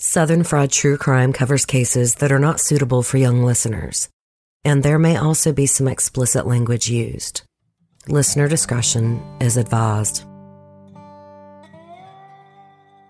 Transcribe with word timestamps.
Southern 0.00 0.44
Fried 0.44 0.70
True 0.70 0.96
Crime 0.96 1.32
covers 1.32 1.66
cases 1.66 2.14
that 2.16 2.30
are 2.30 2.38
not 2.38 2.60
suitable 2.60 3.02
for 3.02 3.18
young 3.18 3.42
listeners, 3.42 4.08
and 4.64 4.84
there 4.84 4.96
may 4.96 5.16
also 5.16 5.52
be 5.52 5.66
some 5.66 5.88
explicit 5.88 6.46
language 6.46 6.88
used. 6.88 7.42
Listener 8.06 8.46
discretion 8.46 9.20
is 9.40 9.56
advised. 9.56 10.22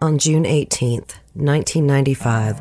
On 0.00 0.16
June 0.16 0.44
18th, 0.44 1.12
1995, 1.34 2.58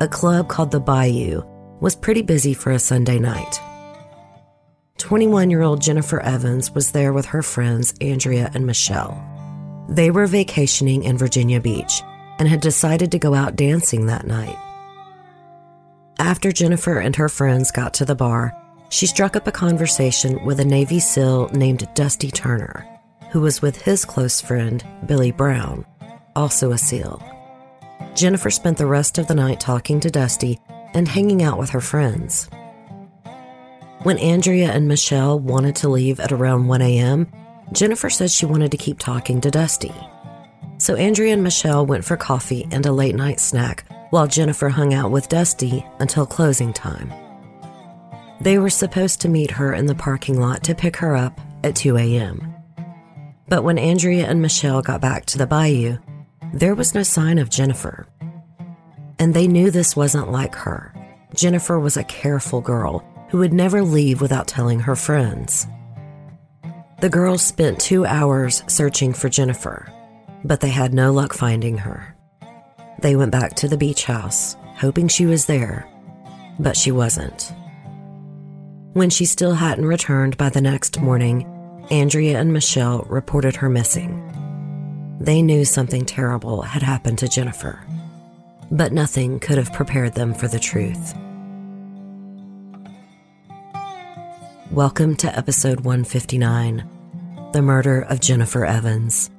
a 0.00 0.08
club 0.08 0.48
called 0.48 0.72
the 0.72 0.80
Bayou 0.80 1.44
was 1.80 1.94
pretty 1.94 2.22
busy 2.22 2.54
for 2.54 2.72
a 2.72 2.80
Sunday 2.80 3.20
night. 3.20 3.60
21 4.98 5.50
year 5.50 5.62
old 5.62 5.80
Jennifer 5.80 6.18
Evans 6.18 6.72
was 6.72 6.90
there 6.90 7.12
with 7.12 7.26
her 7.26 7.44
friends 7.44 7.94
Andrea 8.00 8.50
and 8.54 8.66
Michelle. 8.66 9.24
They 9.88 10.10
were 10.10 10.26
vacationing 10.26 11.04
in 11.04 11.16
Virginia 11.16 11.60
Beach 11.60 12.02
and 12.38 12.48
had 12.48 12.60
decided 12.60 13.12
to 13.12 13.18
go 13.18 13.34
out 13.34 13.56
dancing 13.56 14.06
that 14.06 14.26
night. 14.26 14.56
After 16.18 16.50
Jennifer 16.50 16.98
and 16.98 17.14
her 17.16 17.28
friends 17.28 17.70
got 17.70 17.94
to 17.94 18.04
the 18.04 18.14
bar, 18.14 18.52
she 18.90 19.06
struck 19.06 19.36
up 19.36 19.46
a 19.46 19.52
conversation 19.52 20.44
with 20.44 20.60
a 20.60 20.64
Navy 20.64 20.98
SEAL 20.98 21.50
named 21.50 21.88
Dusty 21.94 22.30
Turner, 22.30 22.86
who 23.30 23.40
was 23.40 23.62
with 23.62 23.82
his 23.82 24.04
close 24.04 24.40
friend, 24.40 24.84
Billy 25.06 25.30
Brown, 25.30 25.84
also 26.34 26.72
a 26.72 26.78
SEAL. 26.78 27.22
Jennifer 28.14 28.50
spent 28.50 28.78
the 28.78 28.86
rest 28.86 29.18
of 29.18 29.26
the 29.26 29.34
night 29.34 29.60
talking 29.60 30.00
to 30.00 30.10
Dusty 30.10 30.58
and 30.94 31.06
hanging 31.06 31.42
out 31.42 31.58
with 31.58 31.70
her 31.70 31.80
friends. 31.80 32.48
When 34.02 34.18
Andrea 34.18 34.70
and 34.70 34.88
Michelle 34.88 35.38
wanted 35.38 35.76
to 35.76 35.88
leave 35.88 36.18
at 36.20 36.32
around 36.32 36.66
1 36.66 36.82
a.m., 36.82 37.30
Jennifer 37.72 38.08
said 38.08 38.30
she 38.30 38.46
wanted 38.46 38.70
to 38.70 38.76
keep 38.76 38.98
talking 38.98 39.40
to 39.40 39.50
Dusty. 39.50 39.92
So 40.78 40.94
Andrea 40.94 41.32
and 41.32 41.42
Michelle 41.42 41.84
went 41.84 42.04
for 42.04 42.16
coffee 42.16 42.66
and 42.70 42.86
a 42.86 42.92
late 42.92 43.16
night 43.16 43.40
snack 43.40 43.84
while 44.10 44.26
Jennifer 44.26 44.68
hung 44.68 44.94
out 44.94 45.10
with 45.10 45.28
Dusty 45.28 45.84
until 45.98 46.24
closing 46.24 46.72
time. 46.72 47.12
They 48.40 48.58
were 48.58 48.70
supposed 48.70 49.20
to 49.22 49.28
meet 49.28 49.50
her 49.50 49.74
in 49.74 49.86
the 49.86 49.94
parking 49.94 50.40
lot 50.40 50.62
to 50.64 50.74
pick 50.74 50.96
her 50.96 51.16
up 51.16 51.40
at 51.64 51.74
2 51.74 51.96
a.m. 51.96 52.54
But 53.48 53.64
when 53.64 53.78
Andrea 53.78 54.26
and 54.28 54.40
Michelle 54.40 54.80
got 54.80 55.00
back 55.00 55.26
to 55.26 55.38
the 55.38 55.46
bayou, 55.46 55.98
there 56.54 56.76
was 56.76 56.94
no 56.94 57.02
sign 57.02 57.38
of 57.38 57.50
Jennifer. 57.50 58.06
And 59.18 59.34
they 59.34 59.48
knew 59.48 59.70
this 59.70 59.96
wasn't 59.96 60.30
like 60.30 60.54
her. 60.54 60.94
Jennifer 61.34 61.80
was 61.80 61.96
a 61.96 62.04
careful 62.04 62.60
girl 62.60 63.04
who 63.30 63.38
would 63.38 63.52
never 63.52 63.82
leave 63.82 64.20
without 64.20 64.46
telling 64.46 64.80
her 64.80 64.94
friends. 64.94 65.66
The 67.00 67.08
girls 67.08 67.42
spent 67.42 67.80
two 67.80 68.06
hours 68.06 68.62
searching 68.66 69.12
for 69.12 69.28
Jennifer, 69.28 69.92
but 70.44 70.60
they 70.60 70.68
had 70.68 70.94
no 70.94 71.12
luck 71.12 71.32
finding 71.32 71.78
her. 71.78 72.16
They 73.00 73.16
went 73.16 73.32
back 73.32 73.54
to 73.56 73.68
the 73.68 73.76
beach 73.76 74.04
house, 74.04 74.56
hoping 74.76 75.08
she 75.08 75.26
was 75.26 75.46
there, 75.46 75.88
but 76.58 76.76
she 76.76 76.90
wasn't. 76.90 77.52
When 78.92 79.10
she 79.10 79.24
still 79.24 79.54
hadn't 79.54 79.86
returned 79.86 80.36
by 80.36 80.48
the 80.48 80.60
next 80.60 81.00
morning, 81.00 81.46
Andrea 81.90 82.40
and 82.40 82.52
Michelle 82.52 83.06
reported 83.08 83.56
her 83.56 83.68
missing. 83.68 84.24
They 85.20 85.42
knew 85.42 85.64
something 85.64 86.04
terrible 86.04 86.62
had 86.62 86.82
happened 86.82 87.18
to 87.18 87.28
Jennifer, 87.28 87.84
but 88.70 88.92
nothing 88.92 89.40
could 89.40 89.58
have 89.58 89.72
prepared 89.72 90.14
them 90.14 90.34
for 90.34 90.48
the 90.48 90.58
truth. 90.58 91.14
Welcome 94.70 95.16
to 95.16 95.36
episode 95.36 95.80
159 95.80 97.50
The 97.52 97.62
Murder 97.62 98.02
of 98.02 98.20
Jennifer 98.20 98.64
Evans. 98.64 99.30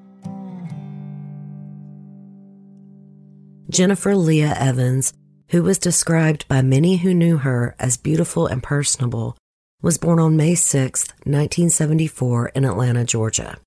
Jennifer 3.69 4.15
Leah 4.15 4.55
Evans, 4.57 5.13
who 5.49 5.61
was 5.61 5.77
described 5.77 6.47
by 6.47 6.61
many 6.63 6.97
who 6.97 7.13
knew 7.13 7.37
her 7.37 7.75
as 7.77 7.97
beautiful 7.97 8.47
and 8.47 8.63
personable, 8.63 9.37
was 9.81 9.99
born 9.99 10.19
on 10.19 10.35
May 10.35 10.55
6, 10.55 11.07
1974, 11.23 12.49
in 12.49 12.65
Atlanta, 12.65 13.05
Georgia. 13.05 13.59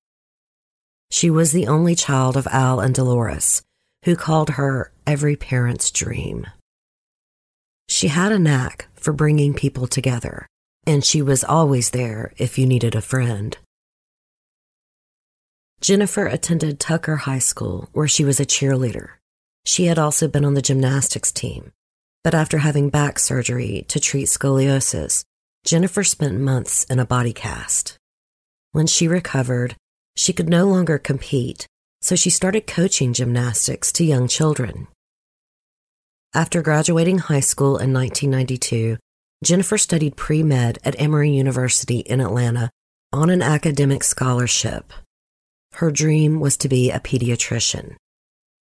She 1.09 1.29
was 1.29 1.51
the 1.51 1.67
only 1.67 1.95
child 1.95 2.35
of 2.35 2.47
Al 2.47 2.81
and 2.81 2.93
Dolores, 2.93 3.63
who 4.03 4.15
called 4.17 4.51
her 4.51 4.91
every 5.07 5.37
parent's 5.37 5.89
dream. 5.89 6.47
She 7.87 8.09
had 8.09 8.31
a 8.33 8.39
knack 8.39 8.87
for 8.95 9.13
bringing 9.13 9.53
people 9.53 9.87
together, 9.87 10.47
and 10.85 11.03
she 11.05 11.21
was 11.21 11.45
always 11.45 11.91
there 11.91 12.33
if 12.37 12.57
you 12.57 12.65
needed 12.65 12.93
a 12.93 13.01
friend. 13.01 13.57
Jennifer 15.79 16.25
attended 16.25 16.79
Tucker 16.79 17.15
High 17.17 17.39
School, 17.39 17.89
where 17.93 18.07
she 18.07 18.25
was 18.25 18.39
a 18.39 18.45
cheerleader. 18.45 19.09
She 19.65 19.85
had 19.85 19.97
also 19.97 20.27
been 20.27 20.45
on 20.45 20.53
the 20.53 20.61
gymnastics 20.61 21.31
team, 21.31 21.71
but 22.23 22.35
after 22.35 22.59
having 22.59 22.89
back 22.89 23.19
surgery 23.19 23.85
to 23.87 23.99
treat 23.99 24.27
scoliosis, 24.27 25.23
Jennifer 25.65 26.03
spent 26.03 26.39
months 26.39 26.83
in 26.85 26.99
a 26.99 27.05
body 27.05 27.33
cast. 27.33 27.97
When 28.71 28.87
she 28.87 29.07
recovered, 29.07 29.75
she 30.15 30.33
could 30.33 30.49
no 30.49 30.65
longer 30.65 30.97
compete, 30.97 31.67
so 32.01 32.15
she 32.15 32.29
started 32.29 32.67
coaching 32.67 33.13
gymnastics 33.13 33.91
to 33.93 34.03
young 34.03 34.27
children. 34.27 34.87
After 36.33 36.61
graduating 36.61 37.19
high 37.19 37.39
school 37.39 37.77
in 37.77 37.93
1992, 37.93 38.97
Jennifer 39.43 39.77
studied 39.77 40.17
pre 40.17 40.43
med 40.43 40.79
at 40.83 40.99
Emory 40.99 41.29
University 41.29 41.99
in 41.99 42.19
Atlanta 42.19 42.69
on 43.11 43.29
an 43.29 43.41
academic 43.41 44.03
scholarship. 44.03 44.91
Her 45.73 45.91
dream 45.91 46.39
was 46.39 46.57
to 46.57 46.67
be 46.67 46.91
a 46.91 46.99
pediatrician. 46.99 47.95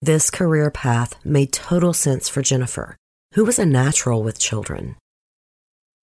This 0.04 0.30
career 0.30 0.68
path 0.68 1.14
made 1.24 1.52
total 1.52 1.92
sense 1.92 2.28
for 2.28 2.42
Jennifer, 2.42 2.96
who 3.34 3.44
was 3.44 3.60
a 3.60 3.64
natural 3.64 4.24
with 4.24 4.36
children. 4.36 4.96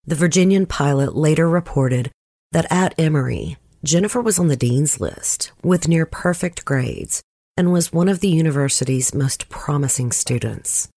The 0.06 0.14
Virginian 0.14 0.68
pilot 0.68 1.16
later 1.16 1.50
reported 1.50 2.12
that 2.52 2.72
at 2.72 2.94
Emory, 3.00 3.58
Jennifer 3.84 4.22
was 4.22 4.38
on 4.38 4.50
the 4.50 4.56
dean's 4.56 5.02
list 5.02 5.52
with 5.64 5.88
near 5.88 6.06
perfect 6.06 6.64
grades 6.64 7.24
and 7.58 7.74
was 7.74 7.92
one 7.92 8.08
of 8.08 8.20
the 8.20 8.30
university's 8.30 9.16
most 9.16 9.50
promising 9.50 10.12
students. 10.12 10.90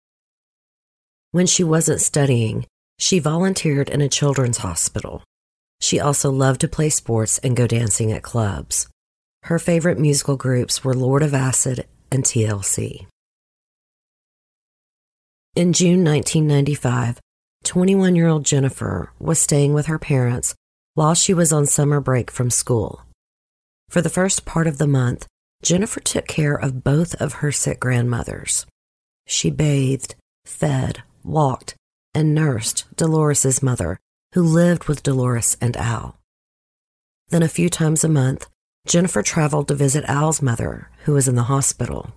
When 1.30 1.46
she 1.46 1.64
wasn't 1.64 2.02
studying, 2.02 2.66
she 2.98 3.18
volunteered 3.18 3.88
in 3.88 4.02
a 4.02 4.10
children's 4.10 4.58
hospital. 4.58 5.24
She 5.80 5.98
also 5.98 6.30
loved 6.30 6.60
to 6.60 6.68
play 6.68 6.90
sports 6.90 7.38
and 7.38 7.56
go 7.56 7.66
dancing 7.66 8.12
at 8.12 8.22
clubs. 8.22 8.88
Her 9.44 9.58
favorite 9.58 9.98
musical 9.98 10.36
groups 10.36 10.84
were 10.84 10.92
Lord 10.92 11.22
of 11.22 11.32
Acid 11.32 11.86
and 12.10 12.24
TLC. 12.24 13.06
In 15.56 15.72
June 15.72 16.04
1995, 16.04 17.20
21 17.64 18.16
year 18.16 18.28
old 18.28 18.44
Jennifer 18.44 19.12
was 19.18 19.38
staying 19.38 19.74
with 19.74 19.86
her 19.86 19.98
parents 19.98 20.54
while 20.94 21.14
she 21.14 21.34
was 21.34 21.52
on 21.52 21.66
summer 21.66 22.00
break 22.00 22.30
from 22.30 22.50
school. 22.50 23.02
For 23.88 24.00
the 24.00 24.08
first 24.08 24.44
part 24.44 24.66
of 24.66 24.78
the 24.78 24.86
month, 24.86 25.26
Jennifer 25.62 26.00
took 26.00 26.26
care 26.26 26.54
of 26.54 26.84
both 26.84 27.14
of 27.16 27.34
her 27.34 27.52
sick 27.52 27.80
grandmothers. 27.80 28.64
She 29.26 29.50
bathed, 29.50 30.14
fed, 30.44 31.02
walked, 31.22 31.74
and 32.14 32.34
nursed 32.34 32.84
Dolores's 32.96 33.62
mother, 33.62 33.98
who 34.34 34.42
lived 34.42 34.84
with 34.84 35.02
Dolores 35.02 35.56
and 35.60 35.76
Al. 35.76 36.16
Then 37.28 37.42
a 37.42 37.48
few 37.48 37.68
times 37.68 38.04
a 38.04 38.08
month, 38.08 38.48
Jennifer 38.86 39.22
traveled 39.22 39.68
to 39.68 39.74
visit 39.74 40.04
Al's 40.06 40.40
mother, 40.40 40.90
who 41.04 41.12
was 41.12 41.28
in 41.28 41.34
the 41.34 41.44
hospital. 41.44 42.12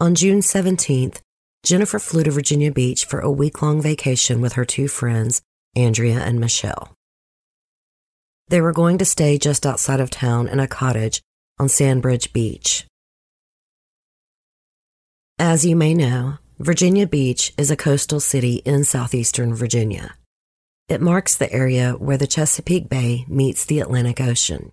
On 0.00 0.14
June 0.14 0.40
17th, 0.40 1.20
Jennifer 1.64 1.98
flew 1.98 2.22
to 2.24 2.30
Virginia 2.30 2.70
Beach 2.70 3.04
for 3.04 3.20
a 3.20 3.30
week 3.30 3.62
long 3.62 3.80
vacation 3.80 4.40
with 4.40 4.54
her 4.54 4.64
two 4.64 4.88
friends, 4.88 5.42
Andrea 5.74 6.18
and 6.18 6.38
Michelle. 6.38 6.92
They 8.48 8.60
were 8.60 8.72
going 8.72 8.98
to 8.98 9.04
stay 9.04 9.38
just 9.38 9.66
outside 9.66 9.98
of 9.98 10.10
town 10.10 10.48
in 10.48 10.60
a 10.60 10.68
cottage 10.68 11.22
on 11.58 11.68
Sandbridge 11.68 12.32
Beach. 12.32 12.86
As 15.38 15.64
you 15.64 15.76
may 15.76 15.94
know, 15.94 16.38
Virginia 16.58 17.06
Beach 17.06 17.52
is 17.58 17.70
a 17.70 17.76
coastal 17.76 18.20
city 18.20 18.56
in 18.64 18.84
southeastern 18.84 19.54
Virginia. 19.54 20.16
It 20.88 21.00
marks 21.00 21.36
the 21.36 21.52
area 21.52 21.94
where 21.98 22.16
the 22.16 22.28
Chesapeake 22.28 22.88
Bay 22.88 23.24
meets 23.26 23.64
the 23.64 23.80
Atlantic 23.80 24.20
Ocean. 24.20 24.70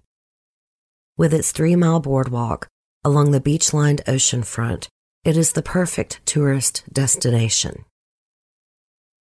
With 1.18 1.34
its 1.34 1.52
three 1.52 1.76
mile 1.76 2.00
boardwalk 2.00 2.68
along 3.04 3.32
the 3.32 3.42
beach 3.42 3.74
lined 3.74 4.04
ocean 4.08 4.44
front, 4.44 4.90
it 5.24 5.36
is 5.36 5.54
the 5.54 5.64
perfect 5.64 6.24
tourist 6.24 6.84
destination. 6.94 7.86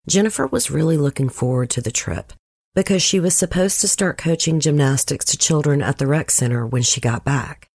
Jennifer 0.07 0.47
was 0.47 0.71
really 0.71 0.99
looking 0.99 1.31
forward 1.31 1.71
to 1.71 1.81
the 1.81 1.91
trip 1.91 2.35
because 2.75 3.03
she 3.03 3.19
was 3.19 3.35
supposed 3.35 3.81
to 3.81 3.89
start 3.89 4.19
coaching 4.19 4.61
gymnastics 4.61 5.25
to 5.27 5.39
children 5.39 5.81
at 5.81 5.97
the 5.97 6.07
rec 6.07 6.31
center 6.31 6.67
when 6.67 6.83
she 6.83 7.01
got 7.01 7.25
back. 7.25 7.69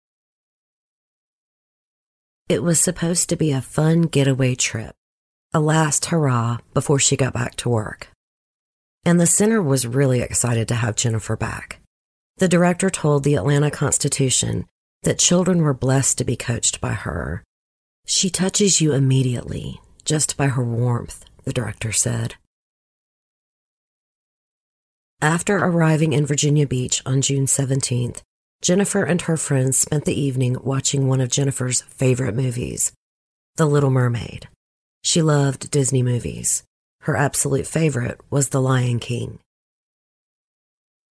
It 2.48 2.62
was 2.62 2.80
supposed 2.80 3.30
to 3.30 3.36
be 3.36 3.52
a 3.52 3.62
fun 3.62 4.04
getaway 4.04 4.54
trip, 4.54 4.94
a 5.56 5.60
last 5.60 6.06
hurrah 6.06 6.60
before 6.76 7.00
she 7.00 7.18
got 7.18 7.34
back 7.34 7.56
to 7.56 7.70
work 7.70 8.10
and 9.08 9.22
the 9.22 9.26
center 9.26 9.62
was 9.62 9.88
really 9.88 10.20
excited 10.20 10.68
to 10.68 10.76
have 10.76 10.98
Jennifer 10.98 11.38
back. 11.38 11.80
The 12.40 12.50
director 12.50 12.90
told 12.90 13.24
the 13.24 13.36
Atlanta 13.36 13.72
Constitution 13.72 14.66
that 15.04 15.18
children 15.18 15.62
were 15.62 15.74
blessed 15.74 16.18
to 16.18 16.26
be 16.26 16.36
coached 16.36 16.82
by 16.82 16.92
her. 16.92 17.42
She 18.06 18.30
touches 18.30 18.82
you 18.82 18.92
immediately, 18.92 19.80
just 20.04 20.36
by 20.36 20.48
her 20.48 20.64
warmth, 20.64 21.24
the 21.46 21.54
director 21.54 21.94
said. 21.94 22.36
After 25.22 25.56
arriving 25.56 26.12
in 26.12 26.26
Virginia 26.26 26.68
Beach 26.68 27.02
on 27.06 27.22
June 27.22 27.46
17th, 27.46 28.24
Jennifer 28.62 29.04
and 29.04 29.22
her 29.22 29.38
friends 29.38 29.78
spent 29.78 30.04
the 30.04 30.20
evening 30.20 30.58
watching 30.62 31.08
one 31.08 31.22
of 31.22 31.32
Jennifer's 31.32 31.80
favorite 31.84 32.36
movies, 32.36 32.92
The 33.56 33.68
Little 33.68 33.90
Mermaid. 33.90 34.50
She 35.02 35.22
loved 35.22 35.72
Disney 35.72 36.04
movies. 36.04 36.67
Her 37.08 37.16
absolute 37.16 37.66
favorite 37.66 38.20
was 38.30 38.50
The 38.50 38.60
Lion 38.60 39.00
King. 39.00 39.40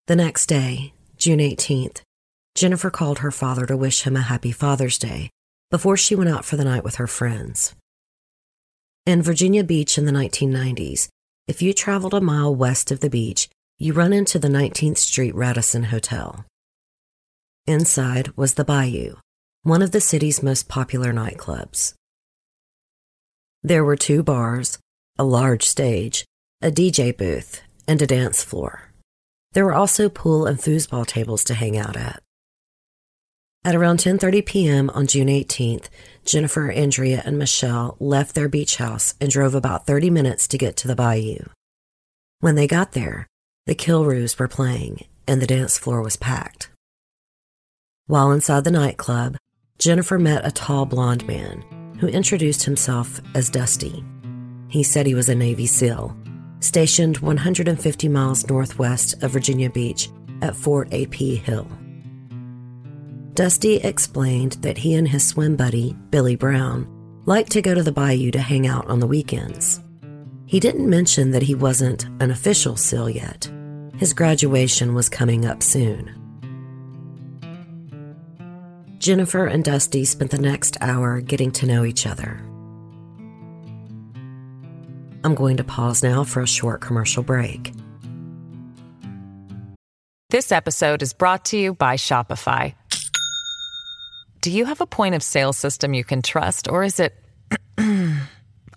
The 0.07 0.15
next 0.15 0.47
day, 0.47 0.91
June 1.17 1.37
18th, 1.37 2.01
Jennifer 2.55 2.89
called 2.89 3.19
her 3.19 3.29
father 3.29 3.67
to 3.67 3.77
wish 3.77 4.01
him 4.01 4.15
a 4.15 4.21
happy 4.21 4.51
Father's 4.51 4.97
Day 4.97 5.29
before 5.69 5.95
she 5.95 6.15
went 6.15 6.31
out 6.31 6.45
for 6.45 6.57
the 6.57 6.63
night 6.63 6.83
with 6.83 6.95
her 6.95 7.05
friends. 7.05 7.75
In 9.05 9.21
Virginia 9.21 9.63
Beach 9.63 9.99
in 9.99 10.05
the 10.05 10.11
1990s, 10.11 11.09
if 11.47 11.61
you 11.61 11.73
traveled 11.75 12.15
a 12.15 12.21
mile 12.21 12.55
west 12.55 12.89
of 12.89 12.99
the 12.99 13.09
beach, 13.11 13.47
you 13.77 13.93
run 13.93 14.13
into 14.13 14.39
the 14.39 14.47
19th 14.47 14.97
Street 14.97 15.35
Radisson 15.35 15.83
Hotel. 15.83 16.43
Inside 17.67 18.35
was 18.35 18.55
the 18.55 18.65
Bayou, 18.65 19.17
one 19.61 19.83
of 19.83 19.91
the 19.91 20.01
city's 20.01 20.41
most 20.41 20.67
popular 20.67 21.13
nightclubs. 21.13 21.93
There 23.61 23.85
were 23.85 23.95
two 23.95 24.23
bars, 24.23 24.79
a 25.17 25.23
large 25.23 25.63
stage, 25.63 26.25
a 26.61 26.71
DJ 26.71 27.15
booth, 27.15 27.61
and 27.87 28.01
a 28.01 28.07
dance 28.07 28.43
floor. 28.43 28.89
There 29.53 29.65
were 29.65 29.73
also 29.73 30.09
pool 30.09 30.45
and 30.45 30.57
foosball 30.57 31.05
tables 31.05 31.43
to 31.45 31.53
hang 31.53 31.77
out 31.77 31.95
at. 31.95 32.21
At 33.65 33.75
around 33.75 33.99
10:30 33.99 34.45
p.m. 34.45 34.89
on 34.89 35.07
June 35.07 35.27
18th, 35.27 35.87
Jennifer, 36.25 36.71
Andrea, 36.71 37.21
and 37.25 37.37
Michelle 37.37 37.95
left 37.99 38.35
their 38.35 38.49
beach 38.49 38.77
house 38.77 39.13
and 39.21 39.29
drove 39.29 39.55
about 39.55 39.85
30 39.85 40.09
minutes 40.09 40.47
to 40.49 40.57
get 40.57 40.75
to 40.77 40.87
the 40.87 40.95
bayou. 40.95 41.45
When 42.39 42.55
they 42.55 42.67
got 42.67 42.91
there, 42.91 43.27
the 43.65 43.75
Kilroos 43.75 44.37
were 44.37 44.49
playing 44.49 45.05
and 45.27 45.41
the 45.41 45.47
dance 45.47 45.77
floor 45.77 46.01
was 46.01 46.17
packed. 46.17 46.69
While 48.07 48.31
inside 48.31 48.65
the 48.65 48.71
nightclub, 48.71 49.37
Jennifer 49.79 50.19
met 50.19 50.45
a 50.45 50.51
tall 50.51 50.85
blond 50.85 51.25
man 51.25 51.63
who 51.99 52.07
introduced 52.07 52.63
himself 52.63 53.21
as 53.33 53.49
Dusty. 53.49 54.03
He 54.73 54.81
said 54.81 55.05
he 55.05 55.13
was 55.13 55.29
a 55.29 55.35
Navy 55.35 55.67
SEAL, 55.67 56.17
stationed 56.59 57.19
150 57.19 58.07
miles 58.07 58.47
northwest 58.47 59.21
of 59.21 59.29
Virginia 59.29 59.69
Beach 59.69 60.09
at 60.41 60.55
Fort 60.55 60.87
A.P. 60.91 61.35
Hill. 61.35 61.67
Dusty 63.35 63.75
explained 63.75 64.53
that 64.61 64.79
he 64.79 64.95
and 64.95 65.07
his 65.07 65.27
swim 65.27 65.55
buddy, 65.55 65.95
Billy 66.09 66.35
Brown, 66.35 66.87
liked 67.27 67.51
to 67.51 67.61
go 67.61 67.75
to 67.75 67.83
the 67.83 67.91
bayou 67.91 68.31
to 68.31 68.39
hang 68.39 68.65
out 68.65 68.87
on 68.87 68.99
the 68.99 69.05
weekends. 69.05 69.79
He 70.47 70.59
didn't 70.59 70.89
mention 70.89 71.29
that 71.29 71.43
he 71.43 71.53
wasn't 71.53 72.05
an 72.19 72.31
official 72.31 72.75
SEAL 72.75 73.11
yet. 73.11 73.51
His 73.97 74.11
graduation 74.11 74.95
was 74.95 75.07
coming 75.07 75.45
up 75.45 75.61
soon. 75.61 76.19
Jennifer 78.97 79.45
and 79.45 79.63
Dusty 79.63 80.03
spent 80.03 80.31
the 80.31 80.39
next 80.39 80.77
hour 80.81 81.21
getting 81.21 81.51
to 81.51 81.67
know 81.67 81.85
each 81.85 82.07
other. 82.07 82.43
I'm 85.23 85.35
going 85.35 85.57
to 85.57 85.63
pause 85.63 86.01
now 86.03 86.23
for 86.23 86.41
a 86.41 86.47
short 86.47 86.81
commercial 86.81 87.21
break. 87.23 87.71
This 90.29 90.51
episode 90.51 91.01
is 91.03 91.13
brought 91.13 91.45
to 91.45 91.57
you 91.57 91.73
by 91.75 91.95
Shopify. 91.95 92.73
Do 94.41 94.51
you 94.51 94.65
have 94.65 94.81
a 94.81 94.87
point 94.87 95.15
of 95.15 95.23
sale 95.23 95.53
system 95.53 95.93
you 95.93 96.03
can 96.03 96.21
trust, 96.21 96.67
or 96.67 96.83
is 96.83 96.99
it 96.99 97.15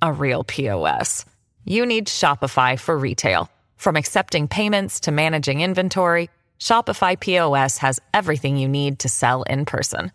a 0.02 0.12
real 0.12 0.44
POS? 0.44 1.24
You 1.64 1.86
need 1.86 2.06
Shopify 2.08 2.78
for 2.78 2.96
retail. 2.96 3.50
From 3.76 3.96
accepting 3.96 4.46
payments 4.48 5.00
to 5.00 5.12
managing 5.12 5.62
inventory, 5.62 6.28
Shopify 6.60 7.18
POS 7.18 7.78
has 7.78 7.98
everything 8.14 8.58
you 8.58 8.68
need 8.68 9.00
to 9.00 9.08
sell 9.08 9.42
in 9.44 9.64
person. 9.64 10.12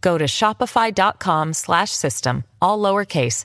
Go 0.00 0.18
to 0.18 0.24
shopify.com/system 0.24 2.44
all 2.62 2.78
lowercase 2.78 3.44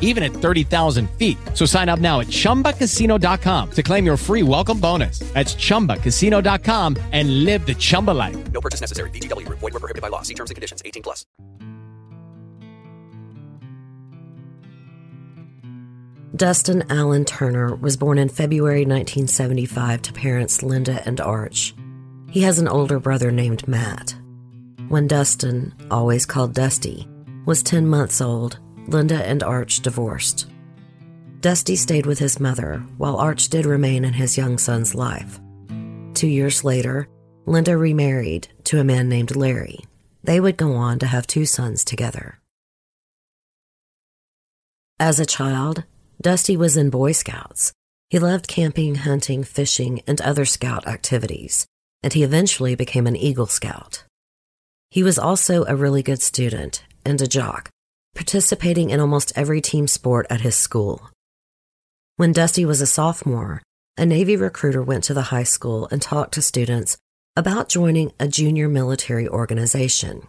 even 0.00 0.22
at 0.22 0.32
30,000 0.32 1.08
feet. 1.12 1.38
So 1.54 1.64
sign 1.64 1.88
up 1.88 2.00
now 2.00 2.20
at 2.20 2.26
ChumbaCasino.com 2.26 3.70
to 3.70 3.82
claim 3.82 4.04
your 4.04 4.16
free 4.16 4.42
welcome 4.42 4.80
bonus. 4.80 5.20
That's 5.20 5.54
ChumbaCasino.com 5.54 6.96
and 7.12 7.44
live 7.44 7.64
the 7.64 7.74
Chumba 7.74 8.10
life. 8.10 8.52
No 8.52 8.60
purchase 8.60 8.80
necessary. 8.80 9.10
VGW. 9.10 9.48
Void 9.48 9.62
were 9.62 9.70
prohibited 9.70 10.02
by 10.02 10.08
law. 10.08 10.22
See 10.22 10.34
terms 10.34 10.50
and 10.50 10.56
conditions. 10.56 10.82
18 10.84 11.02
plus. 11.04 11.24
Dustin 16.36 16.84
Allen 16.90 17.24
Turner 17.24 17.74
was 17.74 17.96
born 17.96 18.18
in 18.18 18.28
February 18.28 18.84
1975 18.84 20.02
to 20.02 20.12
parents 20.12 20.62
Linda 20.62 21.02
and 21.06 21.20
Arch. 21.20 21.74
He 22.30 22.42
has 22.42 22.58
an 22.58 22.68
older 22.68 23.00
brother 23.00 23.30
named 23.30 23.66
Matt. 23.66 24.14
When 24.88 25.08
Dustin, 25.08 25.74
always 25.90 26.26
called 26.26 26.54
Dusty, 26.54 27.08
was 27.46 27.62
10 27.62 27.88
months 27.88 28.20
old, 28.20 28.58
Linda 28.88 29.22
and 29.26 29.42
Arch 29.42 29.80
divorced. 29.80 30.46
Dusty 31.40 31.76
stayed 31.76 32.06
with 32.06 32.18
his 32.18 32.40
mother, 32.40 32.82
while 32.96 33.16
Arch 33.16 33.48
did 33.48 33.66
remain 33.66 34.04
in 34.04 34.14
his 34.14 34.36
young 34.36 34.56
son's 34.58 34.94
life. 34.94 35.38
Two 36.14 36.26
years 36.26 36.64
later, 36.64 37.06
Linda 37.46 37.76
remarried 37.76 38.48
to 38.64 38.80
a 38.80 38.84
man 38.84 39.08
named 39.08 39.36
Larry. 39.36 39.80
They 40.24 40.40
would 40.40 40.56
go 40.56 40.72
on 40.72 40.98
to 40.98 41.06
have 41.06 41.26
two 41.26 41.44
sons 41.44 41.84
together. 41.84 42.40
As 44.98 45.20
a 45.20 45.26
child, 45.26 45.84
Dusty 46.20 46.56
was 46.56 46.76
in 46.76 46.90
Boy 46.90 47.12
Scouts, 47.12 47.72
He 48.10 48.18
loved 48.18 48.48
camping, 48.48 48.96
hunting, 48.96 49.44
fishing, 49.44 50.02
and 50.06 50.20
other 50.22 50.44
scout 50.46 50.88
activities, 50.88 51.66
and 52.02 52.14
he 52.14 52.24
eventually 52.24 52.74
became 52.74 53.06
an 53.06 53.16
Eagle 53.16 53.46
Scout. 53.46 54.04
He 54.90 55.02
was 55.02 55.18
also 55.18 55.64
a 55.66 55.76
really 55.76 56.02
good 56.02 56.22
student 56.22 56.84
and 57.04 57.20
a 57.20 57.26
jock, 57.26 57.70
participating 58.14 58.90
in 58.90 59.00
almost 59.00 59.32
every 59.36 59.60
team 59.60 59.86
sport 59.86 60.26
at 60.30 60.40
his 60.40 60.56
school. 60.56 61.10
When 62.16 62.32
Dusty 62.32 62.64
was 62.64 62.80
a 62.80 62.86
sophomore, 62.86 63.62
a 63.96 64.04
Navy 64.04 64.36
recruiter 64.36 64.82
went 64.82 65.04
to 65.04 65.14
the 65.14 65.30
high 65.30 65.44
school 65.44 65.88
and 65.90 66.02
talked 66.02 66.34
to 66.34 66.42
students 66.42 66.96
about 67.36 67.68
joining 67.68 68.12
a 68.18 68.26
junior 68.26 68.68
military 68.68 69.28
organization. 69.28 70.26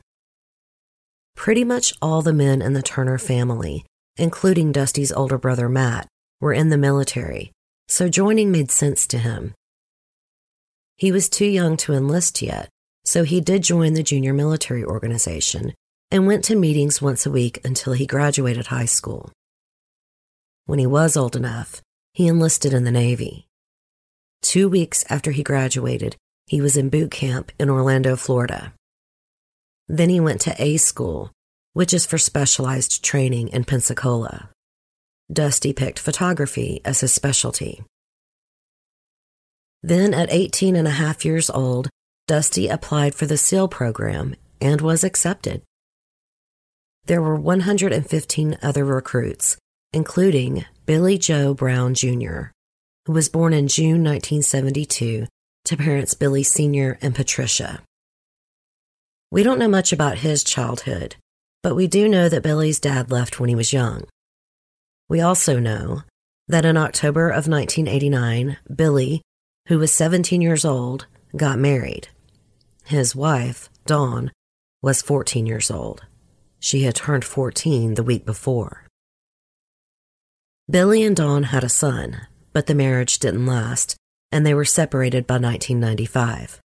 Pretty 1.36 1.64
much 1.64 1.94
all 2.02 2.22
the 2.22 2.34
men 2.34 2.62
in 2.62 2.74
the 2.74 2.84
Turner 2.84 3.18
family, 3.18 3.86
including 4.18 4.72
Dusty's 4.72 5.12
older 5.12 5.38
brother 5.38 5.70
Matt, 5.70 6.08
were 6.42 6.54
in 6.54 6.70
the 6.70 6.78
military, 6.78 7.52
so 7.88 8.10
joining 8.10 8.52
made 8.52 8.70
sense 8.70 9.08
to 9.08 9.18
him. 9.18 9.54
He 10.98 11.12
was 11.12 11.30
too 11.30 11.46
young 11.46 11.78
to 11.78 11.94
enlist 11.94 12.42
yet, 12.42 12.70
so 13.06 13.24
he 13.24 13.42
did 13.42 13.64
join 13.64 13.94
the 13.94 14.04
junior 14.04 14.34
military 14.34 14.84
organization 14.84 15.74
and 16.12 16.25
went 16.25 16.44
to 16.46 16.56
meetings 16.56 17.01
once 17.01 17.25
a 17.25 17.32
week 17.32 17.60
until 17.63 17.94
he 17.94 18.06
graduated 18.06 18.68
high 18.68 18.86
school. 18.86 19.32
When 20.66 20.80
he 20.80 20.88
was 20.88 21.16
old 21.16 21.36
enough, 21.36 21.82
he 22.13 22.28
enlisted 22.28 22.74
in 22.74 22.84
the 22.84 22.92
Navy. 22.92 23.48
Two 24.42 24.70
weeks 24.70 25.06
after 25.10 25.32
he 25.32 25.44
graduated, 25.44 26.16
he 26.48 26.62
was 26.62 26.78
in 26.78 26.89
boot 26.89 27.12
camp 27.12 27.51
in 27.60 27.70
Orlando, 27.70 28.16
Florida. 28.16 28.74
Then 29.88 30.10
he 30.10 30.20
went 30.20 30.42
to 30.42 30.56
A 30.58 30.78
school, 30.78 31.32
which 31.74 31.94
is 31.94 32.06
for 32.06 32.18
specialized 32.18 33.04
training 33.04 33.50
in 33.50 33.63
Pensacola. 33.63 34.50
Dusty 35.32 35.74
picked 35.74 36.00
photography 36.00 36.82
as 36.84 37.01
his 37.01 37.13
specialty. 37.13 37.84
Then, 39.84 40.13
at 40.13 40.32
18 40.32 40.75
and 40.75 40.88
a 40.88 40.92
half 40.92 41.24
years 41.24 41.50
old, 41.50 41.89
Dusty 42.28 42.68
applied 42.68 43.16
for 43.16 43.25
the 43.25 43.38
SEAL 43.38 43.70
program 43.70 44.36
and 44.60 44.82
was 44.82 45.04
accepted. 45.04 45.62
There 47.10 47.24
were 47.24 47.36
115 47.36 48.60
other 48.62 48.86
recruits, 48.86 49.58
including 49.94 50.66
Billy 50.86 51.18
Joe 51.18 51.56
Brown 51.56 51.96
Jr., 51.96 52.51
who 53.08 53.13
was 53.13 53.30
born 53.30 53.51
in 53.51 53.68
June 53.68 54.04
1972 54.04 55.25
to 55.66 55.75
parents 55.78 56.13
Billy 56.13 56.44
Sr. 56.44 57.00
and 57.01 57.16
Patricia. 57.16 57.82
We 59.32 59.42
don't 59.42 59.58
know 59.58 59.68
much 59.68 59.92
about 59.92 60.20
his 60.20 60.44
childhood, 60.44 61.16
but 61.63 61.74
we 61.74 61.88
do 61.88 62.08
know 62.08 62.30
that 62.30 62.44
Billy's 62.44 62.80
dad 62.80 63.10
left 63.10 63.39
when 63.39 63.50
he 63.50 63.56
was 63.56 63.74
young. 63.74 64.04
We 65.10 65.20
also 65.20 65.60
know 65.60 66.04
that 66.48 66.63
in 66.63 66.78
October 66.78 67.30
of 67.30 67.48
1989, 67.48 68.58
Billy, 68.75 69.24
who 69.68 69.80
was 69.80 69.92
17 69.92 70.44
years 70.44 70.63
old, 70.63 71.08
got 71.36 71.58
married. 71.58 72.10
His 72.86 73.16
wife, 73.16 73.68
Dawn, 73.88 74.32
was 74.84 75.01
14 75.01 75.48
years 75.48 75.72
old. 75.72 76.04
She 76.60 76.84
had 76.84 76.96
turned 76.96 77.24
14 77.24 77.94
the 77.94 78.04
week 78.04 78.25
before. 78.25 78.86
Billy 80.70 81.04
and 81.04 81.16
Dawn 81.16 81.44
had 81.44 81.63
a 81.63 81.70
son, 81.70 82.28
but 82.54 82.68
the 82.68 82.75
marriage 82.75 83.20
didn't 83.20 83.46
last, 83.46 83.96
and 84.32 84.46
they 84.46 84.54
were 84.54 84.66
separated 84.66 85.25
by 85.25 85.36
1995. 85.36 86.60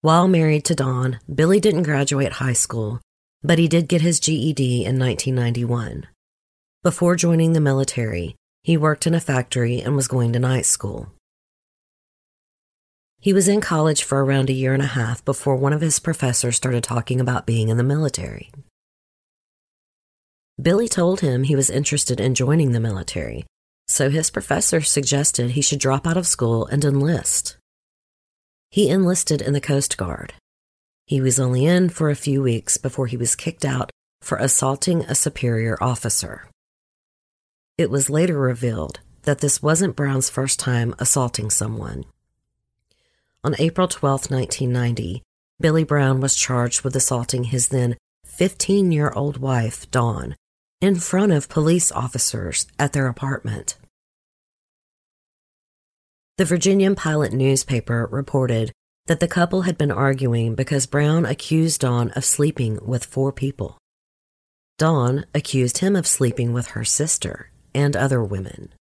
While 0.00 0.26
married 0.26 0.64
to 0.64 0.74
Dawn, 0.74 1.20
Billy 1.32 1.60
didn't 1.60 1.84
graduate 1.84 2.32
high 2.32 2.54
school, 2.54 3.00
but 3.42 3.58
he 3.58 3.68
did 3.68 3.86
get 3.88 4.00
his 4.00 4.18
GED 4.18 4.84
in 4.84 4.98
1991. 4.98 6.08
Before 6.82 7.14
joining 7.14 7.52
the 7.52 7.60
military, 7.60 8.34
he 8.64 8.76
worked 8.76 9.06
in 9.06 9.14
a 9.14 9.20
factory 9.20 9.80
and 9.80 9.94
was 9.94 10.08
going 10.08 10.32
to 10.32 10.40
night 10.40 10.66
school. 10.66 11.12
He 13.22 13.32
was 13.32 13.46
in 13.46 13.60
college 13.60 14.02
for 14.02 14.24
around 14.24 14.50
a 14.50 14.52
year 14.52 14.74
and 14.74 14.82
a 14.82 14.96
half 14.98 15.24
before 15.24 15.54
one 15.54 15.72
of 15.72 15.80
his 15.80 16.00
professors 16.00 16.56
started 16.56 16.82
talking 16.82 17.20
about 17.20 17.46
being 17.46 17.68
in 17.68 17.76
the 17.76 17.84
military. 17.84 18.50
Billy 20.60 20.88
told 20.88 21.20
him 21.20 21.44
he 21.44 21.54
was 21.54 21.70
interested 21.70 22.18
in 22.18 22.34
joining 22.34 22.72
the 22.72 22.80
military, 22.80 23.46
so 23.86 24.10
his 24.10 24.28
professor 24.28 24.80
suggested 24.80 25.52
he 25.52 25.62
should 25.62 25.78
drop 25.78 26.04
out 26.04 26.16
of 26.16 26.26
school 26.26 26.66
and 26.66 26.84
enlist. 26.84 27.56
He 28.72 28.88
enlisted 28.88 29.40
in 29.40 29.52
the 29.52 29.60
Coast 29.60 29.96
Guard. 29.96 30.34
He 31.06 31.20
was 31.20 31.38
only 31.38 31.64
in 31.64 31.90
for 31.90 32.10
a 32.10 32.16
few 32.16 32.42
weeks 32.42 32.76
before 32.76 33.06
he 33.06 33.16
was 33.16 33.36
kicked 33.36 33.64
out 33.64 33.92
for 34.20 34.36
assaulting 34.38 35.02
a 35.02 35.14
superior 35.14 35.78
officer. 35.80 36.48
It 37.78 37.88
was 37.88 38.10
later 38.10 38.36
revealed 38.36 38.98
that 39.22 39.38
this 39.38 39.62
wasn't 39.62 39.94
Brown's 39.94 40.28
first 40.28 40.58
time 40.58 40.92
assaulting 40.98 41.50
someone. 41.50 42.04
On 43.44 43.56
April 43.58 43.88
12, 43.88 44.30
1990, 44.30 45.20
Billy 45.58 45.82
Brown 45.82 46.20
was 46.20 46.36
charged 46.36 46.82
with 46.82 46.94
assaulting 46.94 47.44
his 47.44 47.68
then 47.68 47.96
15 48.24 48.92
year 48.92 49.10
old 49.10 49.38
wife, 49.38 49.90
Dawn, 49.90 50.36
in 50.80 50.94
front 50.94 51.32
of 51.32 51.48
police 51.48 51.90
officers 51.90 52.66
at 52.78 52.92
their 52.92 53.08
apartment. 53.08 53.76
The 56.38 56.44
Virginian 56.44 56.94
Pilot 56.94 57.32
newspaper 57.32 58.08
reported 58.12 58.70
that 59.06 59.18
the 59.18 59.26
couple 59.26 59.62
had 59.62 59.76
been 59.76 59.90
arguing 59.90 60.54
because 60.54 60.86
Brown 60.86 61.26
accused 61.26 61.80
Dawn 61.80 62.10
of 62.10 62.24
sleeping 62.24 62.78
with 62.80 63.04
four 63.04 63.32
people. 63.32 63.76
Dawn 64.78 65.26
accused 65.34 65.78
him 65.78 65.96
of 65.96 66.06
sleeping 66.06 66.52
with 66.52 66.68
her 66.68 66.84
sister 66.84 67.50
and 67.74 67.96
other 67.96 68.22
women. 68.22 68.72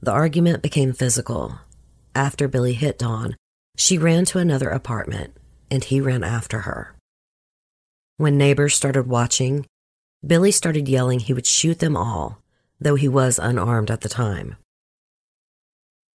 The 0.00 0.12
argument 0.12 0.62
became 0.62 0.92
physical. 0.92 1.58
After 2.14 2.46
Billy 2.46 2.74
hit 2.74 2.98
Dawn, 2.98 3.36
she 3.78 3.96
ran 3.96 4.24
to 4.24 4.38
another 4.38 4.68
apartment 4.70 5.34
and 5.70 5.84
he 5.84 6.00
ran 6.00 6.24
after 6.24 6.60
her. 6.60 6.96
When 8.16 8.36
neighbors 8.36 8.74
started 8.74 9.06
watching, 9.06 9.66
Billy 10.26 10.50
started 10.50 10.88
yelling 10.88 11.20
he 11.20 11.32
would 11.32 11.46
shoot 11.46 11.78
them 11.78 11.96
all, 11.96 12.42
though 12.80 12.96
he 12.96 13.06
was 13.06 13.38
unarmed 13.38 13.90
at 13.90 14.00
the 14.00 14.08
time. 14.08 14.56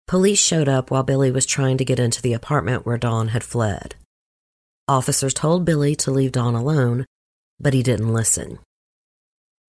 Police 0.07 0.39
showed 0.39 0.67
up 0.67 0.91
while 0.91 1.03
Billy 1.03 1.31
was 1.31 1.45
trying 1.45 1.77
to 1.77 1.85
get 1.85 1.99
into 1.99 2.21
the 2.21 2.33
apartment 2.33 2.85
where 2.85 2.97
Dawn 2.97 3.29
had 3.29 3.43
fled. 3.43 3.95
Officers 4.89 5.33
told 5.33 5.63
Billy 5.63 5.95
to 5.95 6.11
leave 6.11 6.33
Dawn 6.33 6.55
alone, 6.55 7.05
but 7.61 7.73
he 7.73 7.81
didn't 7.81 8.13
listen. 8.13 8.59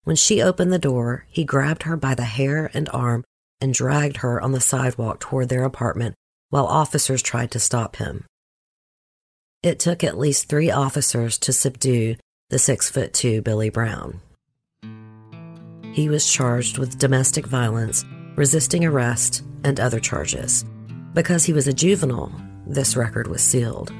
When 0.02 0.16
she 0.16 0.42
opened 0.42 0.72
the 0.72 0.78
door, 0.80 1.26
he 1.28 1.44
grabbed 1.44 1.84
her 1.84 1.96
by 1.96 2.16
the 2.16 2.24
hair 2.24 2.68
and 2.74 2.88
arm 2.88 3.22
and 3.60 3.72
dragged 3.72 4.18
her 4.18 4.40
on 4.40 4.50
the 4.50 4.60
sidewalk 4.60 5.20
toward 5.20 5.48
their 5.48 5.62
apartment 5.62 6.16
while 6.54 6.66
officers 6.66 7.20
tried 7.20 7.50
to 7.50 7.58
stop 7.58 7.96
him. 7.96 8.24
It 9.64 9.80
took 9.80 10.04
at 10.04 10.16
least 10.16 10.48
three 10.48 10.70
officers 10.70 11.36
to 11.38 11.52
subdue 11.52 12.14
the 12.48 12.60
six 12.60 12.88
foot 12.88 13.12
two 13.12 13.42
Billy 13.42 13.70
Brown. 13.70 14.20
He 15.92 16.08
was 16.08 16.32
charged 16.32 16.78
with 16.78 16.96
domestic 16.96 17.44
violence, 17.44 18.04
resisting 18.36 18.84
arrest, 18.84 19.42
and 19.64 19.80
other 19.80 19.98
charges. 19.98 20.64
Because 21.12 21.42
he 21.42 21.52
was 21.52 21.66
a 21.66 21.72
juvenile, 21.72 22.32
this 22.68 22.94
record 22.94 23.26
was 23.26 23.42
sealed. 23.42 23.92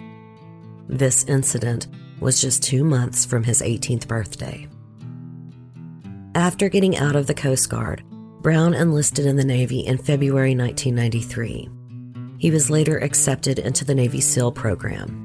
This 0.88 1.24
incident 1.24 1.88
was 2.20 2.40
just 2.40 2.62
two 2.62 2.84
months 2.84 3.24
from 3.24 3.42
his 3.42 3.62
18th 3.62 4.06
birthday. 4.06 4.68
After 6.36 6.68
getting 6.68 6.96
out 6.98 7.16
of 7.16 7.26
the 7.26 7.34
Coast 7.34 7.68
Guard, 7.68 8.04
Brown 8.42 8.74
enlisted 8.74 9.26
in 9.26 9.34
the 9.34 9.44
Navy 9.44 9.80
in 9.80 9.98
February 9.98 10.54
1993. 10.54 11.68
He 12.38 12.50
was 12.50 12.70
later 12.70 12.98
accepted 12.98 13.58
into 13.58 13.84
the 13.84 13.94
Navy 13.94 14.20
SEAL 14.20 14.52
program. 14.52 15.20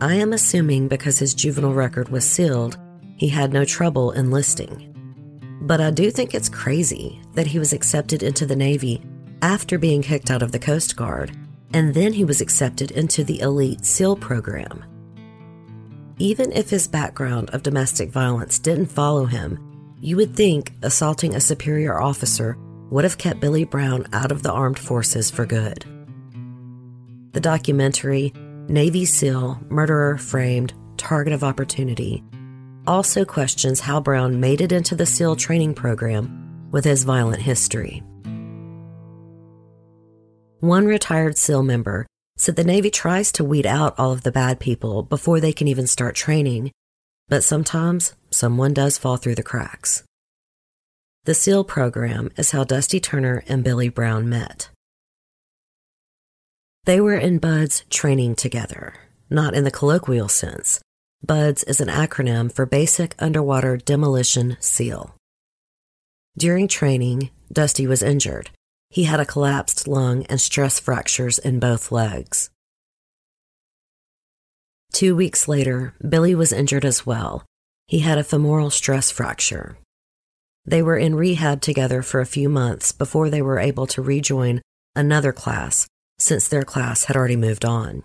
I 0.00 0.14
am 0.16 0.32
assuming 0.32 0.88
because 0.88 1.18
his 1.18 1.34
juvenile 1.34 1.72
record 1.72 2.08
was 2.10 2.28
sealed, 2.28 2.78
he 3.16 3.28
had 3.28 3.52
no 3.52 3.64
trouble 3.64 4.12
enlisting. 4.12 4.92
But 5.62 5.80
I 5.80 5.90
do 5.90 6.10
think 6.10 6.34
it's 6.34 6.48
crazy 6.48 7.20
that 7.32 7.46
he 7.46 7.58
was 7.58 7.72
accepted 7.72 8.22
into 8.22 8.44
the 8.44 8.56
Navy 8.56 9.02
after 9.40 9.78
being 9.78 10.02
kicked 10.02 10.30
out 10.30 10.42
of 10.42 10.52
the 10.52 10.58
Coast 10.58 10.96
Guard, 10.96 11.36
and 11.72 11.94
then 11.94 12.12
he 12.12 12.24
was 12.24 12.40
accepted 12.40 12.90
into 12.90 13.24
the 13.24 13.40
elite 13.40 13.84
SEAL 13.84 14.16
program. 14.16 14.84
Even 16.18 16.52
if 16.52 16.70
his 16.70 16.88
background 16.88 17.50
of 17.50 17.62
domestic 17.62 18.10
violence 18.10 18.58
didn't 18.58 18.86
follow 18.86 19.26
him, 19.26 19.58
you 20.00 20.16
would 20.16 20.34
think 20.34 20.72
assaulting 20.82 21.34
a 21.34 21.40
superior 21.40 22.00
officer 22.00 22.56
would 22.90 23.04
have 23.04 23.18
kept 23.18 23.40
Billy 23.40 23.64
Brown 23.64 24.06
out 24.12 24.32
of 24.32 24.42
the 24.42 24.52
armed 24.52 24.78
forces 24.78 25.30
for 25.30 25.46
good. 25.46 25.84
The 27.32 27.40
documentary, 27.40 28.32
Navy 28.68 29.04
SEAL 29.04 29.60
Murderer 29.68 30.18
Framed 30.18 30.72
Target 30.96 31.32
of 31.32 31.44
Opportunity, 31.44 32.24
also 32.86 33.24
questions 33.24 33.80
how 33.80 34.00
Brown 34.00 34.40
made 34.40 34.60
it 34.60 34.72
into 34.72 34.94
the 34.94 35.06
SEAL 35.06 35.36
training 35.36 35.74
program 35.74 36.68
with 36.70 36.84
his 36.84 37.04
violent 37.04 37.42
history. 37.42 38.02
One 40.60 40.86
retired 40.86 41.36
SEAL 41.36 41.62
member 41.62 42.06
said 42.36 42.56
the 42.56 42.64
Navy 42.64 42.90
tries 42.90 43.32
to 43.32 43.44
weed 43.44 43.66
out 43.66 43.98
all 43.98 44.12
of 44.12 44.22
the 44.22 44.32
bad 44.32 44.60
people 44.60 45.02
before 45.02 45.40
they 45.40 45.52
can 45.52 45.68
even 45.68 45.86
start 45.86 46.14
training, 46.14 46.70
but 47.28 47.44
sometimes 47.44 48.14
someone 48.30 48.74
does 48.74 48.98
fall 48.98 49.16
through 49.16 49.34
the 49.34 49.42
cracks. 49.42 50.02
The 51.26 51.34
SEAL 51.34 51.64
program 51.64 52.30
is 52.36 52.52
how 52.52 52.62
Dusty 52.62 53.00
Turner 53.00 53.42
and 53.48 53.64
Billy 53.64 53.88
Brown 53.88 54.28
met. 54.28 54.68
They 56.84 57.00
were 57.00 57.16
in 57.16 57.38
BUDS 57.38 57.82
training 57.90 58.36
together, 58.36 58.94
not 59.28 59.52
in 59.52 59.64
the 59.64 59.72
colloquial 59.72 60.28
sense. 60.28 60.78
BUDS 61.24 61.64
is 61.64 61.80
an 61.80 61.88
acronym 61.88 62.52
for 62.52 62.64
Basic 62.64 63.16
Underwater 63.18 63.76
Demolition 63.76 64.56
SEAL. 64.60 65.16
During 66.38 66.68
training, 66.68 67.30
Dusty 67.52 67.88
was 67.88 68.04
injured. 68.04 68.50
He 68.90 69.02
had 69.02 69.18
a 69.18 69.26
collapsed 69.26 69.88
lung 69.88 70.24
and 70.26 70.40
stress 70.40 70.78
fractures 70.78 71.40
in 71.40 71.58
both 71.58 71.90
legs. 71.90 72.50
Two 74.92 75.16
weeks 75.16 75.48
later, 75.48 75.92
Billy 76.08 76.36
was 76.36 76.52
injured 76.52 76.84
as 76.84 77.04
well. 77.04 77.44
He 77.88 77.98
had 77.98 78.16
a 78.16 78.22
femoral 78.22 78.70
stress 78.70 79.10
fracture. 79.10 79.76
They 80.66 80.82
were 80.82 80.96
in 80.96 81.14
rehab 81.14 81.60
together 81.60 82.02
for 82.02 82.20
a 82.20 82.26
few 82.26 82.48
months 82.48 82.90
before 82.90 83.30
they 83.30 83.40
were 83.40 83.60
able 83.60 83.86
to 83.88 84.02
rejoin 84.02 84.62
another 84.96 85.32
class 85.32 85.86
since 86.18 86.48
their 86.48 86.64
class 86.64 87.04
had 87.04 87.16
already 87.16 87.36
moved 87.36 87.64
on. 87.64 88.02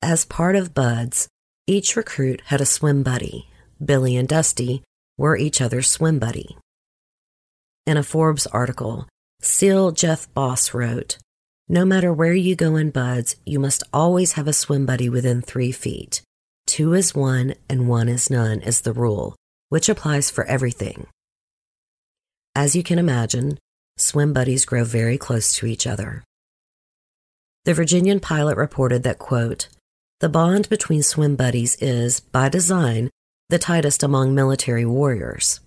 As 0.00 0.24
part 0.24 0.54
of 0.54 0.74
BUDS, 0.74 1.28
each 1.66 1.96
recruit 1.96 2.42
had 2.46 2.60
a 2.60 2.66
swim 2.66 3.02
buddy. 3.02 3.48
Billy 3.84 4.16
and 4.16 4.28
Dusty 4.28 4.82
were 5.16 5.36
each 5.36 5.60
other's 5.60 5.90
swim 5.90 6.18
buddy. 6.18 6.56
In 7.86 7.96
a 7.96 8.02
Forbes 8.02 8.46
article, 8.48 9.08
SEAL 9.40 9.92
Jeff 9.92 10.32
Boss 10.34 10.72
wrote, 10.72 11.18
No 11.68 11.84
matter 11.84 12.12
where 12.12 12.34
you 12.34 12.54
go 12.54 12.76
in 12.76 12.90
BUDS, 12.90 13.36
you 13.44 13.58
must 13.58 13.82
always 13.92 14.32
have 14.32 14.46
a 14.46 14.52
swim 14.52 14.86
buddy 14.86 15.08
within 15.08 15.42
three 15.42 15.72
feet. 15.72 16.22
Two 16.66 16.92
is 16.94 17.14
one 17.14 17.54
and 17.68 17.88
one 17.88 18.08
is 18.08 18.30
none 18.30 18.60
is 18.60 18.82
the 18.82 18.92
rule, 18.92 19.34
which 19.72 19.88
applies 19.88 20.30
for 20.30 20.44
everything. 20.44 21.06
As 22.54 22.76
you 22.76 22.82
can 22.82 22.98
imagine, 22.98 23.56
swim 23.96 24.34
buddies 24.34 24.66
grow 24.66 24.84
very 24.84 25.16
close 25.16 25.54
to 25.54 25.64
each 25.64 25.86
other. 25.86 26.24
The 27.64 27.72
Virginian 27.72 28.20
pilot 28.20 28.58
reported 28.58 29.02
that, 29.04 29.18
quote, 29.18 29.70
the 30.20 30.28
bond 30.28 30.68
between 30.68 31.02
swim 31.02 31.36
buddies 31.36 31.76
is, 31.76 32.20
by 32.20 32.50
design, 32.50 33.08
the 33.48 33.58
tightest 33.58 34.02
among 34.02 34.34
military 34.34 34.84
warriors. 34.84 35.60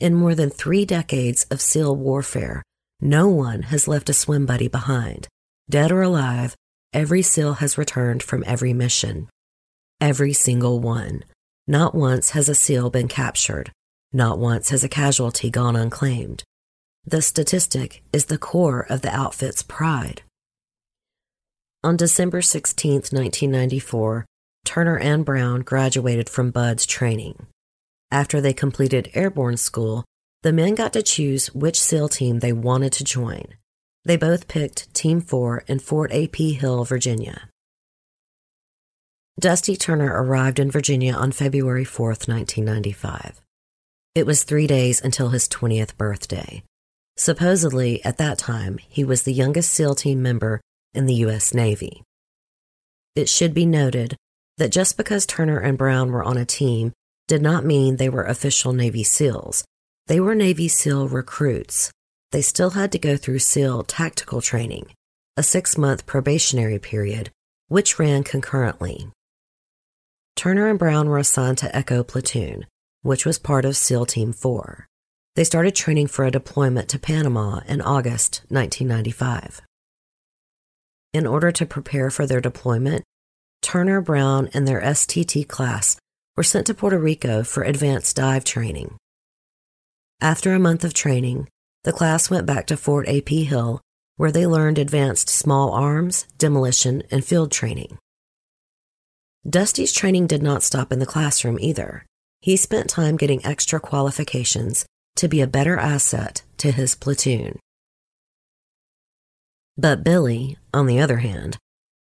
In 0.00 0.16
more 0.16 0.34
than 0.34 0.50
three 0.50 0.84
decades 0.84 1.46
of 1.48 1.60
SEAL 1.60 1.94
warfare, 1.94 2.64
no 3.00 3.28
one 3.28 3.62
has 3.62 3.86
left 3.86 4.10
a 4.10 4.14
swim 4.14 4.46
buddy 4.46 4.66
behind. 4.66 5.28
Dead 5.70 5.92
or 5.92 6.02
alive, 6.02 6.56
every 6.92 7.22
SEAL 7.22 7.54
has 7.54 7.78
returned 7.78 8.20
from 8.20 8.42
every 8.48 8.72
mission. 8.72 9.28
Every 10.00 10.32
single 10.32 10.80
one. 10.80 11.22
Not 11.66 11.94
once 11.94 12.30
has 12.30 12.50
a 12.50 12.54
SEAL 12.54 12.90
been 12.90 13.08
captured. 13.08 13.72
Not 14.12 14.38
once 14.38 14.68
has 14.68 14.84
a 14.84 14.88
casualty 14.88 15.48
gone 15.48 15.76
unclaimed. 15.76 16.44
The 17.06 17.22
statistic 17.22 18.02
is 18.12 18.26
the 18.26 18.36
core 18.36 18.86
of 18.90 19.00
the 19.00 19.14
outfit's 19.14 19.62
pride. 19.62 20.22
On 21.82 21.96
December 21.96 22.42
16, 22.42 22.92
1994, 22.92 24.26
Turner 24.66 24.98
and 24.98 25.24
Brown 25.24 25.60
graduated 25.60 26.28
from 26.28 26.50
BUDS 26.50 26.84
training. 26.84 27.46
After 28.10 28.42
they 28.42 28.52
completed 28.52 29.10
airborne 29.14 29.56
school, 29.56 30.04
the 30.42 30.52
men 30.52 30.74
got 30.74 30.92
to 30.92 31.02
choose 31.02 31.54
which 31.54 31.80
SEAL 31.80 32.10
team 32.10 32.40
they 32.40 32.52
wanted 32.52 32.92
to 32.94 33.04
join. 33.04 33.54
They 34.04 34.18
both 34.18 34.48
picked 34.48 34.92
Team 34.92 35.22
4 35.22 35.64
in 35.66 35.78
Fort 35.78 36.12
A.P. 36.12 36.52
Hill, 36.52 36.84
Virginia. 36.84 37.48
Dusty 39.40 39.74
Turner 39.74 40.22
arrived 40.22 40.60
in 40.60 40.70
Virginia 40.70 41.12
on 41.12 41.32
February 41.32 41.84
4, 41.84 42.06
1995. 42.10 43.40
It 44.14 44.26
was 44.26 44.44
three 44.44 44.68
days 44.68 45.00
until 45.02 45.30
his 45.30 45.48
20th 45.48 45.96
birthday. 45.96 46.62
Supposedly, 47.16 48.02
at 48.04 48.16
that 48.18 48.38
time, 48.38 48.78
he 48.88 49.02
was 49.02 49.24
the 49.24 49.32
youngest 49.32 49.72
SEAL 49.72 49.96
team 49.96 50.22
member 50.22 50.60
in 50.94 51.06
the 51.06 51.14
U.S. 51.26 51.52
Navy. 51.52 52.04
It 53.16 53.28
should 53.28 53.52
be 53.52 53.66
noted 53.66 54.16
that 54.58 54.70
just 54.70 54.96
because 54.96 55.26
Turner 55.26 55.58
and 55.58 55.76
Brown 55.76 56.12
were 56.12 56.22
on 56.22 56.36
a 56.36 56.44
team 56.44 56.92
did 57.26 57.42
not 57.42 57.64
mean 57.64 57.96
they 57.96 58.08
were 58.08 58.22
official 58.22 58.72
Navy 58.72 59.02
SEALs. 59.02 59.64
They 60.06 60.20
were 60.20 60.36
Navy 60.36 60.68
SEAL 60.68 61.08
recruits. 61.08 61.90
They 62.30 62.42
still 62.42 62.70
had 62.70 62.92
to 62.92 63.00
go 63.00 63.16
through 63.16 63.40
SEAL 63.40 63.82
tactical 63.84 64.40
training, 64.40 64.92
a 65.36 65.42
six 65.42 65.76
month 65.76 66.06
probationary 66.06 66.78
period, 66.78 67.30
which 67.66 67.98
ran 67.98 68.22
concurrently. 68.22 69.08
Turner 70.36 70.68
and 70.68 70.78
Brown 70.78 71.08
were 71.08 71.18
assigned 71.18 71.58
to 71.58 71.74
Echo 71.74 72.02
Platoon, 72.02 72.66
which 73.02 73.24
was 73.24 73.38
part 73.38 73.64
of 73.64 73.76
SEAL 73.76 74.06
Team 74.06 74.32
4. 74.32 74.88
They 75.36 75.44
started 75.44 75.74
training 75.74 76.08
for 76.08 76.24
a 76.24 76.30
deployment 76.30 76.88
to 76.90 76.98
Panama 76.98 77.60
in 77.66 77.80
August 77.80 78.42
1995. 78.48 79.62
In 81.12 81.26
order 81.26 81.52
to 81.52 81.66
prepare 81.66 82.10
for 82.10 82.26
their 82.26 82.40
deployment, 82.40 83.04
Turner, 83.62 84.00
Brown, 84.00 84.50
and 84.52 84.66
their 84.66 84.80
STT 84.80 85.46
class 85.48 85.96
were 86.36 86.42
sent 86.42 86.66
to 86.66 86.74
Puerto 86.74 86.98
Rico 86.98 87.44
for 87.44 87.62
advanced 87.62 88.16
dive 88.16 88.44
training. 88.44 88.96
After 90.20 90.52
a 90.52 90.58
month 90.58 90.84
of 90.84 90.94
training, 90.94 91.48
the 91.84 91.92
class 91.92 92.30
went 92.30 92.46
back 92.46 92.66
to 92.66 92.76
Fort 92.76 93.08
A.P. 93.08 93.44
Hill, 93.44 93.80
where 94.16 94.32
they 94.32 94.46
learned 94.46 94.78
advanced 94.78 95.28
small 95.28 95.70
arms, 95.72 96.26
demolition, 96.38 97.02
and 97.10 97.24
field 97.24 97.52
training. 97.52 97.98
Dusty's 99.48 99.92
training 99.92 100.26
did 100.26 100.42
not 100.42 100.62
stop 100.62 100.90
in 100.90 101.00
the 101.00 101.06
classroom 101.06 101.58
either. 101.60 102.06
He 102.40 102.56
spent 102.56 102.88
time 102.88 103.16
getting 103.16 103.44
extra 103.44 103.78
qualifications 103.78 104.86
to 105.16 105.28
be 105.28 105.42
a 105.42 105.46
better 105.46 105.76
asset 105.78 106.42
to 106.58 106.72
his 106.72 106.94
platoon. 106.94 107.58
But 109.76 110.02
Billy, 110.02 110.56
on 110.72 110.86
the 110.86 111.00
other 111.00 111.18
hand, 111.18 111.58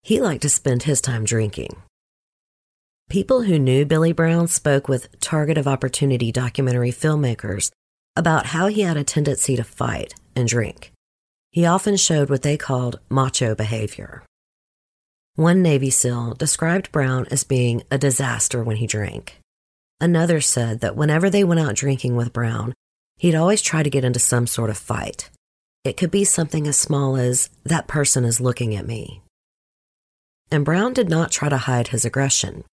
he 0.03 0.21
liked 0.21 0.43
to 0.43 0.49
spend 0.49 0.83
his 0.83 1.01
time 1.01 1.25
drinking. 1.25 1.77
People 3.09 3.43
who 3.43 3.59
knew 3.59 3.85
Billy 3.87 4.13
Brown 4.13 4.47
spoke 4.49 4.89
with 4.89 5.19
target 5.21 5.57
of 5.57 5.69
opportunity 5.69 6.33
documentary 6.33 6.91
filmmakers 6.91 7.71
about 8.17 8.47
how 8.47 8.67
he 8.67 8.83
had 8.83 8.97
a 8.97 9.05
tendency 9.05 9.57
to 9.57 9.65
fight 9.65 10.15
and 10.37 10.49
drink. 10.49 10.93
He 11.51 11.65
often 11.65 11.97
showed 11.97 12.31
what 12.31 12.43
they 12.43 12.57
called 12.57 13.01
macho 13.09 13.55
behavior. 13.55 14.23
One 15.37 15.63
Navy 15.63 15.89
SEAL 15.89 16.35
described 16.35 16.93
Brown 16.93 17.27
as 17.31 17.43
being 17.43 17.85
a 17.91 17.97
disaster 17.97 18.63
when 18.63 18.77
he 18.77 18.87
drank. 18.87 19.39
Another 19.99 20.43
said 20.43 20.81
that 20.81 20.95
whenever 20.95 21.31
they 21.31 21.43
went 21.43 21.59
out 21.59 21.75
drinking 21.75 22.17
with 22.17 22.35
Brown, 22.35 22.75
he'd 23.17 23.35
always 23.35 23.63
try 23.63 23.83
to 23.83 23.89
get 23.89 24.05
into 24.05 24.19
some 24.19 24.47
sort 24.47 24.69
of 24.69 24.77
fight. 24.77 25.31
It 25.85 25.97
could 25.97 26.11
be 26.11 26.25
something 26.25 26.67
as 26.67 26.77
small 26.77 27.17
as, 27.17 27.49
that 27.65 27.89
person 27.89 28.27
is 28.27 28.43
looking 28.43 28.75
at 28.75 28.87
me. 28.87 29.23
And 30.51 30.67
Brown 30.67 30.93
did 30.93 31.09
not 31.09 31.33
try 31.33 31.49
to 31.49 31.57
hide 31.57 31.89
his 31.89 32.05
aggression. 32.05 32.65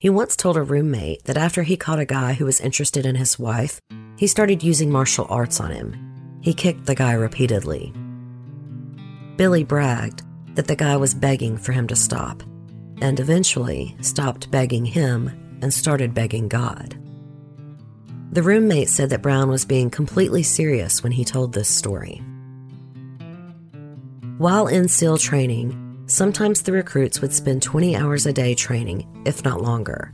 He 0.00 0.10
once 0.10 0.36
told 0.36 0.58
a 0.58 0.62
roommate 0.62 1.24
that 1.24 1.38
after 1.38 1.62
he 1.62 1.78
caught 1.78 1.98
a 1.98 2.04
guy 2.04 2.34
who 2.34 2.44
was 2.44 2.60
interested 2.60 3.06
in 3.06 3.14
his 3.14 3.38
wife, 3.38 3.80
he 4.18 4.26
started 4.26 4.62
using 4.62 4.90
martial 4.90 5.26
arts 5.30 5.60
on 5.60 5.70
him. 5.70 6.40
He 6.42 6.52
kicked 6.52 6.84
the 6.84 6.94
guy 6.94 7.14
repeatedly. 7.14 7.94
Billy 9.38 9.64
bragged 9.64 10.22
that 10.54 10.66
the 10.66 10.76
guy 10.76 10.96
was 10.96 11.14
begging 11.14 11.56
for 11.56 11.72
him 11.72 11.86
to 11.88 11.96
stop, 11.96 12.42
and 13.00 13.20
eventually 13.20 13.96
stopped 14.00 14.50
begging 14.50 14.84
him 14.84 15.58
and 15.62 15.72
started 15.72 16.14
begging 16.14 16.48
God. 16.48 16.96
The 18.32 18.42
roommate 18.42 18.88
said 18.88 19.10
that 19.10 19.22
Brown 19.22 19.48
was 19.48 19.64
being 19.64 19.90
completely 19.90 20.42
serious 20.42 21.02
when 21.02 21.12
he 21.12 21.24
told 21.24 21.52
this 21.52 21.68
story. 21.68 22.20
While 24.38 24.66
in 24.66 24.88
SEAL 24.88 25.18
training, 25.18 26.04
sometimes 26.06 26.62
the 26.62 26.72
recruits 26.72 27.20
would 27.20 27.32
spend 27.32 27.62
20 27.62 27.94
hours 27.94 28.26
a 28.26 28.32
day 28.32 28.54
training, 28.54 29.06
if 29.24 29.44
not 29.44 29.62
longer. 29.62 30.10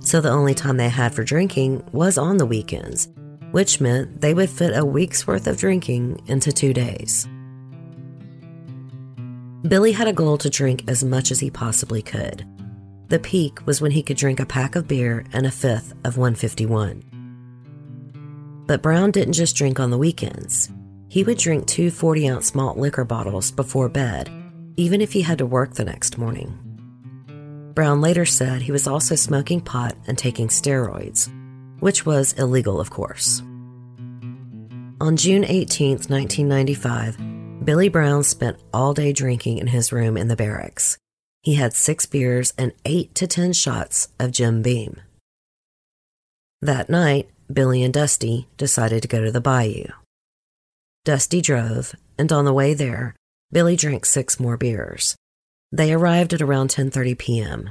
So 0.00 0.20
the 0.20 0.30
only 0.30 0.54
time 0.54 0.76
they 0.76 0.90
had 0.90 1.14
for 1.14 1.24
drinking 1.24 1.82
was 1.92 2.18
on 2.18 2.36
the 2.36 2.44
weekends, 2.44 3.08
which 3.52 3.80
meant 3.80 4.20
they 4.20 4.34
would 4.34 4.50
fit 4.50 4.76
a 4.76 4.84
week's 4.84 5.26
worth 5.26 5.46
of 5.46 5.56
drinking 5.56 6.20
into 6.26 6.52
two 6.52 6.74
days. 6.74 7.26
Billy 9.68 9.92
had 9.92 10.08
a 10.08 10.12
goal 10.12 10.36
to 10.38 10.50
drink 10.50 10.82
as 10.88 11.04
much 11.04 11.30
as 11.30 11.38
he 11.38 11.50
possibly 11.50 12.02
could. 12.02 12.44
The 13.08 13.20
peak 13.20 13.64
was 13.66 13.80
when 13.80 13.92
he 13.92 14.02
could 14.02 14.16
drink 14.16 14.40
a 14.40 14.46
pack 14.46 14.74
of 14.74 14.88
beer 14.88 15.24
and 15.32 15.46
a 15.46 15.50
fifth 15.50 15.92
of 16.04 16.16
151. 16.16 17.04
But 18.66 18.82
Brown 18.82 19.10
didn't 19.10 19.34
just 19.34 19.54
drink 19.54 19.78
on 19.78 19.90
the 19.90 19.98
weekends. 19.98 20.70
He 21.08 21.22
would 21.22 21.38
drink 21.38 21.66
two 21.66 21.90
40 21.90 22.28
ounce 22.28 22.54
malt 22.54 22.78
liquor 22.78 23.04
bottles 23.04 23.50
before 23.50 23.88
bed, 23.88 24.30
even 24.76 25.00
if 25.00 25.12
he 25.12 25.20
had 25.22 25.38
to 25.38 25.46
work 25.46 25.74
the 25.74 25.84
next 25.84 26.18
morning. 26.18 26.58
Brown 27.74 28.00
later 28.00 28.24
said 28.24 28.62
he 28.62 28.72
was 28.72 28.86
also 28.86 29.14
smoking 29.14 29.60
pot 29.60 29.94
and 30.06 30.18
taking 30.18 30.48
steroids, 30.48 31.30
which 31.80 32.04
was 32.04 32.32
illegal, 32.34 32.80
of 32.80 32.90
course. 32.90 33.40
On 35.00 35.16
June 35.16 35.44
18, 35.44 35.98
1995, 36.08 37.18
Billy 37.64 37.88
Brown 37.88 38.24
spent 38.24 38.58
all 38.72 38.92
day 38.92 39.12
drinking 39.12 39.58
in 39.58 39.68
his 39.68 39.92
room 39.92 40.16
in 40.16 40.26
the 40.26 40.34
barracks. 40.34 40.98
He 41.42 41.54
had 41.54 41.74
six 41.74 42.06
beers 42.06 42.52
and 42.58 42.72
eight 42.84 43.14
to 43.14 43.28
ten 43.28 43.52
shots 43.52 44.08
of 44.18 44.32
Jim 44.32 44.62
Beam. 44.62 45.00
That 46.60 46.90
night, 46.90 47.28
Billy 47.52 47.84
and 47.84 47.94
Dusty 47.94 48.48
decided 48.56 49.02
to 49.02 49.08
go 49.08 49.22
to 49.22 49.30
the 49.30 49.40
bayou. 49.40 49.86
Dusty 51.04 51.40
drove, 51.40 51.94
and 52.18 52.32
on 52.32 52.44
the 52.44 52.52
way 52.52 52.74
there, 52.74 53.14
Billy 53.52 53.76
drank 53.76 54.06
six 54.06 54.40
more 54.40 54.56
beers. 54.56 55.14
They 55.70 55.92
arrived 55.92 56.32
at 56.32 56.42
around 56.42 56.70
10:30 56.70 57.16
p.m. 57.18 57.70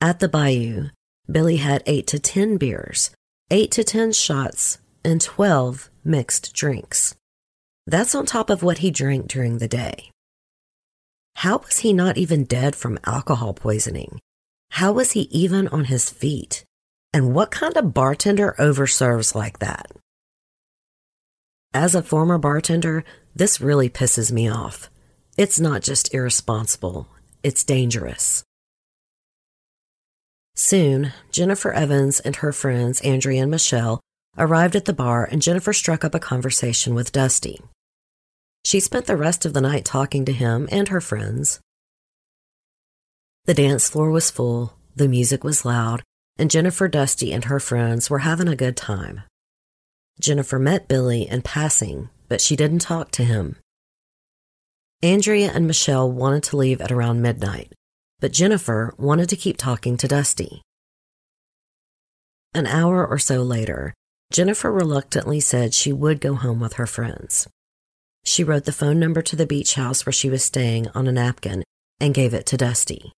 At 0.00 0.18
the 0.18 0.28
bayou, 0.28 0.88
Billy 1.30 1.58
had 1.58 1.84
8 1.86 2.06
to 2.08 2.18
10 2.18 2.56
beers, 2.56 3.10
8 3.50 3.70
to 3.72 3.84
10 3.84 4.12
shots, 4.12 4.78
and 5.04 5.20
12 5.20 5.90
mixed 6.04 6.52
drinks. 6.52 7.14
That's 7.86 8.14
on 8.14 8.26
top 8.26 8.50
of 8.50 8.62
what 8.62 8.78
he 8.78 8.90
drank 8.90 9.28
during 9.28 9.58
the 9.58 9.68
day. 9.68 10.10
How 11.36 11.58
was 11.58 11.80
he 11.80 11.92
not 11.92 12.16
even 12.16 12.44
dead 12.44 12.74
from 12.74 12.98
alcohol 13.04 13.54
poisoning? 13.54 14.18
How 14.70 14.92
was 14.92 15.12
he 15.12 15.22
even 15.30 15.68
on 15.68 15.84
his 15.84 16.10
feet? 16.10 16.64
And 17.12 17.34
what 17.34 17.50
kind 17.50 17.76
of 17.76 17.94
bartender 17.94 18.54
overserves 18.58 19.34
like 19.34 19.60
that? 19.60 19.90
As 21.72 21.94
a 21.94 22.02
former 22.02 22.38
bartender, 22.38 23.04
this 23.34 23.60
really 23.60 23.88
pisses 23.88 24.32
me 24.32 24.48
off. 24.48 24.90
It's 25.36 25.60
not 25.60 25.82
just 25.82 26.12
irresponsible, 26.14 27.06
it's 27.42 27.64
dangerous. 27.64 28.42
Soon, 30.54 31.12
Jennifer 31.30 31.70
Evans 31.70 32.18
and 32.20 32.36
her 32.36 32.52
friends, 32.52 33.02
Andrea 33.02 33.42
and 33.42 33.50
Michelle, 33.50 34.00
arrived 34.38 34.74
at 34.74 34.86
the 34.86 34.94
bar, 34.94 35.28
and 35.30 35.42
Jennifer 35.42 35.74
struck 35.74 36.02
up 36.02 36.14
a 36.14 36.18
conversation 36.18 36.94
with 36.94 37.12
Dusty. 37.12 37.60
She 38.66 38.80
spent 38.80 39.06
the 39.06 39.16
rest 39.16 39.46
of 39.46 39.52
the 39.52 39.60
night 39.60 39.84
talking 39.84 40.24
to 40.24 40.32
him 40.32 40.68
and 40.72 40.88
her 40.88 41.00
friends. 41.00 41.60
The 43.44 43.54
dance 43.54 43.88
floor 43.88 44.10
was 44.10 44.32
full, 44.32 44.74
the 44.96 45.06
music 45.06 45.44
was 45.44 45.64
loud, 45.64 46.02
and 46.36 46.50
Jennifer 46.50 46.88
Dusty 46.88 47.32
and 47.32 47.44
her 47.44 47.60
friends 47.60 48.10
were 48.10 48.26
having 48.26 48.48
a 48.48 48.56
good 48.56 48.76
time. 48.76 49.22
Jennifer 50.18 50.58
met 50.58 50.88
Billy 50.88 51.28
in 51.28 51.42
passing, 51.42 52.08
but 52.28 52.40
she 52.40 52.56
didn't 52.56 52.80
talk 52.80 53.12
to 53.12 53.22
him. 53.22 53.54
Andrea 55.00 55.52
and 55.54 55.68
Michelle 55.68 56.10
wanted 56.10 56.42
to 56.42 56.56
leave 56.56 56.80
at 56.80 56.90
around 56.90 57.22
midnight, 57.22 57.72
but 58.18 58.32
Jennifer 58.32 58.92
wanted 58.98 59.28
to 59.28 59.36
keep 59.36 59.58
talking 59.58 59.96
to 59.96 60.08
Dusty. 60.08 60.60
An 62.52 62.66
hour 62.66 63.06
or 63.06 63.18
so 63.20 63.44
later, 63.44 63.94
Jennifer 64.32 64.72
reluctantly 64.72 65.38
said 65.38 65.72
she 65.72 65.92
would 65.92 66.20
go 66.20 66.34
home 66.34 66.58
with 66.58 66.72
her 66.72 66.86
friends. 66.88 67.46
She 68.26 68.42
wrote 68.42 68.64
the 68.64 68.72
phone 68.72 68.98
number 68.98 69.22
to 69.22 69.36
the 69.36 69.46
beach 69.46 69.74
house 69.74 70.04
where 70.04 70.12
she 70.12 70.28
was 70.28 70.44
staying 70.44 70.88
on 70.94 71.06
a 71.06 71.12
napkin 71.12 71.62
and 72.00 72.12
gave 72.12 72.34
it 72.34 72.44
to 72.46 72.56
Dusty. 72.56 73.12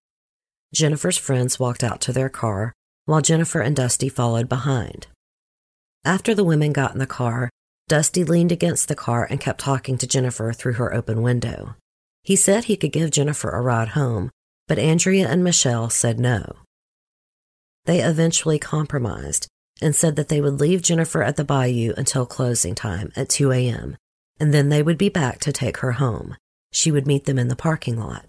Jennifer's 0.75 1.17
friends 1.17 1.59
walked 1.59 1.83
out 1.83 2.03
to 2.03 2.13
their 2.13 2.29
car, 2.29 2.75
while 3.07 3.23
Jennifer 3.23 3.61
and 3.61 3.75
Dusty 3.75 4.11
followed 4.11 4.51
behind. 4.51 5.07
After 6.05 6.35
the 6.35 6.45
women 6.45 6.75
got 6.75 6.93
in 6.93 6.99
the 6.99 7.07
car, 7.07 7.49
Dusty 7.89 8.23
leaned 8.23 8.53
against 8.53 8.87
the 8.87 8.95
car 8.95 9.27
and 9.31 9.41
kept 9.41 9.61
talking 9.61 9.97
to 9.97 10.07
Jennifer 10.07 10.53
through 10.53 10.75
her 10.75 10.93
open 10.93 11.23
window. 11.23 11.75
He 12.23 12.37
said 12.37 12.65
he 12.65 12.77
could 12.77 12.93
give 12.93 13.11
Jennifer 13.11 13.49
a 13.49 13.63
ride 13.63 13.89
home, 13.89 14.31
but 14.67 14.79
Andrea 14.79 15.27
and 15.27 15.43
Michelle 15.43 15.89
said 15.89 16.21
no. 16.21 16.57
They 17.87 18.03
eventually 18.03 18.59
compromised 18.59 19.49
and 19.81 19.97
said 19.97 20.17
that 20.17 20.29
they 20.29 20.43
would 20.43 20.61
leave 20.61 20.83
Jennifer 20.83 21.23
at 21.23 21.37
the 21.37 21.45
bayou 21.45 21.95
until 21.97 22.27
closing 22.27 22.75
time 22.75 23.11
at 23.17 23.31
2 23.31 23.53
a.m., 23.53 23.97
and 24.41 24.53
then 24.55 24.69
they 24.69 24.83
would 24.83 24.99
be 24.99 25.09
back 25.09 25.39
to 25.41 25.53
take 25.53 25.79
her 25.79 25.93
home. 25.93 26.37
She 26.73 26.91
would 26.91 27.07
meet 27.07 27.25
them 27.25 27.39
in 27.39 27.49
the 27.49 27.57
parking 27.57 27.99
lot. 27.99 28.27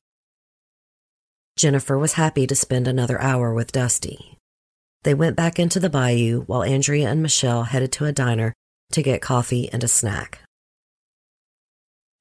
Jennifer 1.58 1.98
was 1.98 2.14
happy 2.14 2.48
to 2.48 2.56
spend 2.56 2.88
another 2.88 3.20
hour 3.22 3.54
with 3.54 3.72
Dusty. 3.72 4.38
They 5.04 5.14
went 5.14 5.36
back 5.36 5.60
into 5.60 5.80
the 5.80 5.90
bayou 5.90 6.42
while 6.42 6.64
Andrea 6.64 7.10
and 7.10 7.22
Michelle 7.22 7.64
headed 7.64 7.92
to 7.94 8.06
a 8.06 8.12
diner 8.12 8.54
to 8.92 9.04
get 9.04 9.22
coffee 9.22 9.70
and 9.72 9.84
a 9.84 9.88
snack. 9.88 10.42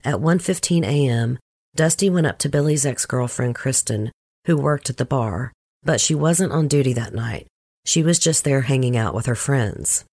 At 0.05 0.21
1:15 0.21 0.85
a.m., 0.85 1.39
Dusty 1.75 2.11
went 2.11 2.27
up 2.27 2.39
to 2.39 2.49
Billy's 2.49 2.87
ex-girlfriend 2.87 3.55
Kristen, 3.55 4.11
who 4.47 4.57
worked 4.57 4.91
at 4.91 4.97
the 4.97 5.05
bar, 5.05 5.53
but 5.83 6.01
she 6.01 6.15
wasn't 6.15 6.53
on 6.53 6.69
duty 6.69 6.93
that 6.93 7.15
night. 7.15 7.47
She 7.85 8.03
was 8.03 8.19
just 8.19 8.45
there 8.45 8.63
hanging 8.63 8.97
out 8.97 9.15
with 9.15 9.27
her 9.27 9.35
friends. 9.35 10.05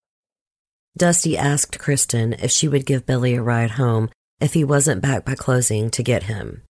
Dusty 0.98 1.38
asked 1.38 1.78
Kristen 1.78 2.34
if 2.34 2.52
she 2.52 2.68
would 2.68 2.86
give 2.86 3.06
Billy 3.06 3.36
a 3.36 3.42
ride 3.42 3.72
home 3.72 4.10
if 4.40 4.54
he 4.54 4.64
wasn't 4.64 5.02
back 5.02 5.26
by 5.26 5.36
closing 5.36 5.90
to 5.92 6.04
get 6.04 6.24
him. 6.24 6.62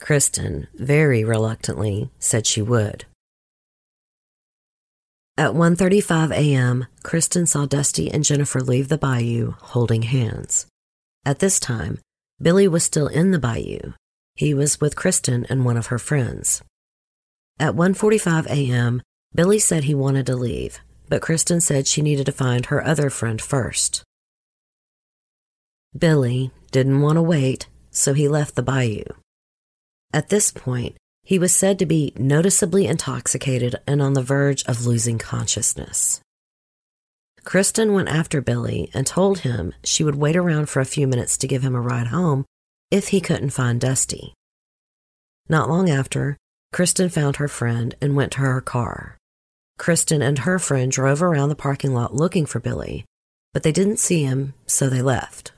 Kristen, 0.00 0.66
very 0.74 1.22
reluctantly, 1.22 2.10
said 2.18 2.46
she 2.46 2.60
would. 2.60 3.04
At 5.36 5.52
1:35 5.52 6.32
a.m., 6.32 6.86
Kristen 7.02 7.46
saw 7.46 7.66
Dusty 7.66 8.10
and 8.10 8.24
Jennifer 8.24 8.60
leave 8.60 8.88
the 8.88 8.98
bayou 8.98 9.52
holding 9.60 10.02
hands. 10.02 10.66
At 11.24 11.38
this 11.38 11.58
time, 11.58 11.98
Billy 12.40 12.68
was 12.68 12.84
still 12.84 13.06
in 13.08 13.30
the 13.30 13.38
bayou. 13.38 13.94
He 14.34 14.52
was 14.52 14.80
with 14.80 14.96
Kristen 14.96 15.46
and 15.48 15.64
one 15.64 15.76
of 15.76 15.86
her 15.86 15.98
friends. 15.98 16.62
At 17.58 17.74
1:45 17.74 18.46
a.m., 18.46 19.02
Billy 19.34 19.58
said 19.58 19.84
he 19.84 19.94
wanted 19.94 20.26
to 20.26 20.36
leave, 20.36 20.78
but 21.08 21.22
Kristen 21.22 21.60
said 21.60 21.86
she 21.86 22.02
needed 22.02 22.26
to 22.26 22.32
find 22.32 22.66
her 22.66 22.84
other 22.84 23.10
friend 23.10 23.40
first. 23.40 24.02
Billy 25.96 26.50
didn't 26.70 27.00
want 27.00 27.16
to 27.16 27.22
wait, 27.22 27.68
so 27.90 28.14
he 28.14 28.26
left 28.26 28.56
the 28.56 28.62
bayou. 28.62 29.04
At 30.12 30.28
this 30.28 30.50
point, 30.50 30.96
he 31.22 31.38
was 31.38 31.54
said 31.54 31.78
to 31.78 31.86
be 31.86 32.12
noticeably 32.16 32.86
intoxicated 32.86 33.76
and 33.86 34.02
on 34.02 34.12
the 34.12 34.22
verge 34.22 34.64
of 34.64 34.86
losing 34.86 35.18
consciousness. 35.18 36.20
Kristen 37.44 37.92
went 37.92 38.08
after 38.08 38.40
Billy 38.40 38.90
and 38.94 39.06
told 39.06 39.40
him 39.40 39.72
she 39.84 40.02
would 40.02 40.16
wait 40.16 40.36
around 40.36 40.68
for 40.68 40.80
a 40.80 40.86
few 40.86 41.06
minutes 41.06 41.36
to 41.38 41.46
give 41.46 41.62
him 41.62 41.74
a 41.74 41.80
ride 41.80 42.08
home 42.08 42.44
if 42.90 43.08
he 43.08 43.20
couldn't 43.20 43.50
find 43.50 43.80
Dusty. 43.80 44.34
Not 45.48 45.68
long 45.68 45.90
after, 45.90 46.36
Kristen 46.72 47.08
found 47.08 47.36
her 47.36 47.48
friend 47.48 47.94
and 48.00 48.16
went 48.16 48.32
to 48.32 48.38
her 48.40 48.60
car. 48.60 49.18
Kristen 49.78 50.22
and 50.22 50.40
her 50.40 50.58
friend 50.58 50.90
drove 50.90 51.22
around 51.22 51.48
the 51.48 51.56
parking 51.56 51.92
lot 51.92 52.14
looking 52.14 52.46
for 52.46 52.60
Billy, 52.60 53.04
but 53.52 53.62
they 53.62 53.72
didn't 53.72 53.98
see 53.98 54.22
him, 54.22 54.54
so 54.66 54.88
they 54.88 55.02
left. 55.02 55.52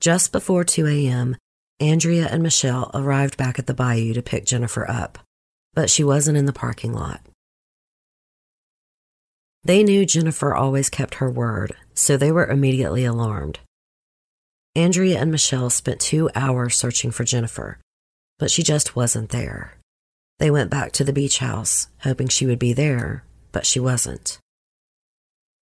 Just 0.00 0.32
before 0.32 0.64
2 0.64 0.86
a.m., 0.86 1.36
Andrea 1.80 2.26
and 2.30 2.42
Michelle 2.42 2.90
arrived 2.94 3.36
back 3.36 3.58
at 3.58 3.66
the 3.66 3.74
bayou 3.74 4.14
to 4.14 4.22
pick 4.22 4.44
Jennifer 4.46 4.88
up, 4.90 5.18
but 5.74 5.90
she 5.90 6.02
wasn't 6.02 6.38
in 6.38 6.46
the 6.46 6.52
parking 6.52 6.92
lot. 6.92 7.20
They 9.64 9.82
knew 9.82 10.06
Jennifer 10.06 10.54
always 10.54 10.88
kept 10.88 11.16
her 11.16 11.30
word, 11.30 11.74
so 11.92 12.16
they 12.16 12.30
were 12.30 12.46
immediately 12.46 13.04
alarmed. 13.04 13.58
Andrea 14.74 15.18
and 15.18 15.32
Michelle 15.32 15.70
spent 15.70 16.00
two 16.00 16.30
hours 16.34 16.76
searching 16.76 17.10
for 17.10 17.24
Jennifer, 17.24 17.78
but 18.38 18.50
she 18.50 18.62
just 18.62 18.94
wasn't 18.94 19.30
there. 19.30 19.75
They 20.38 20.50
went 20.50 20.70
back 20.70 20.92
to 20.92 21.04
the 21.04 21.12
beach 21.12 21.38
house, 21.38 21.88
hoping 22.00 22.28
she 22.28 22.46
would 22.46 22.58
be 22.58 22.72
there, 22.72 23.24
but 23.52 23.66
she 23.66 23.80
wasn't. 23.80 24.38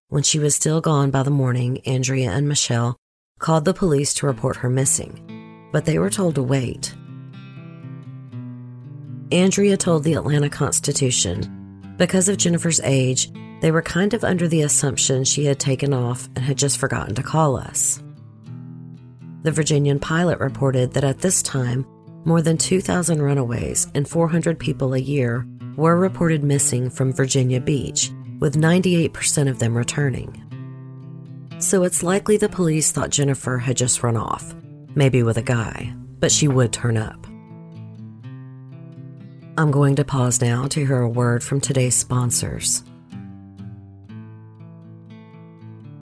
When 0.09 0.23
she 0.23 0.39
was 0.39 0.55
still 0.55 0.81
gone 0.81 1.11
by 1.11 1.23
the 1.23 1.31
morning, 1.31 1.81
Andrea 1.87 2.31
and 2.31 2.49
Michelle 2.49 2.97
called 3.39 3.65
the 3.65 3.75
police 3.75 4.15
to 4.15 4.27
report 4.27 4.57
her 4.57 4.71
missing 4.71 5.35
but 5.75 5.87
they 5.87 5.99
were 5.99 6.09
told 6.09 6.37
to 6.37 6.43
wait. 6.43 6.95
Andrea 9.33 9.77
told 9.77 10.05
the 10.05 10.15
Atlanta 10.15 10.49
Constitution 10.49 11.83
because 11.97 12.29
of 12.29 12.37
Jennifer's 12.37 12.81
age, 12.85 13.33
they 13.61 13.73
were 13.73 13.83
kind 13.83 14.15
of 14.15 14.23
under 14.23 14.47
the 14.47 14.63
assumption 14.63 15.25
she 15.25 15.47
had 15.47 15.59
taken 15.59 15.93
off 15.93 16.29
and 16.37 16.45
had 16.45 16.59
just 16.59 16.79
forgotten 16.79 17.17
to 17.17 17.25
call 17.25 17.57
us. 17.57 18.01
The 19.43 19.51
Virginian 19.51 19.99
Pilot 19.99 20.39
reported 20.39 20.93
that 20.93 21.03
at 21.03 21.19
this 21.19 21.43
time, 21.43 21.85
more 22.25 22.43
than 22.43 22.57
2,000 22.57 23.21
runaways 23.21 23.87
and 23.95 24.09
400 24.09 24.59
people 24.59 24.95
a 24.95 24.99
year 24.99 25.47
were 25.77 25.97
reported 25.97 26.45
missing 26.45 26.91
from 26.91 27.13
Virginia 27.13 27.61
Beach, 27.61 28.11
with 28.41 28.57
98% 28.57 29.49
of 29.49 29.59
them 29.59 29.77
returning. 29.77 30.43
So 31.59 31.85
it's 31.85 32.03
likely 32.03 32.37
the 32.37 32.49
police 32.49 32.93
thought 32.93 33.11
Jennifer 33.11 33.59
had 33.59 33.77
just 33.77 34.03
run 34.03 34.17
off 34.17 34.55
maybe 34.95 35.23
with 35.23 35.37
a 35.37 35.43
guy, 35.43 35.95
but 36.19 36.33
she 36.33 36.49
would 36.49 36.73
turn 36.73 36.97
up. 36.97 37.27
I'm 39.57 39.71
going 39.71 39.97
to 39.97 40.05
pause 40.05 40.41
now 40.41 40.67
to 40.69 40.85
hear 40.85 41.01
a 41.01 41.09
word 41.09 41.45
from 41.45 41.61
today's 41.61 41.95
sponsors. 41.95 42.83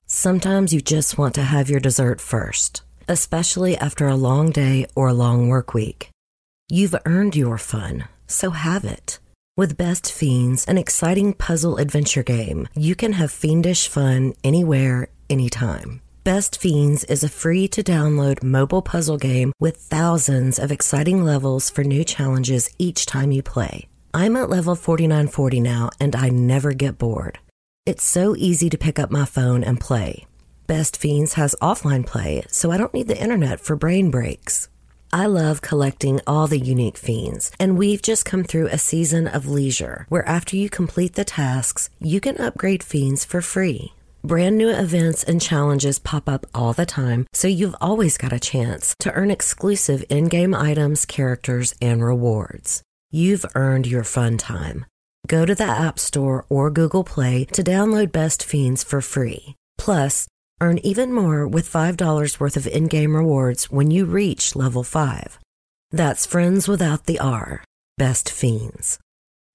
Sometimes 0.05 0.73
you 0.73 0.81
just 0.81 1.17
want 1.17 1.35
to 1.35 1.43
have 1.43 1.69
your 1.69 1.79
dessert 1.79 2.21
first, 2.21 2.83
especially 3.07 3.77
after 3.77 4.07
a 4.07 4.15
long 4.15 4.51
day 4.51 4.85
or 4.95 5.07
a 5.07 5.13
long 5.13 5.49
work 5.49 5.73
week. 5.73 6.12
You've 6.69 6.95
earned 7.05 7.35
your 7.35 7.57
fun, 7.57 8.05
so 8.25 8.51
have 8.51 8.85
it. 8.85 9.19
With 9.57 9.77
Best 9.77 10.09
Fiends, 10.09 10.63
an 10.65 10.77
exciting 10.77 11.33
puzzle 11.33 11.75
adventure 11.77 12.23
game, 12.23 12.69
you 12.73 12.95
can 12.95 13.13
have 13.13 13.31
fiendish 13.31 13.89
fun 13.89 14.33
anywhere, 14.45 15.09
anytime. 15.29 15.99
Best 16.23 16.59
Fiends 16.59 17.03
is 17.03 17.21
a 17.21 17.27
free 17.27 17.67
to 17.67 17.83
download 17.83 18.43
mobile 18.43 18.81
puzzle 18.81 19.17
game 19.17 19.51
with 19.59 19.75
thousands 19.75 20.57
of 20.57 20.71
exciting 20.71 21.25
levels 21.25 21.69
for 21.69 21.83
new 21.83 22.05
challenges 22.05 22.69
each 22.79 23.05
time 23.05 23.33
you 23.33 23.43
play. 23.43 23.89
I'm 24.13 24.37
at 24.37 24.49
level 24.49 24.75
4940 24.75 25.59
now 25.59 25.89
and 25.99 26.15
I 26.15 26.29
never 26.29 26.71
get 26.71 26.97
bored. 26.97 27.39
It's 27.85 28.05
so 28.05 28.37
easy 28.37 28.69
to 28.69 28.77
pick 28.77 28.97
up 28.99 29.11
my 29.11 29.25
phone 29.25 29.65
and 29.65 29.81
play. 29.81 30.25
Best 30.65 30.95
Fiends 30.95 31.33
has 31.33 31.55
offline 31.61 32.05
play, 32.05 32.45
so 32.47 32.71
I 32.71 32.77
don't 32.77 32.93
need 32.93 33.09
the 33.09 33.21
internet 33.21 33.59
for 33.59 33.75
brain 33.75 34.09
breaks. 34.09 34.69
I 35.13 35.27
love 35.27 35.61
collecting 35.61 36.21
all 36.25 36.47
the 36.47 36.57
unique 36.57 36.97
fiends, 36.97 37.51
and 37.59 37.77
we've 37.77 38.01
just 38.01 38.25
come 38.25 38.43
through 38.43 38.69
a 38.69 38.79
season 38.79 39.27
of 39.27 39.47
leisure 39.47 40.07
where 40.09 40.27
after 40.27 40.55
you 40.55 40.71
complete 40.71 41.13
the 41.13 41.23
tasks, 41.23 41.91
you 41.99 42.19
can 42.19 42.41
upgrade 42.41 42.81
fiends 42.81 43.23
for 43.23 43.39
free. 43.39 43.93
Brand 44.23 44.57
new 44.57 44.69
events 44.69 45.23
and 45.23 45.39
challenges 45.39 45.99
pop 45.99 46.27
up 46.27 46.47
all 46.55 46.73
the 46.73 46.87
time, 46.87 47.27
so 47.31 47.47
you've 47.47 47.75
always 47.79 48.17
got 48.17 48.33
a 48.33 48.39
chance 48.39 48.95
to 49.01 49.11
earn 49.11 49.29
exclusive 49.29 50.03
in 50.09 50.29
game 50.29 50.55
items, 50.55 51.05
characters, 51.05 51.75
and 51.79 52.03
rewards. 52.03 52.81
You've 53.11 53.45
earned 53.53 53.85
your 53.85 54.03
fun 54.03 54.39
time. 54.39 54.87
Go 55.27 55.45
to 55.45 55.53
the 55.53 55.63
App 55.63 55.99
Store 55.99 56.43
or 56.49 56.71
Google 56.71 57.03
Play 57.03 57.45
to 57.51 57.63
download 57.63 58.11
Best 58.11 58.43
Fiends 58.43 58.83
for 58.83 58.99
free. 58.99 59.53
Plus, 59.77 60.27
Earn 60.61 60.79
even 60.79 61.13
more 61.13 61.47
with 61.47 61.71
$5 61.71 62.39
worth 62.39 62.57
of 62.57 62.67
in 62.67 62.87
game 62.87 63.15
rewards 63.15 63.69
when 63.69 63.91
you 63.91 64.05
reach 64.05 64.55
level 64.55 64.83
5. 64.83 65.39
That's 65.91 66.25
friends 66.25 66.67
without 66.67 67.05
the 67.05 67.19
R. 67.19 67.63
Best 67.97 68.29
Fiends. 68.29 68.99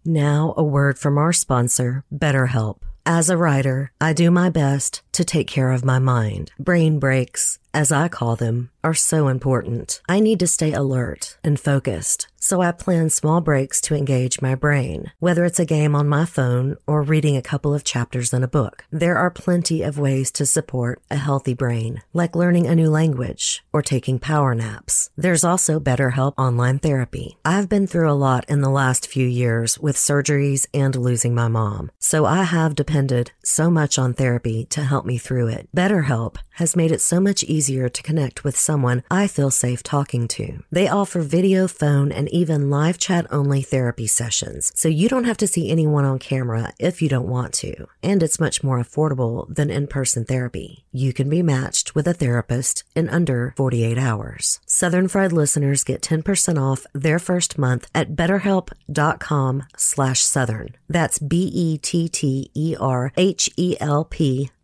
Now, 0.04 0.54
a 0.56 0.62
word 0.62 0.98
from 0.98 1.18
our 1.18 1.32
sponsor, 1.32 2.04
BetterHelp. 2.14 2.82
As 3.04 3.30
a 3.30 3.36
writer, 3.36 3.90
I 4.00 4.12
do 4.12 4.30
my 4.30 4.50
best 4.50 5.02
to 5.18 5.24
take 5.24 5.48
care 5.48 5.72
of 5.72 5.84
my 5.84 5.98
mind. 5.98 6.52
Brain 6.60 7.00
breaks, 7.00 7.58
as 7.74 7.90
I 7.90 8.06
call 8.06 8.36
them, 8.36 8.70
are 8.84 8.94
so 8.94 9.26
important. 9.26 10.00
I 10.08 10.20
need 10.20 10.38
to 10.38 10.46
stay 10.46 10.72
alert 10.72 11.38
and 11.42 11.58
focused 11.58 12.28
so 12.40 12.60
I 12.60 12.72
plan 12.72 13.10
small 13.10 13.40
breaks 13.40 13.80
to 13.82 13.94
engage 13.94 14.40
my 14.40 14.54
brain, 14.54 15.12
whether 15.18 15.44
it's 15.44 15.58
a 15.58 15.64
game 15.64 15.94
on 15.94 16.08
my 16.08 16.24
phone 16.24 16.76
or 16.86 17.02
reading 17.02 17.36
a 17.36 17.42
couple 17.42 17.74
of 17.74 17.84
chapters 17.84 18.32
in 18.32 18.42
a 18.42 18.48
book. 18.48 18.84
There 18.90 19.18
are 19.18 19.30
plenty 19.30 19.82
of 19.82 19.98
ways 19.98 20.30
to 20.32 20.46
support 20.46 21.02
a 21.10 21.16
healthy 21.16 21.54
brain, 21.54 22.02
like 22.12 22.36
learning 22.36 22.66
a 22.66 22.76
new 22.76 22.90
language 22.90 23.64
or 23.72 23.82
taking 23.82 24.18
power 24.18 24.54
naps. 24.54 25.10
There's 25.16 25.44
also 25.44 25.80
BetterHelp 25.80 26.34
online 26.38 26.78
therapy. 26.78 27.38
I've 27.44 27.68
been 27.68 27.86
through 27.86 28.10
a 28.10 28.12
lot 28.12 28.48
in 28.48 28.60
the 28.60 28.70
last 28.70 29.08
few 29.08 29.26
years 29.26 29.78
with 29.78 29.96
surgeries 29.96 30.66
and 30.72 30.94
losing 30.94 31.34
my 31.34 31.48
mom, 31.48 31.90
so 31.98 32.24
I 32.24 32.44
have 32.44 32.74
depended 32.74 33.32
so 33.42 33.70
much 33.70 33.98
on 33.98 34.14
therapy 34.14 34.64
to 34.66 34.84
help 34.84 35.04
me 35.08 35.18
through 35.18 35.48
it. 35.48 35.68
BetterHelp 35.74 36.36
has 36.52 36.76
made 36.76 36.92
it 36.92 37.00
so 37.00 37.18
much 37.18 37.42
easier 37.44 37.88
to 37.88 38.02
connect 38.02 38.44
with 38.44 38.56
someone 38.56 39.02
I 39.10 39.26
feel 39.26 39.50
safe 39.50 39.82
talking 39.82 40.28
to. 40.28 40.62
They 40.70 40.86
offer 40.86 41.20
video, 41.22 41.66
phone, 41.66 42.12
and 42.12 42.28
even 42.28 42.70
live 42.70 42.98
chat 42.98 43.26
only 43.30 43.62
therapy 43.62 44.06
sessions, 44.06 44.70
so 44.74 44.88
you 44.88 45.08
don't 45.08 45.24
have 45.24 45.36
to 45.38 45.46
see 45.46 45.70
anyone 45.70 46.04
on 46.04 46.18
camera 46.18 46.72
if 46.78 47.00
you 47.02 47.08
don't 47.08 47.28
want 47.28 47.54
to. 47.54 47.86
And 48.02 48.22
it's 48.22 48.38
much 48.38 48.62
more 48.62 48.78
affordable 48.78 49.52
than 49.52 49.70
in 49.70 49.86
person 49.86 50.24
therapy. 50.24 50.84
You 50.92 51.12
can 51.12 51.28
be 51.30 51.42
matched 51.42 51.94
with 51.94 52.06
a 52.06 52.14
therapist 52.14 52.84
in 52.94 53.08
under 53.08 53.54
48 53.56 53.96
hours. 53.98 54.60
Southern 54.66 55.08
Fried 55.08 55.32
listeners 55.32 55.84
get 55.84 56.02
10% 56.02 56.60
off 56.60 56.86
their 56.92 57.18
first 57.18 57.56
month 57.56 57.88
at 57.94 58.14
betterhelp.com 58.14 59.62
slash 59.76 60.20
southern. 60.22 60.76
That's 60.88 61.18
B-E-T-T-E-R-H-E-L-P 61.18 61.70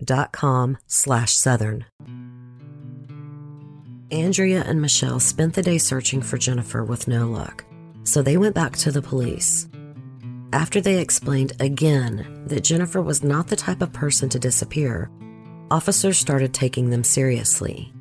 dot 0.04 0.33
com 0.35 0.77
slash 0.87 1.33
southern. 1.33 1.87
Andrea 4.11 4.62
and 4.66 4.83
Michelle 4.83 5.20
spent 5.20 5.55
the 5.55 5.62
day 5.62 5.79
searching 5.79 6.20
for 6.20 6.37
Jennifer 6.37 6.85
with 6.85 7.09
no 7.09 7.27
luck, 7.27 7.64
so 8.05 8.20
they 8.20 8.37
went 8.37 8.55
back 8.55 8.77
to 8.79 8.92
the 8.92 9.01
police. 9.01 9.68
After 10.53 10.81
they 10.81 10.99
explained 10.99 11.53
again 11.59 12.44
that 12.47 12.62
Jennifer 12.64 13.01
was 13.01 13.25
not 13.25 13.49
the 13.49 13.57
type 13.57 13.83
of 13.83 13.92
person 13.92 14.29
to 14.29 14.38
disappear, 14.38 15.11
officers 15.70 16.18
started 16.18 16.53
taking 16.53 16.90
them 16.90 17.03
seriously. 17.03 17.92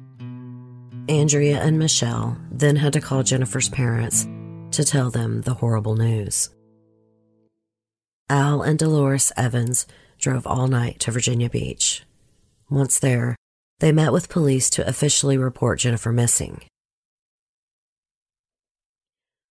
Andrea 1.10 1.62
and 1.62 1.80
Michelle 1.80 2.38
then 2.52 2.76
had 2.76 2.93
to 2.93 3.02
call 3.02 3.24
Jennifer's 3.24 3.69
parents 3.69 4.28
to 4.72 4.84
tell 4.84 5.10
them 5.10 5.41
the 5.41 5.56
horrible 5.56 5.96
news. 5.96 6.50
Al 8.30 8.62
and 8.62 8.80
Dolores 8.80 9.32
Evans 9.36 9.86
drove 10.17 10.48
all 10.48 10.67
night 10.67 11.00
to 11.02 11.12
Virginia 11.12 11.50
Beach. 11.50 12.04
Once 12.73 12.97
there, 12.97 13.36
they 13.81 13.91
met 13.91 14.12
with 14.12 14.29
police 14.29 14.67
to 14.67 14.88
officially 14.88 15.38
report 15.38 15.77
Jennifer 15.77 16.12
missing. 16.12 16.59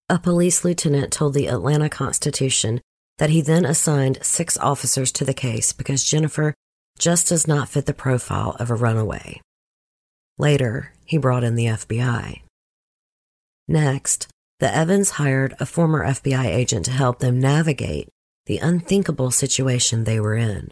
A 0.09 0.19
police 0.19 0.65
lieutenant 0.65 1.13
told 1.13 1.33
the 1.33 1.47
Atlanta 1.47 1.87
Constitution 1.87 2.81
that 3.19 3.29
he 3.29 3.39
then 3.39 3.63
assigned 3.63 4.19
six 4.21 4.57
officers 4.57 5.09
to 5.13 5.23
the 5.23 5.33
case 5.33 5.71
because 5.71 6.03
Jennifer 6.03 6.53
just 6.99 7.29
does 7.29 7.47
not 7.47 7.69
fit 7.69 7.85
the 7.85 7.93
profile 7.93 8.57
of 8.59 8.69
a 8.69 8.75
runaway. 8.75 9.39
Later, 10.37 10.91
he 11.05 11.17
brought 11.17 11.45
in 11.45 11.55
the 11.55 11.67
FBI. 11.67 12.41
Next, 13.69 14.27
the 14.59 14.75
Evans 14.75 15.11
hired 15.11 15.55
a 15.61 15.65
former 15.65 16.05
FBI 16.05 16.47
agent 16.47 16.83
to 16.87 16.91
help 16.91 17.19
them 17.19 17.39
navigate 17.39 18.09
the 18.47 18.57
unthinkable 18.57 19.31
situation 19.31 20.03
they 20.03 20.19
were 20.19 20.35
in. 20.35 20.71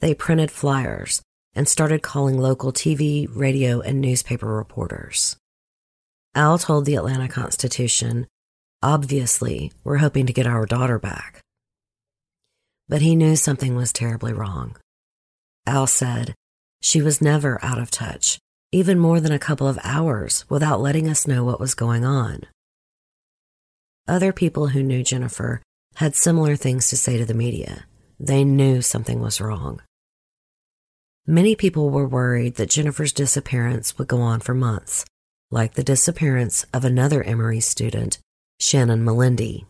They 0.00 0.14
printed 0.14 0.50
flyers 0.50 1.22
and 1.54 1.68
started 1.68 2.02
calling 2.02 2.38
local 2.38 2.72
TV, 2.72 3.28
radio, 3.30 3.80
and 3.80 4.00
newspaper 4.00 4.46
reporters. 4.46 5.36
Al 6.34 6.58
told 6.58 6.84
the 6.84 6.94
Atlanta 6.94 7.28
Constitution, 7.28 8.26
Obviously, 8.82 9.72
we're 9.84 9.98
hoping 9.98 10.26
to 10.26 10.32
get 10.32 10.46
our 10.46 10.64
daughter 10.64 10.98
back. 10.98 11.40
But 12.88 13.02
he 13.02 13.14
knew 13.14 13.36
something 13.36 13.74
was 13.74 13.92
terribly 13.92 14.32
wrong. 14.32 14.76
Al 15.66 15.86
said, 15.86 16.34
She 16.80 17.02
was 17.02 17.20
never 17.20 17.62
out 17.62 17.78
of 17.78 17.90
touch, 17.90 18.38
even 18.72 18.98
more 18.98 19.20
than 19.20 19.32
a 19.32 19.38
couple 19.38 19.68
of 19.68 19.78
hours, 19.84 20.44
without 20.48 20.80
letting 20.80 21.08
us 21.08 21.26
know 21.26 21.44
what 21.44 21.60
was 21.60 21.74
going 21.74 22.04
on. 22.04 22.42
Other 24.08 24.32
people 24.32 24.68
who 24.68 24.82
knew 24.82 25.02
Jennifer 25.02 25.62
had 25.96 26.14
similar 26.16 26.56
things 26.56 26.88
to 26.88 26.96
say 26.96 27.18
to 27.18 27.24
the 27.24 27.34
media. 27.34 27.84
They 28.18 28.44
knew 28.44 28.82
something 28.82 29.20
was 29.20 29.40
wrong. 29.40 29.82
Many 31.26 31.54
people 31.54 31.90
were 31.90 32.08
worried 32.08 32.54
that 32.54 32.70
Jennifer's 32.70 33.12
disappearance 33.12 33.98
would 33.98 34.08
go 34.08 34.20
on 34.20 34.40
for 34.40 34.54
months, 34.54 35.04
like 35.50 35.74
the 35.74 35.84
disappearance 35.84 36.64
of 36.72 36.84
another 36.84 37.22
Emory 37.22 37.60
student, 37.60 38.18
Shannon 38.58 39.04
Melendi. 39.04 39.66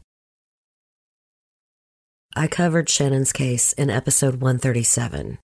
I 2.37 2.47
covered 2.47 2.89
Shannon's 2.89 3.33
case 3.33 3.73
in 3.73 3.91
episode 3.91 4.37
137. 4.37 5.39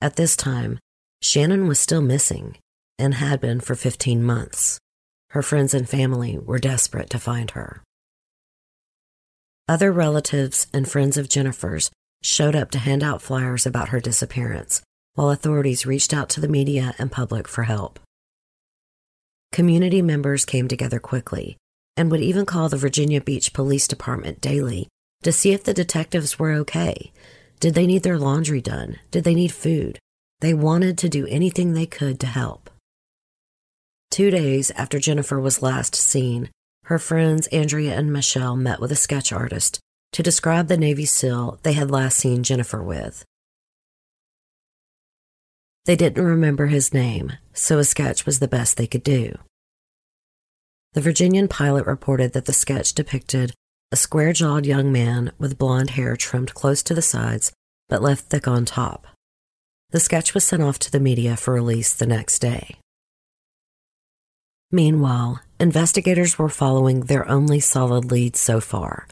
At 0.00 0.16
this 0.16 0.34
time, 0.34 0.80
Shannon 1.22 1.68
was 1.68 1.78
still 1.78 2.02
missing 2.02 2.56
and 2.98 3.14
had 3.14 3.40
been 3.40 3.60
for 3.60 3.76
15 3.76 4.22
months. 4.24 4.80
Her 5.30 5.42
friends 5.42 5.72
and 5.72 5.88
family 5.88 6.38
were 6.38 6.58
desperate 6.58 7.08
to 7.10 7.20
find 7.20 7.52
her. 7.52 7.84
Other 9.68 9.92
relatives 9.92 10.66
and 10.74 10.90
friends 10.90 11.16
of 11.16 11.28
Jennifer's 11.28 11.90
showed 12.22 12.56
up 12.56 12.72
to 12.72 12.78
hand 12.80 13.04
out 13.04 13.22
flyers 13.22 13.64
about 13.64 13.90
her 13.90 14.00
disappearance, 14.00 14.82
while 15.14 15.30
authorities 15.30 15.86
reached 15.86 16.14
out 16.14 16.28
to 16.30 16.40
the 16.40 16.48
media 16.48 16.94
and 16.98 17.12
public 17.12 17.48
for 17.48 17.64
help. 17.64 17.98
Community 19.52 20.00
members 20.00 20.44
came 20.44 20.68
together 20.68 21.00
quickly 21.00 21.56
and 21.96 22.10
would 22.10 22.20
even 22.20 22.46
call 22.46 22.68
the 22.68 22.76
Virginia 22.76 23.20
Beach 23.20 23.52
Police 23.52 23.88
Department 23.88 24.40
daily 24.40 24.88
to 25.22 25.32
see 25.32 25.52
if 25.52 25.64
the 25.64 25.74
detectives 25.74 26.38
were 26.38 26.52
okay. 26.52 27.12
Did 27.58 27.74
they 27.74 27.86
need 27.86 28.02
their 28.02 28.18
laundry 28.18 28.60
done? 28.60 28.98
Did 29.10 29.24
they 29.24 29.34
need 29.34 29.52
food? 29.52 29.98
They 30.40 30.54
wanted 30.54 30.96
to 30.98 31.08
do 31.08 31.26
anything 31.26 31.74
they 31.74 31.86
could 31.86 32.18
to 32.20 32.26
help. 32.26 32.70
Two 34.10 34.30
days 34.30 34.70
after 34.72 34.98
Jennifer 34.98 35.38
was 35.38 35.62
last 35.62 35.94
seen, 35.94 36.48
her 36.84 36.98
friends 36.98 37.46
Andrea 37.48 37.94
and 37.94 38.12
Michelle 38.12 38.56
met 38.56 38.80
with 38.80 38.90
a 38.90 38.96
sketch 38.96 39.32
artist 39.32 39.78
to 40.12 40.22
describe 40.22 40.68
the 40.68 40.76
Navy 40.76 41.04
SEAL 41.04 41.60
they 41.62 41.74
had 41.74 41.90
last 41.90 42.16
seen 42.16 42.42
Jennifer 42.42 42.82
with. 42.82 43.24
They 45.90 45.96
didn't 45.96 46.24
remember 46.24 46.68
his 46.68 46.94
name, 46.94 47.32
so 47.52 47.80
a 47.80 47.84
sketch 47.84 48.24
was 48.24 48.38
the 48.38 48.46
best 48.46 48.76
they 48.76 48.86
could 48.86 49.02
do. 49.02 49.34
The 50.92 51.00
Virginian 51.00 51.48
pilot 51.48 51.84
reported 51.84 52.32
that 52.32 52.44
the 52.44 52.52
sketch 52.52 52.94
depicted 52.94 53.54
a 53.90 53.96
square 53.96 54.32
jawed 54.32 54.66
young 54.66 54.92
man 54.92 55.32
with 55.36 55.58
blonde 55.58 55.90
hair 55.90 56.14
trimmed 56.14 56.54
close 56.54 56.84
to 56.84 56.94
the 56.94 57.02
sides 57.02 57.50
but 57.88 58.02
left 58.02 58.26
thick 58.26 58.46
on 58.46 58.66
top. 58.66 59.08
The 59.90 59.98
sketch 59.98 60.32
was 60.32 60.44
sent 60.44 60.62
off 60.62 60.78
to 60.78 60.92
the 60.92 61.00
media 61.00 61.36
for 61.36 61.54
release 61.54 61.92
the 61.92 62.06
next 62.06 62.38
day. 62.38 62.76
Meanwhile, 64.70 65.40
investigators 65.58 66.38
were 66.38 66.48
following 66.48 67.00
their 67.00 67.28
only 67.28 67.58
solid 67.58 68.12
lead 68.12 68.36
so 68.36 68.60
far. 68.60 69.08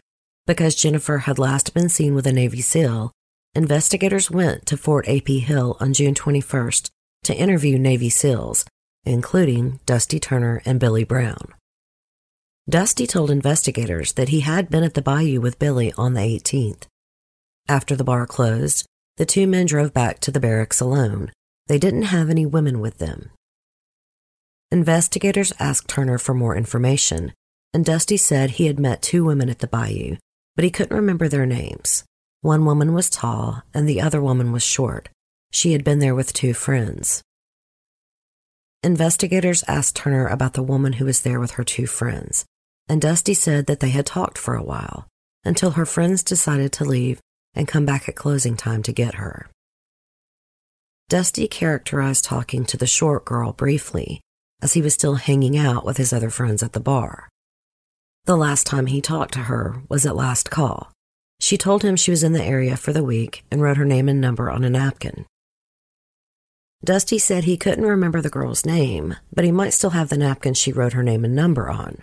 Because 0.47 0.77
Jennifer 0.77 1.19
had 1.19 1.41
last 1.41 1.75
been 1.75 1.89
seen 1.89 2.15
with 2.15 2.29
a 2.29 2.33
Navy 2.33 2.61
SEAL, 2.61 3.11
investigators 3.55 4.31
went 4.31 4.67
to 4.67 4.77
Fort 4.77 5.09
A.P. 5.09 5.41
Hill 5.41 5.77
on 5.81 5.93
June 5.93 6.15
21st 6.15 6.91
to 7.25 7.35
interview 7.37 7.79
Navy 7.79 8.11
SEALs, 8.11 8.65
including 9.05 9.81
Dusty 9.87 10.21
Turner 10.21 10.63
and 10.65 10.79
Billy 10.79 11.05
Brown. 11.05 11.55
Dusty 12.69 13.07
told 13.07 13.31
investigators 13.31 14.13
that 14.13 14.29
he 14.29 14.41
had 14.41 14.69
been 14.69 14.85
at 14.85 14.95
the 14.95 15.03
bayou 15.03 15.41
with 15.41 15.59
Billy 15.59 15.93
on 15.97 16.15
the 16.15 16.21
18th. 16.21 16.85
After 17.69 17.97
the 17.97 18.05
bar 18.05 18.27
closed, 18.27 18.87
The 19.19 19.27
two 19.27 19.49
men 19.49 19.67
drove 19.67 19.93
back 19.93 20.21
to 20.21 20.31
the 20.31 20.39
barracks 20.39 20.81
alone. 20.81 21.33
They 21.67 21.77
didn't 21.77 22.05
have 22.15 22.31
any 22.31 22.47
women 22.47 22.79
with 22.79 22.99
them. 22.99 23.31
Investigators 24.71 25.53
asked 25.59 25.89
Turner 25.89 26.19
for 26.19 26.35
more 26.35 26.55
information, 26.55 27.33
and 27.75 27.85
Dusty 27.85 28.17
said 28.17 28.51
he 28.51 28.67
had 28.67 28.79
met 28.79 29.03
two 29.03 29.25
women 29.25 29.51
at 29.51 29.59
the 29.59 29.67
bayou, 29.67 30.19
but 30.55 30.65
he 30.65 30.71
couldn't 30.71 30.97
remember 30.97 31.27
their 31.27 31.47
names. 31.47 32.05
One 32.41 32.65
woman 32.65 32.95
was 32.95 33.11
tall, 33.11 33.63
and 33.75 33.89
the 33.89 34.01
other 34.01 34.21
woman 34.21 34.53
was 34.53 34.63
short. 34.63 35.09
She 35.51 35.73
had 35.73 35.83
been 35.83 35.99
there 35.99 36.15
with 36.15 36.33
two 36.33 36.55
friends. 36.55 37.23
Investigators 38.85 39.65
asked 39.67 39.97
Turner 39.97 40.29
about 40.29 40.53
the 40.53 40.63
woman 40.63 40.95
who 40.95 41.05
was 41.05 41.23
there 41.23 41.41
with 41.41 41.53
her 41.53 41.65
two 41.65 41.87
friends, 41.87 42.45
and 42.89 43.03
Dusty 43.03 43.35
said 43.35 43.67
that 43.67 43.81
they 43.81 43.91
had 43.91 44.07
talked 44.07 44.39
for 44.39 44.55
a 44.55 44.63
while 44.63 45.09
until 45.45 45.73
her 45.73 45.87
friends 45.87 46.23
decided 46.23 46.73
to 46.73 46.85
leave 46.85 47.21
and 47.55 47.67
come 47.67 47.85
back 47.85 48.09
at 48.09 48.15
closing 48.15 48.57
time 48.57 48.85
to 48.85 48.93
get 48.93 49.15
her. 49.15 49.49
Dusty 51.09 51.49
characterized 51.49 52.25
talking 52.25 52.65
to 52.67 52.77
the 52.77 52.87
short 52.87 53.25
girl 53.25 53.53
briefly, 53.53 54.21
as 54.63 54.75
he 54.75 54.83
was 54.83 54.95
still 54.95 55.17
hanging 55.17 55.57
out 55.57 55.85
with 55.85 55.97
his 55.97 56.13
other 56.13 56.31
friends 56.31 56.63
at 56.63 56.73
the 56.73 56.81
bar. 56.81 57.29
The 58.27 58.37
last 58.37 58.67
time 58.67 58.87
he 58.87 59.01
talked 59.01 59.35
to 59.35 59.41
her 59.41 59.83
was 59.89 60.07
at 60.07 60.15
last 60.15 60.51
call. 60.51 60.93
She 61.41 61.57
told 61.57 61.83
him 61.83 61.97
she 61.97 62.11
was 62.11 62.23
in 62.23 62.33
the 62.33 62.43
area 62.43 62.77
for 62.77 62.93
the 62.93 63.05
week 63.05 63.45
and 63.51 63.63
wrote 63.63 63.77
her 63.77 63.85
name 63.85 64.09
and 64.09 64.21
number 64.21 64.51
on 64.51 64.65
a 64.65 64.71
napkin. 64.71 65.27
Dusty 66.85 67.19
said 67.19 67.45
he 67.45 67.57
couldn't 67.57 67.87
remember 67.87 68.21
the 68.21 68.31
girl's 68.31 68.65
name, 68.65 69.17
but 69.33 69.45
he 69.45 69.51
might 69.51 69.73
still 69.73 69.91
have 69.91 70.09
the 70.09 70.17
napkin 70.17 70.55
she 70.55 70.73
wrote 70.73 70.93
her 70.93 71.03
name 71.03 71.25
and 71.25 71.35
number 71.35 71.69
on. 71.69 72.03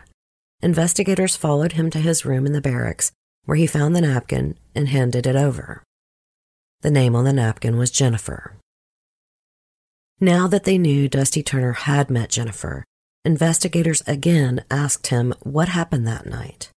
Investigators 0.61 1.35
followed 1.35 1.73
him 1.73 1.89
to 1.91 1.99
his 1.99 2.25
room 2.25 2.45
in 2.45 2.53
the 2.53 2.61
barracks, 2.61 3.11
where 3.45 3.57
he 3.57 3.67
found 3.67 3.95
the 3.95 4.01
napkin 4.01 4.57
and 4.73 4.89
handed 4.89 5.27
it 5.27 5.35
over. 5.35 5.83
The 6.81 6.91
name 6.91 7.15
on 7.15 7.23
the 7.23 7.33
napkin 7.33 7.77
was 7.77 7.91
Jennifer. 7.91 8.57
Now 10.19 10.47
that 10.47 10.63
they 10.63 10.77
knew 10.77 11.07
Dusty 11.07 11.43
Turner 11.43 11.73
had 11.73 12.09
met 12.09 12.29
Jennifer, 12.29 12.83
investigators 13.23 14.01
again 14.07 14.63
asked 14.71 15.07
him 15.07 15.33
what 15.41 15.69
happened 15.69 16.07
that 16.07 16.25
night. 16.25 16.69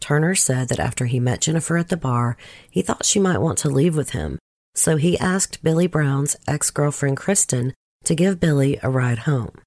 Turner 0.00 0.34
said 0.34 0.68
that 0.68 0.80
after 0.80 1.06
he 1.06 1.20
met 1.20 1.40
Jennifer 1.40 1.76
at 1.76 1.88
the 1.88 1.96
bar, 1.96 2.36
he 2.70 2.82
thought 2.82 3.04
she 3.04 3.18
might 3.18 3.40
want 3.40 3.58
to 3.58 3.68
leave 3.68 3.96
with 3.96 4.10
him 4.10 4.38
so 4.78 4.96
he 4.96 5.18
asked 5.18 5.62
Billy 5.62 5.88
Brown's 5.88 6.36
ex 6.46 6.70
girlfriend 6.70 7.16
Kristen 7.16 7.74
to 8.04 8.14
give 8.14 8.40
Billy 8.40 8.78
a 8.82 8.88
ride 8.88 9.20
home. 9.20 9.60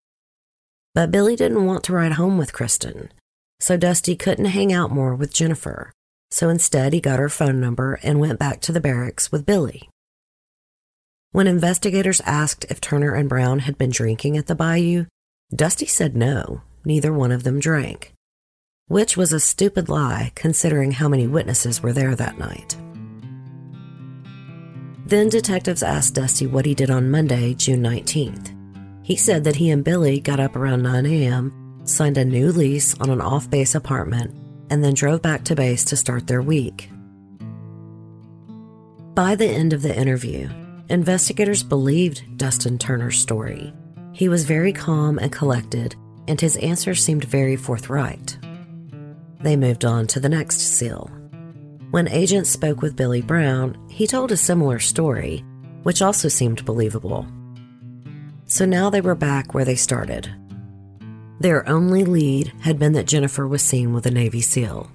But 0.96 1.12
Billy 1.12 1.36
didn't 1.36 1.66
want 1.66 1.84
to 1.86 1.94
ride 1.94 2.14
home 2.14 2.38
with 2.38 2.54
Kristen, 2.54 3.12
so 3.60 3.78
Dusty 3.78 4.16
couldn't 4.16 4.46
hang 4.46 4.72
out 4.72 4.90
more 4.90 5.14
with 5.14 5.34
Jennifer. 5.34 5.92
So 6.32 6.48
instead, 6.48 6.94
he 6.94 7.02
got 7.02 7.20
her 7.20 7.30
phone 7.30 7.60
number 7.60 8.00
and 8.04 8.20
went 8.20 8.40
back 8.40 8.62
to 8.62 8.72
the 8.72 8.80
barracks 8.80 9.32
with 9.32 9.46
Billy. 9.46 9.90
When 11.34 11.48
investigators 11.48 12.22
asked 12.22 12.66
if 12.70 12.80
Turner 12.80 13.14
and 13.14 13.28
Brown 13.28 13.60
had 13.60 13.78
been 13.78 13.90
drinking 13.90 14.38
at 14.38 14.48
the 14.48 14.56
bayou, 14.56 15.06
Dusty 15.54 15.86
said 15.86 16.16
no, 16.16 16.62
neither 16.86 17.12
one 17.12 17.32
of 17.34 17.44
them 17.44 17.60
drank, 17.60 18.14
which 18.92 19.16
was 19.16 19.32
a 19.32 19.40
stupid 19.40 19.88
lie 19.88 20.34
considering 20.36 20.92
how 20.92 21.08
many 21.08 21.26
witnesses 21.26 21.82
were 21.82 21.94
there 21.94 22.14
that 22.14 22.38
night. 22.38 22.76
Then 25.06 25.30
detectives 25.30 25.82
asked 25.82 26.16
Dusty 26.16 26.46
what 26.46 26.66
he 26.66 26.76
did 26.76 26.92
on 26.92 27.10
Monday, 27.10 27.54
June 27.54 27.82
19th. 27.82 28.54
He 29.02 29.16
said 29.16 29.46
that 29.46 29.56
he 29.56 29.70
and 29.70 29.82
Billy 29.82 30.20
got 30.20 30.42
up 30.42 30.58
around 30.58 30.84
9 30.84 31.06
a.m., 31.06 31.82
signed 31.86 32.18
a 32.18 32.26
new 32.26 32.52
lease 32.52 32.94
on 33.00 33.10
an 33.10 33.22
off 33.22 33.50
base 33.50 33.76
apartment, 33.76 34.36
and 34.70 34.84
then 34.84 34.94
drove 34.94 35.22
back 35.22 35.46
to 35.46 35.56
base 35.56 35.86
to 35.86 35.96
start 35.96 36.28
their 36.28 36.42
week. 36.42 36.90
By 39.16 39.36
the 39.36 39.48
end 39.48 39.72
of 39.72 39.84
the 39.84 39.98
interview, 39.98 40.50
investigators 40.90 41.64
believed 41.64 42.38
Dustin 42.38 42.78
Turner's 42.78 43.18
story. 43.18 43.74
He 44.12 44.28
was 44.28 44.44
very 44.44 44.74
calm 44.74 45.18
and 45.18 45.32
collected, 45.32 45.96
and 46.28 46.42
his 46.42 46.58
answers 46.58 47.02
seemed 47.02 47.24
very 47.24 47.56
forthright. 47.56 48.38
They 49.44 49.56
moved 49.56 49.86
on 49.86 50.06
to 50.08 50.20
the 50.20 50.30
next 50.30 50.60
SEAL. 50.60 51.10
When 51.90 52.08
agents 52.08 52.50
spoke 52.50 52.82
with 52.82 52.96
Billy 52.96 53.22
Brown, 53.22 53.78
he 53.90 54.06
told 54.06 54.32
a 54.32 54.38
similar 54.38 54.80
story, 54.80 55.44
which 55.84 56.02
also 56.02 56.28
seemed 56.28 56.64
believable. 56.64 57.26
So 58.46 58.66
now 58.66 58.90
they 58.90 59.02
were 59.02 59.16
back 59.16 59.54
where 59.54 59.66
they 59.66 59.76
started. 59.76 60.32
Their 61.40 61.68
only 61.68 62.06
lead 62.06 62.54
had 62.62 62.78
been 62.78 62.94
that 62.94 63.08
Jennifer 63.08 63.48
was 63.48 63.64
seen 63.64 63.94
with 63.94 64.06
a 64.06 64.12
Navy 64.12 64.42
SEAL. 64.42 64.92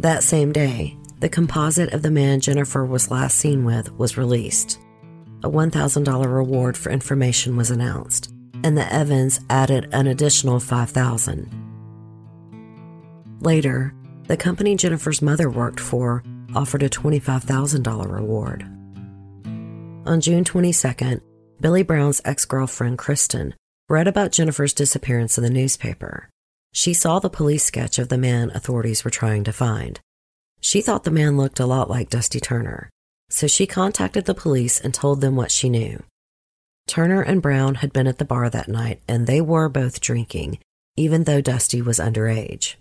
That 0.00 0.22
same 0.22 0.52
day, 0.52 0.96
the 1.20 1.28
composite 1.28 1.92
of 1.92 2.02
the 2.02 2.10
man 2.10 2.40
Jennifer 2.40 2.84
was 2.84 3.10
last 3.10 3.36
seen 3.36 3.64
with 3.64 3.92
was 3.92 4.16
released. 4.16 4.80
A 5.44 5.50
$1,000 5.50 6.34
reward 6.34 6.76
for 6.78 6.90
information 6.90 7.56
was 7.56 7.70
announced, 7.70 8.32
and 8.64 8.76
the 8.76 8.90
Evans 8.92 9.40
added 9.50 9.88
an 9.92 10.06
additional 10.06 10.60
5000 10.60 11.65
Later, 13.46 13.94
the 14.26 14.36
company 14.36 14.74
Jennifer's 14.74 15.22
mother 15.22 15.48
worked 15.48 15.78
for 15.78 16.24
offered 16.56 16.82
a 16.82 16.88
$25,000 16.88 18.10
reward. 18.12 18.64
On 20.04 20.20
June 20.20 20.42
22nd, 20.42 21.20
Billy 21.60 21.84
Brown's 21.84 22.20
ex 22.24 22.44
girlfriend, 22.44 22.98
Kristen, 22.98 23.54
read 23.88 24.08
about 24.08 24.32
Jennifer's 24.32 24.74
disappearance 24.74 25.38
in 25.38 25.44
the 25.44 25.50
newspaper. 25.50 26.28
She 26.72 26.92
saw 26.92 27.20
the 27.20 27.30
police 27.30 27.62
sketch 27.62 28.00
of 28.00 28.08
the 28.08 28.18
man 28.18 28.50
authorities 28.50 29.04
were 29.04 29.12
trying 29.12 29.44
to 29.44 29.52
find. 29.52 30.00
She 30.60 30.80
thought 30.80 31.04
the 31.04 31.12
man 31.12 31.36
looked 31.36 31.60
a 31.60 31.66
lot 31.66 31.88
like 31.88 32.10
Dusty 32.10 32.40
Turner, 32.40 32.90
so 33.30 33.46
she 33.46 33.64
contacted 33.64 34.24
the 34.24 34.34
police 34.34 34.80
and 34.80 34.92
told 34.92 35.20
them 35.20 35.36
what 35.36 35.52
she 35.52 35.68
knew. 35.68 36.02
Turner 36.88 37.22
and 37.22 37.40
Brown 37.40 37.76
had 37.76 37.92
been 37.92 38.08
at 38.08 38.18
the 38.18 38.24
bar 38.24 38.50
that 38.50 38.66
night 38.66 39.02
and 39.06 39.28
they 39.28 39.40
were 39.40 39.68
both 39.68 40.00
drinking, 40.00 40.58
even 40.96 41.22
though 41.22 41.40
Dusty 41.40 41.80
was 41.80 42.00
underage 42.00 42.74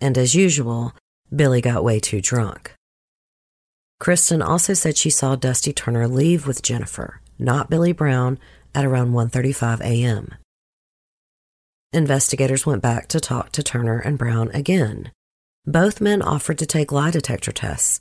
and 0.00 0.16
as 0.18 0.34
usual, 0.34 0.94
Billy 1.34 1.60
got 1.60 1.84
way 1.84 2.00
too 2.00 2.20
drunk. 2.20 2.72
Kristen 3.98 4.42
also 4.42 4.74
said 4.74 4.96
she 4.96 5.10
saw 5.10 5.36
Dusty 5.36 5.72
Turner 5.72 6.06
leave 6.06 6.46
with 6.46 6.62
Jennifer, 6.62 7.20
not 7.38 7.70
Billy 7.70 7.92
Brown, 7.92 8.38
at 8.74 8.84
around 8.84 9.12
1:35 9.12 9.80
a.m. 9.80 10.34
Investigators 11.92 12.66
went 12.66 12.82
back 12.82 13.08
to 13.08 13.20
talk 13.20 13.52
to 13.52 13.62
Turner 13.62 13.98
and 13.98 14.18
Brown 14.18 14.50
again. 14.52 15.12
Both 15.64 16.00
men 16.00 16.20
offered 16.20 16.58
to 16.58 16.66
take 16.66 16.92
lie 16.92 17.10
detector 17.10 17.52
tests, 17.52 18.00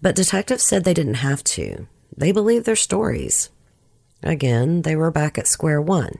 but 0.00 0.14
detectives 0.14 0.62
said 0.62 0.84
they 0.84 0.94
didn't 0.94 1.14
have 1.14 1.42
to. 1.44 1.88
They 2.16 2.30
believed 2.30 2.66
their 2.66 2.76
stories. 2.76 3.50
Again, 4.22 4.82
they 4.82 4.94
were 4.94 5.10
back 5.10 5.38
at 5.38 5.48
square 5.48 5.80
one. 5.80 6.18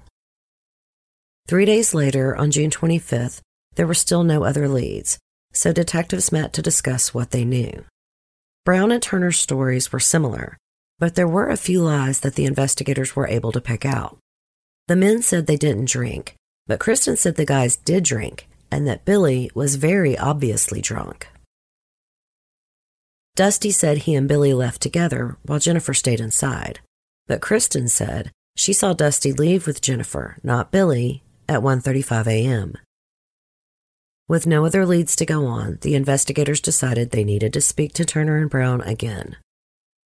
Three 1.46 1.64
days 1.64 1.94
later, 1.94 2.36
on 2.36 2.50
June 2.50 2.70
25th, 2.70 3.40
there 3.74 3.86
were 3.86 3.94
still 3.94 4.24
no 4.24 4.44
other 4.44 4.68
leads, 4.68 5.18
so 5.52 5.72
detectives 5.72 6.32
met 6.32 6.52
to 6.52 6.62
discuss 6.62 7.14
what 7.14 7.30
they 7.30 7.44
knew. 7.44 7.84
Brown 8.64 8.92
and 8.92 9.02
Turner's 9.02 9.38
stories 9.38 9.92
were 9.92 10.00
similar, 10.00 10.56
but 10.98 11.14
there 11.14 11.28
were 11.28 11.48
a 11.48 11.56
few 11.56 11.82
lies 11.82 12.20
that 12.20 12.34
the 12.36 12.46
investigators 12.46 13.16
were 13.16 13.26
able 13.26 13.52
to 13.52 13.60
pick 13.60 13.84
out. 13.84 14.18
The 14.88 14.96
men 14.96 15.22
said 15.22 15.46
they 15.46 15.56
didn't 15.56 15.88
drink, 15.88 16.34
but 16.66 16.80
Kristen 16.80 17.16
said 17.16 17.36
the 17.36 17.44
guys 17.44 17.76
did 17.76 18.04
drink 18.04 18.46
and 18.72 18.88
that 18.88 19.04
Billy 19.04 19.50
was 19.54 19.76
very 19.76 20.16
obviously 20.16 20.80
drunk. 20.80 21.28
Dusty 23.36 23.70
said 23.70 23.98
he 23.98 24.14
and 24.14 24.26
Billy 24.26 24.54
left 24.54 24.80
together 24.80 25.36
while 25.44 25.58
Jennifer 25.58 25.92
stayed 25.92 26.20
inside, 26.20 26.80
but 27.26 27.42
Kristen 27.42 27.88
said 27.88 28.30
she 28.56 28.72
saw 28.72 28.92
Dusty 28.94 29.32
leave 29.32 29.66
with 29.66 29.82
Jennifer, 29.82 30.38
not 30.42 30.70
Billy, 30.70 31.22
at 31.48 31.60
1:35 31.60 32.26
a.m. 32.26 32.76
With 34.32 34.46
no 34.46 34.64
other 34.64 34.86
leads 34.86 35.14
to 35.16 35.26
go 35.26 35.44
on, 35.44 35.76
the 35.82 35.94
investigators 35.94 36.62
decided 36.62 37.10
they 37.10 37.22
needed 37.22 37.52
to 37.52 37.60
speak 37.60 37.92
to 37.92 38.04
Turner 38.06 38.38
and 38.38 38.48
Brown 38.48 38.80
again. 38.80 39.36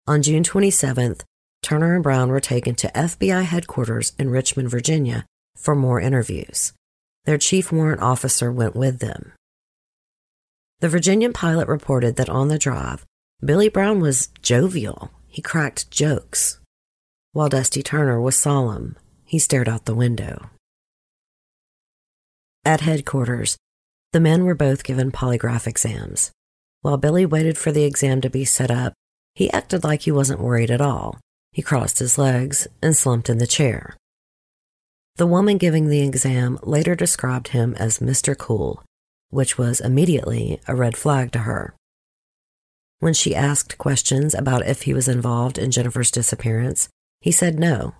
On 0.09 0.21
June 0.21 0.43
27th, 0.43 1.23
Turner 1.63 1.95
and 1.95 2.03
Brown 2.03 2.31
were 2.31 2.41
taken 2.41 2.75
to 2.75 2.89
FBI 2.89 3.45
headquarters 3.45 4.15
in 4.19 4.31
Richmond, 4.31 4.69
Virginia 4.69 5.27
for 5.57 5.77
more 5.77 6.01
interviews. 6.01 6.73
Their 7.25 7.39
chief 7.39 7.71
warrant 7.71 8.03
officer 8.03 8.51
went 8.51 8.75
with 8.75 8.99
them. 8.99 9.31
The 10.81 10.89
Virginian-Pilot 10.89 11.69
reported 11.69 12.17
that 12.17 12.29
on 12.29 12.49
the 12.49 12.59
drive, 12.59 13.07
Billy 13.45 13.69
Brown 13.69 14.01
was 14.01 14.31
jovial. 14.43 15.13
He 15.29 15.41
cracked 15.41 15.89
jokes. 15.93 16.59
While 17.31 17.51
Dusty 17.51 17.85
Turner 17.85 18.21
was 18.21 18.35
solemn, 18.35 18.97
he 19.25 19.39
stared 19.39 19.69
out 19.69 19.85
the 19.85 19.95
window. 19.95 20.51
At 22.65 22.81
headquarters, 22.81 23.57
the 24.13 24.21
men 24.21 24.45
were 24.45 24.55
both 24.55 24.85
given 24.85 25.11
polygraph 25.11 25.67
exams. 25.67 26.31
While 26.83 26.97
Billy 26.97 27.27
waited 27.27 27.59
for 27.59 27.73
the 27.73 27.85
exam 27.85 28.21
to 28.21 28.31
be 28.31 28.45
set 28.45 28.71
up, 28.71 28.93
he 29.35 29.51
acted 29.51 29.85
like 29.85 30.03
he 30.03 30.13
wasn't 30.13 30.41
worried 30.41 30.71
at 30.71 30.81
all. 30.81 31.19
He 31.53 31.63
crossed 31.63 31.99
his 31.99 32.19
legs 32.19 32.67
and 32.83 32.97
slumped 32.97 33.29
in 33.29 33.39
the 33.39 33.47
chair. 33.47 33.97
The 35.17 35.27
woman 35.27 35.59
giving 35.59 35.89
the 35.89 36.03
exam 36.03 36.59
later 36.63 36.95
described 36.95 37.49
him 37.49 37.75
as 37.79 37.99
Mr. 37.99 38.37
Cool, 38.37 38.83
which 39.31 39.59
was 39.59 39.81
immediately 39.81 40.61
a 40.69 40.75
red 40.75 40.97
flag 40.97 41.33
to 41.33 41.41
her. 41.41 41.75
When 42.99 43.15
she 43.15 43.35
asked 43.35 43.79
questions 43.79 44.35
about 44.35 44.67
if 44.67 44.83
he 44.83 44.95
was 44.95 45.09
involved 45.09 45.59
in 45.59 45.71
Jennifer's 45.71 46.11
disappearance, 46.11 46.89
he 47.21 47.33
said 47.33 47.59
no. 47.59 47.95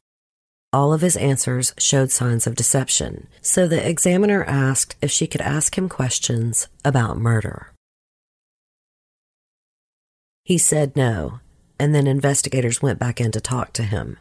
All 0.73 0.93
of 0.93 1.01
his 1.01 1.17
answers 1.17 1.73
showed 1.79 2.11
signs 2.11 2.47
of 2.47 2.57
deception, 2.57 3.29
so 3.41 3.67
the 3.67 3.89
examiner 3.89 4.45
asked 4.45 4.97
if 5.01 5.11
she 5.11 5.27
could 5.27 5.41
ask 5.41 5.79
him 5.79 5.89
questions 5.89 6.69
about 6.85 7.19
murder. 7.19 7.73
He 10.45 10.59
said 10.59 10.97
no, 10.97 11.41
and 11.79 11.95
then 11.95 12.07
investigators 12.07 12.83
went 12.83 12.99
back 12.99 13.21
in 13.21 13.33
to 13.33 13.41
talk 13.41 13.73
to 13.75 13.83
him. 13.83 14.19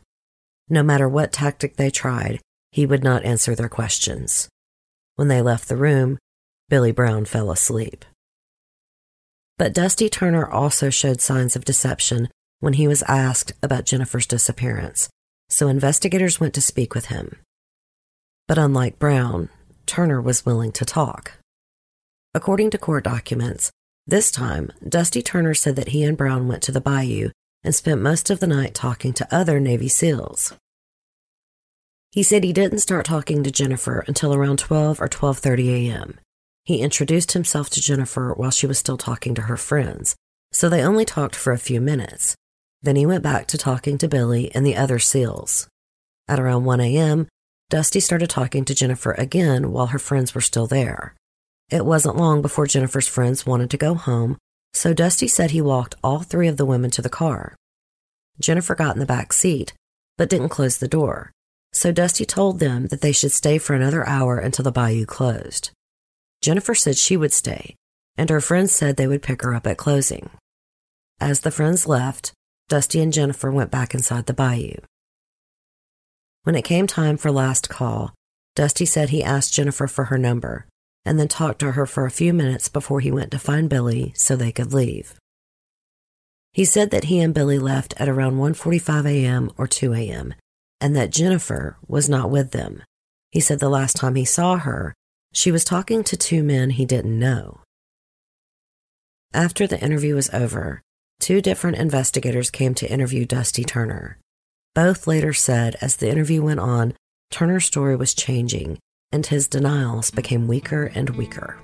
No 0.69 0.81
matter 0.81 1.07
what 1.07 1.31
tactic 1.31 1.75
they 1.75 1.91
tried, 1.91 2.39
he 2.71 2.85
would 2.85 3.03
not 3.03 3.23
answer 3.23 3.53
their 3.53 3.69
questions. 3.69 4.49
When 5.15 5.27
they 5.27 5.41
left 5.41 5.67
the 5.67 5.77
room, 5.77 6.17
Billy 6.67 6.91
Brown 6.91 7.25
fell 7.25 7.51
asleep. 7.51 8.03
But 9.57 9.73
Dusty 9.73 10.09
Turner 10.09 10.45
also 10.45 10.89
showed 10.89 11.21
signs 11.21 11.55
of 11.55 11.63
deception 11.63 12.29
when 12.59 12.73
he 12.73 12.87
was 12.87 13.03
asked 13.03 13.53
about 13.61 13.85
Jennifer's 13.85 14.25
disappearance, 14.25 15.09
so 15.49 15.67
investigators 15.67 16.39
went 16.39 16.53
to 16.53 16.61
speak 16.61 16.93
with 16.93 17.05
him. 17.05 17.37
But 18.47 18.57
unlike 18.57 18.99
Brown, 18.99 19.49
Turner 19.85 20.21
was 20.21 20.45
willing 20.45 20.71
to 20.73 20.85
talk. 20.85 21.33
According 22.33 22.71
to 22.71 22.77
court 22.77 23.03
documents, 23.03 23.71
this 24.07 24.29
time, 24.29 24.71
Dusty 24.87 25.21
Turner 25.21 25.53
said 25.53 25.75
that 25.77 25.89
he 25.89 26.03
and 26.03 26.17
Brown 26.17 26.47
went 26.47 26.61
to 26.63 26.71
the 26.71 26.81
bayou 26.81 27.31
and 27.63 27.73
spent 27.73 28.01
most 28.01 28.29
of 28.29 28.39
the 28.39 28.47
night 28.47 28.75
talking 28.75 29.13
to 29.13 29.35
other 29.35 29.59
Navy 29.59 29.87
SEALs. 29.87 30.53
He 32.11 32.21
said 32.21 32.43
he 32.43 32.53
didn't 32.53 32.79
start 32.79 33.05
talking 33.05 33.43
to 33.43 33.51
Jennifer 33.51 34.05
until 34.07 34.33
around 34.33 34.59
12 34.59 35.01
or 35.01 35.07
12:30 35.07 35.89
a.m. 35.89 36.19
He 36.63 36.81
introduced 36.81 37.33
himself 37.33 37.69
to 37.71 37.81
Jennifer 37.81 38.33
while 38.33 38.51
she 38.51 38.67
was 38.67 38.77
still 38.77 38.97
talking 38.97 39.35
to 39.35 39.43
her 39.43 39.57
friends, 39.57 40.15
so 40.51 40.69
they 40.69 40.81
only 40.81 41.03
talked 41.03 41.35
for 41.35 41.51
a 41.51 41.57
few 41.57 41.81
minutes. 41.81 42.35
Then 42.85 42.95
he 42.95 43.07
went 43.07 43.23
back 43.23 43.47
to 43.47 43.57
talking 43.57 43.97
to 43.97 44.07
Billy 44.07 44.53
and 44.53 44.63
the 44.63 44.75
other 44.75 44.99
SEALs. 44.99 45.67
At 46.27 46.39
around 46.39 46.65
1 46.65 46.79
a.m., 46.81 47.27
Dusty 47.71 47.99
started 47.99 48.29
talking 48.29 48.63
to 48.63 48.75
Jennifer 48.75 49.13
again 49.13 49.71
while 49.71 49.87
her 49.87 49.97
friends 49.97 50.35
were 50.35 50.41
still 50.41 50.67
there. 50.67 51.15
It 51.71 51.83
wasn't 51.83 52.15
long 52.15 52.43
before 52.43 52.67
Jennifer's 52.67 53.07
friends 53.07 53.43
wanted 53.43 53.71
to 53.71 53.77
go 53.77 53.95
home, 53.95 54.37
so 54.71 54.93
Dusty 54.93 55.27
said 55.27 55.49
he 55.49 55.61
walked 55.61 55.95
all 56.03 56.19
three 56.19 56.47
of 56.47 56.57
the 56.57 56.65
women 56.65 56.91
to 56.91 57.01
the 57.01 57.09
car. 57.09 57.55
Jennifer 58.39 58.75
got 58.75 58.95
in 58.95 58.99
the 58.99 59.07
back 59.07 59.33
seat, 59.33 59.73
but 60.15 60.29
didn't 60.29 60.49
close 60.49 60.77
the 60.77 60.87
door, 60.87 61.31
so 61.73 61.91
Dusty 61.91 62.23
told 62.23 62.59
them 62.59 62.85
that 62.87 63.01
they 63.01 63.11
should 63.11 63.31
stay 63.31 63.57
for 63.57 63.73
another 63.73 64.07
hour 64.07 64.37
until 64.37 64.61
the 64.61 64.71
bayou 64.71 65.07
closed. 65.07 65.71
Jennifer 66.43 66.75
said 66.75 66.97
she 66.97 67.17
would 67.17 67.33
stay, 67.33 67.75
and 68.15 68.29
her 68.29 68.41
friends 68.41 68.73
said 68.73 68.95
they 68.95 69.07
would 69.07 69.23
pick 69.23 69.41
her 69.41 69.55
up 69.55 69.65
at 69.65 69.77
closing. 69.77 70.29
As 71.19 71.39
the 71.39 71.49
friends 71.49 71.87
left, 71.87 72.31
Dusty 72.67 72.99
and 72.99 73.13
Jennifer 73.13 73.51
went 73.51 73.69
back 73.69 73.93
inside 73.93 74.25
the 74.25 74.33
bayou. 74.33 74.77
When 76.43 76.55
it 76.55 76.63
came 76.63 76.87
time 76.87 77.17
for 77.17 77.31
last 77.31 77.69
call, 77.69 78.13
Dusty 78.55 78.85
said 78.85 79.09
he 79.09 79.23
asked 79.23 79.53
Jennifer 79.53 79.87
for 79.87 80.05
her 80.05 80.17
number 80.17 80.67
and 81.05 81.19
then 81.19 81.27
talked 81.27 81.59
to 81.59 81.73
her 81.73 81.85
for 81.85 82.05
a 82.05 82.11
few 82.11 82.33
minutes 82.33 82.67
before 82.67 82.99
he 82.99 83.11
went 83.11 83.29
to 83.31 83.39
find 83.39 83.69
Billy 83.69 84.13
so 84.15 84.35
they 84.35 84.51
could 84.51 84.73
leave. 84.73 85.15
He 86.53 86.65
said 86.65 86.89
that 86.91 87.05
he 87.05 87.19
and 87.19 87.33
Billy 87.33 87.59
left 87.59 87.93
at 87.97 88.09
around 88.09 88.37
1:45 88.37 89.05
a.m. 89.05 89.51
or 89.57 89.67
2 89.67 89.93
a.m. 89.93 90.33
and 90.81 90.95
that 90.95 91.11
Jennifer 91.11 91.77
was 91.87 92.09
not 92.09 92.31
with 92.31 92.51
them. 92.51 92.81
He 93.29 93.41
said 93.41 93.59
the 93.59 93.69
last 93.69 93.95
time 93.95 94.15
he 94.15 94.25
saw 94.25 94.57
her, 94.57 94.95
she 95.33 95.51
was 95.51 95.65
talking 95.65 96.03
to 96.05 96.17
two 96.17 96.41
men 96.41 96.71
he 96.71 96.85
didn't 96.85 97.19
know. 97.19 97.59
After 99.33 99.67
the 99.67 99.79
interview 99.83 100.15
was 100.15 100.29
over, 100.31 100.81
two 101.19 101.41
different 101.41 101.77
investigators 101.77 102.49
came 102.49 102.73
to 102.75 102.91
interview 102.91 103.25
Dusty 103.25 103.63
Turner. 103.63 104.17
Both 104.73 105.07
later 105.07 105.33
said 105.33 105.75
as 105.81 105.95
the 105.95 106.09
interview 106.09 106.43
went 106.43 106.59
on, 106.59 106.93
Turner's 107.31 107.65
story 107.65 107.95
was 107.95 108.13
changing 108.13 108.77
and 109.11 109.25
his 109.25 109.47
denials 109.47 110.11
became 110.11 110.47
weaker 110.47 110.91
and 110.93 111.09
weaker. 111.11 111.57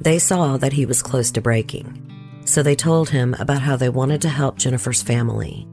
They 0.00 0.18
saw 0.18 0.58
that 0.58 0.74
he 0.74 0.84
was 0.84 1.02
close 1.02 1.30
to 1.30 1.40
breaking, 1.40 2.42
so 2.44 2.62
they 2.62 2.76
told 2.76 3.08
him 3.08 3.34
about 3.38 3.62
how 3.62 3.76
they 3.76 3.88
wanted 3.88 4.20
to 4.22 4.28
help 4.28 4.58
Jennifer's 4.58 5.02
family. 5.02 5.66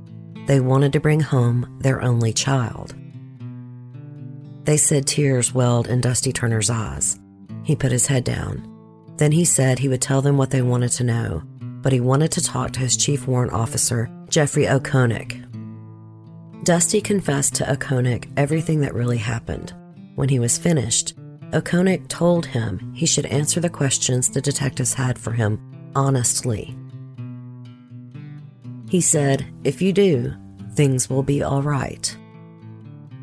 They 0.48 0.62
wanted 0.62 0.94
to 0.94 1.02
bring 1.02 1.20
home 1.20 1.78
their 1.82 2.02
only 2.02 2.32
child. 2.32 2.96
They 4.64 4.78
said 4.78 5.06
tears 5.06 5.54
welled 5.54 5.88
in 5.88 6.02
Dusty 6.02 6.32
Turner's 6.32 6.70
eyes. 6.70 7.20
He 7.64 7.76
put 7.76 7.92
his 7.92 8.08
head 8.08 8.24
down. 8.24 8.68
Then 9.18 9.34
he 9.34 9.44
said 9.44 9.80
he 9.80 9.90
would 9.90 10.02
tell 10.02 10.22
them 10.22 10.38
what 10.38 10.52
they 10.52 10.62
wanted 10.62 10.92
to 10.94 11.04
know, 11.04 11.44
but 11.82 11.92
he 11.92 12.00
wanted 12.00 12.32
to 12.34 12.44
talk 12.44 12.72
to 12.72 12.80
his 12.80 12.98
chief 12.98 13.28
warrant 13.28 13.54
officer, 13.54 14.10
Jeffrey 14.30 14.66
Okonek. 14.66 15.48
Dusty 16.64 17.02
confessed 17.02 17.56
to 17.56 17.64
Okonek 17.64 18.32
everything 18.38 18.82
that 18.82 18.94
really 18.94 19.18
happened. 19.18 19.74
When 20.16 20.30
he 20.30 20.40
was 20.40 20.58
finished, 20.58 21.16
Okonek 21.52 22.08
told 22.08 22.46
him 22.46 22.94
he 22.96 23.06
should 23.06 23.26
answer 23.26 23.60
the 23.60 23.70
questions 23.70 24.30
the 24.30 24.42
detectives 24.42 24.94
had 24.94 25.18
for 25.18 25.32
him 25.32 25.60
honestly. 25.96 26.76
He 28.90 29.02
said, 29.02 29.46
If 29.64 29.82
you 29.82 29.94
do, 29.94 30.34
things 30.74 31.10
will 31.10 31.24
be 31.24 31.44
all 31.44 31.62
right. 31.62 32.16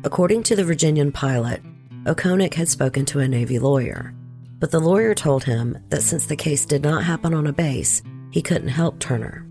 According 0.03 0.43
to 0.43 0.55
the 0.55 0.63
Virginian-Pilot, 0.63 1.61
Okonek 2.05 2.53
had 2.53 2.69
spoken 2.69 3.05
to 3.05 3.19
a 3.19 3.27
Navy 3.27 3.59
lawyer, 3.59 4.13
but 4.59 4.71
the 4.71 4.79
lawyer 4.79 5.13
told 5.13 5.43
him 5.43 5.77
that 5.89 6.01
since 6.01 6.25
the 6.25 6.35
case 6.35 6.65
did 6.65 6.83
not 6.83 7.03
happen 7.03 7.33
on 7.33 7.47
a 7.47 7.53
base, 7.53 8.01
he 8.31 8.41
couldn't 8.41 8.69
help 8.69 8.99
Turner. 8.99 9.45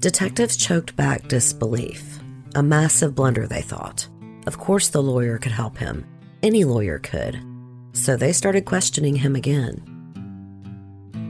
Detectives 0.00 0.56
choked 0.56 0.94
back 0.96 1.26
disbelief. 1.28 2.18
A 2.54 2.62
massive 2.62 3.14
blunder, 3.14 3.46
they 3.46 3.62
thought. 3.62 4.08
Of 4.46 4.58
course, 4.58 4.88
the 4.88 5.02
lawyer 5.02 5.38
could 5.38 5.52
help 5.52 5.78
him. 5.78 6.06
Any 6.42 6.64
lawyer 6.64 6.98
could. 6.98 7.40
So 7.92 8.16
they 8.16 8.32
started 8.32 8.64
questioning 8.64 9.16
him 9.16 9.34
again. 9.34 9.82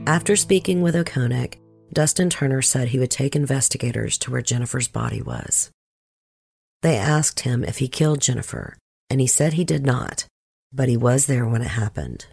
After 0.05 0.35
speaking 0.35 0.81
with 0.81 0.95
Okonek, 0.95 1.55
Dustin 1.93 2.29
Turner 2.29 2.61
said 2.61 2.89
he 2.89 2.99
would 2.99 3.11
take 3.11 3.35
investigators 3.35 4.17
to 4.19 4.31
where 4.31 4.41
Jennifer's 4.41 4.87
body 4.87 5.21
was. 5.21 5.71
They 6.81 6.95
asked 6.97 7.41
him 7.41 7.63
if 7.63 7.79
he 7.79 7.87
killed 7.87 8.21
Jennifer, 8.21 8.77
and 9.09 9.19
he 9.19 9.27
said 9.27 9.53
he 9.53 9.63
did 9.63 9.85
not, 9.85 10.27
but 10.71 10.89
he 10.89 10.97
was 10.97 11.25
there 11.25 11.47
when 11.47 11.61
it 11.61 11.69
happened. 11.69 12.27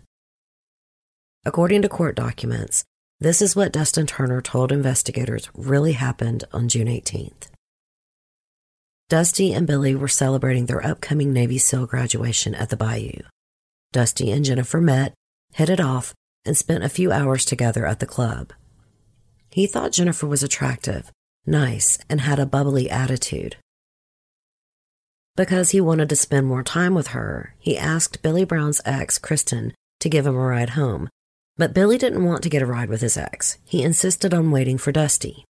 According 1.46 1.82
to 1.82 1.88
court 1.88 2.16
documents, 2.16 2.84
this 3.24 3.40
is 3.40 3.56
what 3.56 3.72
Dustin 3.72 4.06
Turner 4.06 4.42
told 4.42 4.70
investigators 4.70 5.48
really 5.54 5.92
happened 5.92 6.44
on 6.52 6.68
June 6.68 6.88
18th. 6.88 7.46
Dusty 9.08 9.54
and 9.54 9.66
Billy 9.66 9.94
were 9.94 10.08
celebrating 10.08 10.66
their 10.66 10.86
upcoming 10.86 11.32
Navy 11.32 11.56
SEAL 11.56 11.86
graduation 11.86 12.54
at 12.54 12.68
the 12.68 12.76
Bayou. 12.76 13.22
Dusty 13.92 14.30
and 14.30 14.44
Jennifer 14.44 14.78
met, 14.78 15.14
hit 15.54 15.70
it 15.70 15.80
off, 15.80 16.12
and 16.44 16.54
spent 16.54 16.84
a 16.84 16.90
few 16.90 17.12
hours 17.12 17.46
together 17.46 17.86
at 17.86 18.00
the 18.00 18.06
club. 18.06 18.52
He 19.50 19.66
thought 19.66 19.92
Jennifer 19.92 20.26
was 20.26 20.42
attractive, 20.42 21.10
nice, 21.46 21.98
and 22.10 22.20
had 22.20 22.38
a 22.38 22.44
bubbly 22.44 22.90
attitude. 22.90 23.56
Because 25.34 25.70
he 25.70 25.80
wanted 25.80 26.10
to 26.10 26.16
spend 26.16 26.46
more 26.46 26.62
time 26.62 26.94
with 26.94 27.08
her, 27.08 27.54
he 27.58 27.78
asked 27.78 28.20
Billy 28.20 28.44
Brown's 28.44 28.82
ex, 28.84 29.16
Kristen, 29.16 29.72
to 30.00 30.10
give 30.10 30.26
him 30.26 30.34
a 30.34 30.38
ride 30.38 30.70
home. 30.70 31.08
But 31.56 31.72
Billy 31.72 31.98
didn't 31.98 32.24
want 32.24 32.42
to 32.42 32.48
get 32.48 32.62
a 32.62 32.66
ride 32.66 32.88
with 32.88 33.00
his 33.00 33.16
ex. 33.16 33.58
He 33.64 33.82
insisted 33.82 34.34
on 34.34 34.50
waiting 34.50 34.78
for 34.78 34.90
Dusty. 34.90 35.44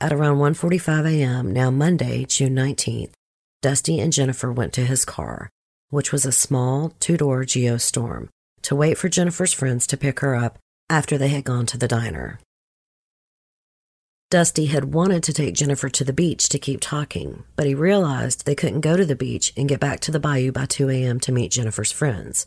At 0.00 0.12
around 0.12 0.38
1:45 0.38 1.06
a.m., 1.06 1.52
now 1.52 1.70
Monday, 1.70 2.24
June 2.24 2.54
19th, 2.54 3.12
Dusty 3.60 3.98
and 4.00 4.12
Jennifer 4.12 4.52
went 4.52 4.72
to 4.74 4.86
his 4.86 5.04
car, 5.04 5.50
which 5.90 6.12
was 6.12 6.24
a 6.24 6.32
small 6.32 6.94
two-door 7.00 7.44
Geostorm, 7.44 8.28
to 8.62 8.76
wait 8.76 8.96
for 8.96 9.08
Jennifer's 9.08 9.52
friends 9.52 9.86
to 9.88 9.96
pick 9.96 10.20
her 10.20 10.34
up 10.34 10.58
after 10.88 11.18
they 11.18 11.28
had 11.28 11.44
gone 11.44 11.66
to 11.66 11.76
the 11.76 11.88
diner. 11.88 12.38
Dusty 14.30 14.66
had 14.66 14.94
wanted 14.94 15.24
to 15.24 15.32
take 15.32 15.56
Jennifer 15.56 15.88
to 15.88 16.04
the 16.04 16.12
beach 16.12 16.48
to 16.50 16.58
keep 16.58 16.80
talking, 16.80 17.42
but 17.56 17.66
he 17.66 17.74
realized 17.74 18.46
they 18.46 18.54
couldn't 18.54 18.80
go 18.80 18.96
to 18.96 19.04
the 19.04 19.16
beach 19.16 19.52
and 19.56 19.68
get 19.68 19.80
back 19.80 19.98
to 20.00 20.12
the 20.12 20.20
bayou 20.20 20.52
by 20.52 20.66
2 20.66 20.88
a.m. 20.88 21.18
to 21.20 21.32
meet 21.32 21.50
Jennifer's 21.50 21.90
friends. 21.90 22.46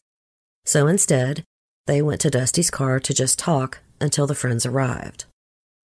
So 0.65 0.87
instead, 0.87 1.43
they 1.87 2.01
went 2.01 2.21
to 2.21 2.29
Dusty's 2.29 2.71
car 2.71 2.99
to 2.99 3.13
just 3.13 3.39
talk 3.39 3.79
until 3.99 4.27
the 4.27 4.35
friends 4.35 4.65
arrived. 4.65 5.25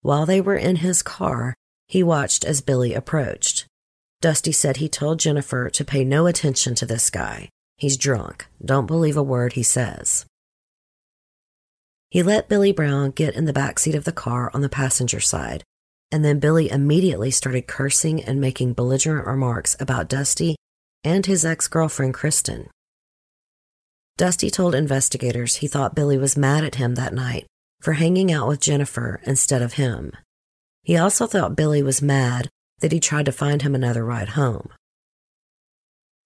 While 0.02 0.26
they 0.26 0.40
were 0.40 0.56
in 0.56 0.76
his 0.76 1.02
car, 1.02 1.54
he 1.86 2.02
watched 2.02 2.44
as 2.44 2.60
Billy 2.60 2.94
approached. 2.94 3.66
Dusty 4.20 4.52
said 4.52 4.78
he 4.78 4.88
told 4.88 5.20
Jennifer 5.20 5.70
to 5.70 5.84
pay 5.84 6.04
no 6.04 6.26
attention 6.26 6.74
to 6.76 6.86
this 6.86 7.10
guy. 7.10 7.48
He's 7.76 7.96
drunk. 7.96 8.46
Don't 8.64 8.86
believe 8.86 9.16
a 9.16 9.22
word 9.22 9.52
he 9.52 9.62
says. 9.62 10.26
He 12.10 12.22
let 12.22 12.48
Billy 12.48 12.72
Brown 12.72 13.10
get 13.10 13.34
in 13.34 13.44
the 13.44 13.52
back 13.52 13.78
seat 13.78 13.94
of 13.94 14.04
the 14.04 14.12
car 14.12 14.50
on 14.54 14.62
the 14.62 14.68
passenger 14.68 15.20
side 15.20 15.62
and 16.10 16.24
then 16.24 16.38
Billy 16.38 16.70
immediately 16.70 17.30
started 17.30 17.66
cursing 17.66 18.22
and 18.22 18.40
making 18.40 18.72
belligerent 18.72 19.26
remarks 19.26 19.76
about 19.78 20.08
Dusty 20.08 20.56
and 21.04 21.26
his 21.26 21.44
ex 21.44 21.68
girlfriend, 21.68 22.14
Kristen. 22.14 22.68
Dusty 24.18 24.50
told 24.50 24.74
investigators 24.74 25.56
he 25.56 25.68
thought 25.68 25.94
Billy 25.94 26.18
was 26.18 26.36
mad 26.36 26.64
at 26.64 26.74
him 26.74 26.96
that 26.96 27.14
night 27.14 27.46
for 27.80 27.92
hanging 27.92 28.32
out 28.32 28.48
with 28.48 28.58
Jennifer 28.58 29.20
instead 29.22 29.62
of 29.62 29.74
him. 29.74 30.12
He 30.82 30.96
also 30.96 31.28
thought 31.28 31.54
Billy 31.54 31.84
was 31.84 32.02
mad 32.02 32.48
that 32.80 32.90
he 32.90 32.98
tried 32.98 33.26
to 33.26 33.32
find 33.32 33.62
him 33.62 33.76
another 33.76 34.04
ride 34.04 34.30
home. 34.30 34.70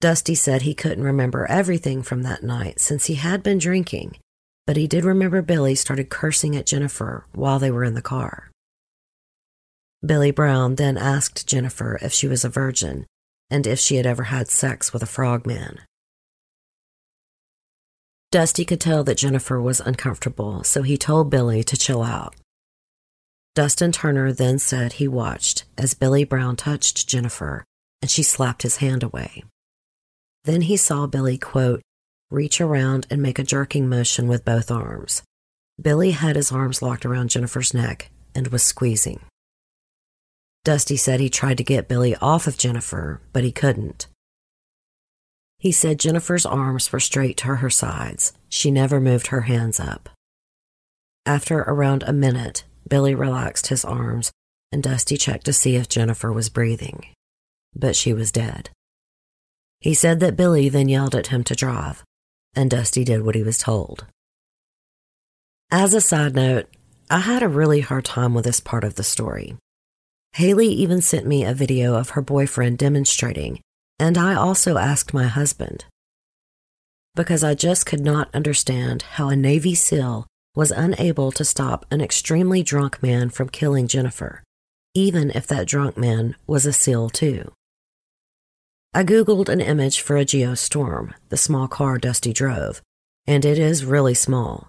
Dusty 0.00 0.34
said 0.34 0.62
he 0.62 0.74
couldn't 0.74 1.04
remember 1.04 1.44
everything 1.50 2.02
from 2.02 2.22
that 2.22 2.42
night 2.42 2.80
since 2.80 3.06
he 3.06 3.16
had 3.16 3.42
been 3.42 3.58
drinking, 3.58 4.16
but 4.66 4.78
he 4.78 4.86
did 4.86 5.04
remember 5.04 5.42
Billy 5.42 5.74
started 5.74 6.08
cursing 6.08 6.56
at 6.56 6.64
Jennifer 6.64 7.26
while 7.34 7.58
they 7.58 7.70
were 7.70 7.84
in 7.84 7.92
the 7.92 8.00
car. 8.00 8.50
Billy 10.04 10.30
Brown 10.30 10.76
then 10.76 10.96
asked 10.96 11.46
Jennifer 11.46 11.98
if 12.00 12.14
she 12.14 12.26
was 12.26 12.42
a 12.42 12.48
virgin 12.48 13.04
and 13.50 13.66
if 13.66 13.78
she 13.78 13.96
had 13.96 14.06
ever 14.06 14.24
had 14.24 14.48
sex 14.48 14.94
with 14.94 15.02
a 15.02 15.06
frogman. 15.06 15.80
Dusty 18.32 18.64
could 18.64 18.80
tell 18.80 19.04
that 19.04 19.18
Jennifer 19.18 19.60
was 19.60 19.80
uncomfortable, 19.80 20.64
so 20.64 20.80
he 20.80 20.96
told 20.96 21.28
Billy 21.28 21.62
to 21.64 21.76
chill 21.76 22.02
out. 22.02 22.34
Dustin 23.54 23.92
Turner 23.92 24.32
then 24.32 24.58
said 24.58 24.94
he 24.94 25.06
watched 25.06 25.64
as 25.76 25.92
Billy 25.92 26.24
Brown 26.24 26.56
touched 26.56 27.06
Jennifer 27.06 27.62
and 28.00 28.10
she 28.10 28.22
slapped 28.22 28.62
his 28.62 28.76
hand 28.76 29.02
away. 29.02 29.44
Then 30.44 30.62
he 30.62 30.78
saw 30.78 31.06
Billy, 31.06 31.36
quote, 31.36 31.82
reach 32.30 32.58
around 32.58 33.06
and 33.10 33.20
make 33.20 33.38
a 33.38 33.44
jerking 33.44 33.86
motion 33.86 34.28
with 34.28 34.46
both 34.46 34.70
arms. 34.70 35.22
Billy 35.80 36.12
had 36.12 36.34
his 36.34 36.50
arms 36.50 36.80
locked 36.80 37.04
around 37.04 37.28
Jennifer's 37.28 37.74
neck 37.74 38.10
and 38.34 38.48
was 38.48 38.62
squeezing. 38.62 39.20
Dusty 40.64 40.96
said 40.96 41.20
he 41.20 41.28
tried 41.28 41.58
to 41.58 41.64
get 41.64 41.86
Billy 41.86 42.16
off 42.16 42.46
of 42.46 42.56
Jennifer, 42.56 43.20
but 43.34 43.44
he 43.44 43.52
couldn't. 43.52 44.06
He 45.62 45.70
said 45.70 46.00
Jennifer's 46.00 46.44
arms 46.44 46.90
were 46.90 46.98
straight 46.98 47.36
to 47.36 47.54
her 47.54 47.70
sides. 47.70 48.32
She 48.48 48.72
never 48.72 48.98
moved 48.98 49.28
her 49.28 49.42
hands 49.42 49.78
up. 49.78 50.08
After 51.24 51.60
around 51.60 52.02
a 52.02 52.12
minute, 52.12 52.64
Billy 52.88 53.14
relaxed 53.14 53.68
his 53.68 53.84
arms 53.84 54.32
and 54.72 54.82
Dusty 54.82 55.16
checked 55.16 55.44
to 55.44 55.52
see 55.52 55.76
if 55.76 55.88
Jennifer 55.88 56.32
was 56.32 56.48
breathing. 56.48 57.06
But 57.76 57.94
she 57.94 58.12
was 58.12 58.32
dead. 58.32 58.70
He 59.78 59.94
said 59.94 60.18
that 60.18 60.34
Billy 60.36 60.68
then 60.68 60.88
yelled 60.88 61.14
at 61.14 61.28
him 61.28 61.44
to 61.44 61.54
drive, 61.54 62.02
and 62.56 62.68
Dusty 62.68 63.04
did 63.04 63.22
what 63.22 63.36
he 63.36 63.44
was 63.44 63.58
told. 63.58 64.06
As 65.70 65.94
a 65.94 66.00
side 66.00 66.34
note, 66.34 66.66
I 67.08 67.20
had 67.20 67.44
a 67.44 67.48
really 67.48 67.82
hard 67.82 68.04
time 68.04 68.34
with 68.34 68.46
this 68.46 68.58
part 68.58 68.82
of 68.82 68.96
the 68.96 69.04
story. 69.04 69.54
Haley 70.32 70.70
even 70.70 71.00
sent 71.00 71.24
me 71.24 71.44
a 71.44 71.54
video 71.54 71.94
of 71.94 72.10
her 72.10 72.20
boyfriend 72.20 72.78
demonstrating 72.78 73.60
and 74.02 74.18
I 74.18 74.34
also 74.34 74.78
asked 74.78 75.14
my 75.14 75.28
husband. 75.28 75.84
Because 77.14 77.44
I 77.44 77.54
just 77.54 77.86
could 77.86 78.00
not 78.00 78.34
understand 78.34 79.02
how 79.02 79.28
a 79.28 79.36
Navy 79.36 79.76
SEAL 79.76 80.26
was 80.56 80.72
unable 80.72 81.30
to 81.30 81.44
stop 81.44 81.86
an 81.88 82.00
extremely 82.00 82.64
drunk 82.64 83.00
man 83.00 83.30
from 83.30 83.48
killing 83.48 83.86
Jennifer, 83.86 84.42
even 84.92 85.30
if 85.30 85.46
that 85.46 85.68
drunk 85.68 85.96
man 85.96 86.34
was 86.48 86.66
a 86.66 86.72
SEAL 86.72 87.10
too. 87.10 87.52
I 88.92 89.04
Googled 89.04 89.48
an 89.48 89.60
image 89.60 90.00
for 90.00 90.16
a 90.16 90.24
Geostorm, 90.24 91.14
the 91.28 91.36
small 91.36 91.68
car 91.68 91.96
Dusty 91.96 92.32
drove, 92.32 92.82
and 93.28 93.44
it 93.44 93.56
is 93.56 93.84
really 93.84 94.14
small. 94.14 94.68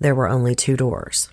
There 0.00 0.16
were 0.16 0.28
only 0.28 0.56
two 0.56 0.76
doors. 0.76 1.28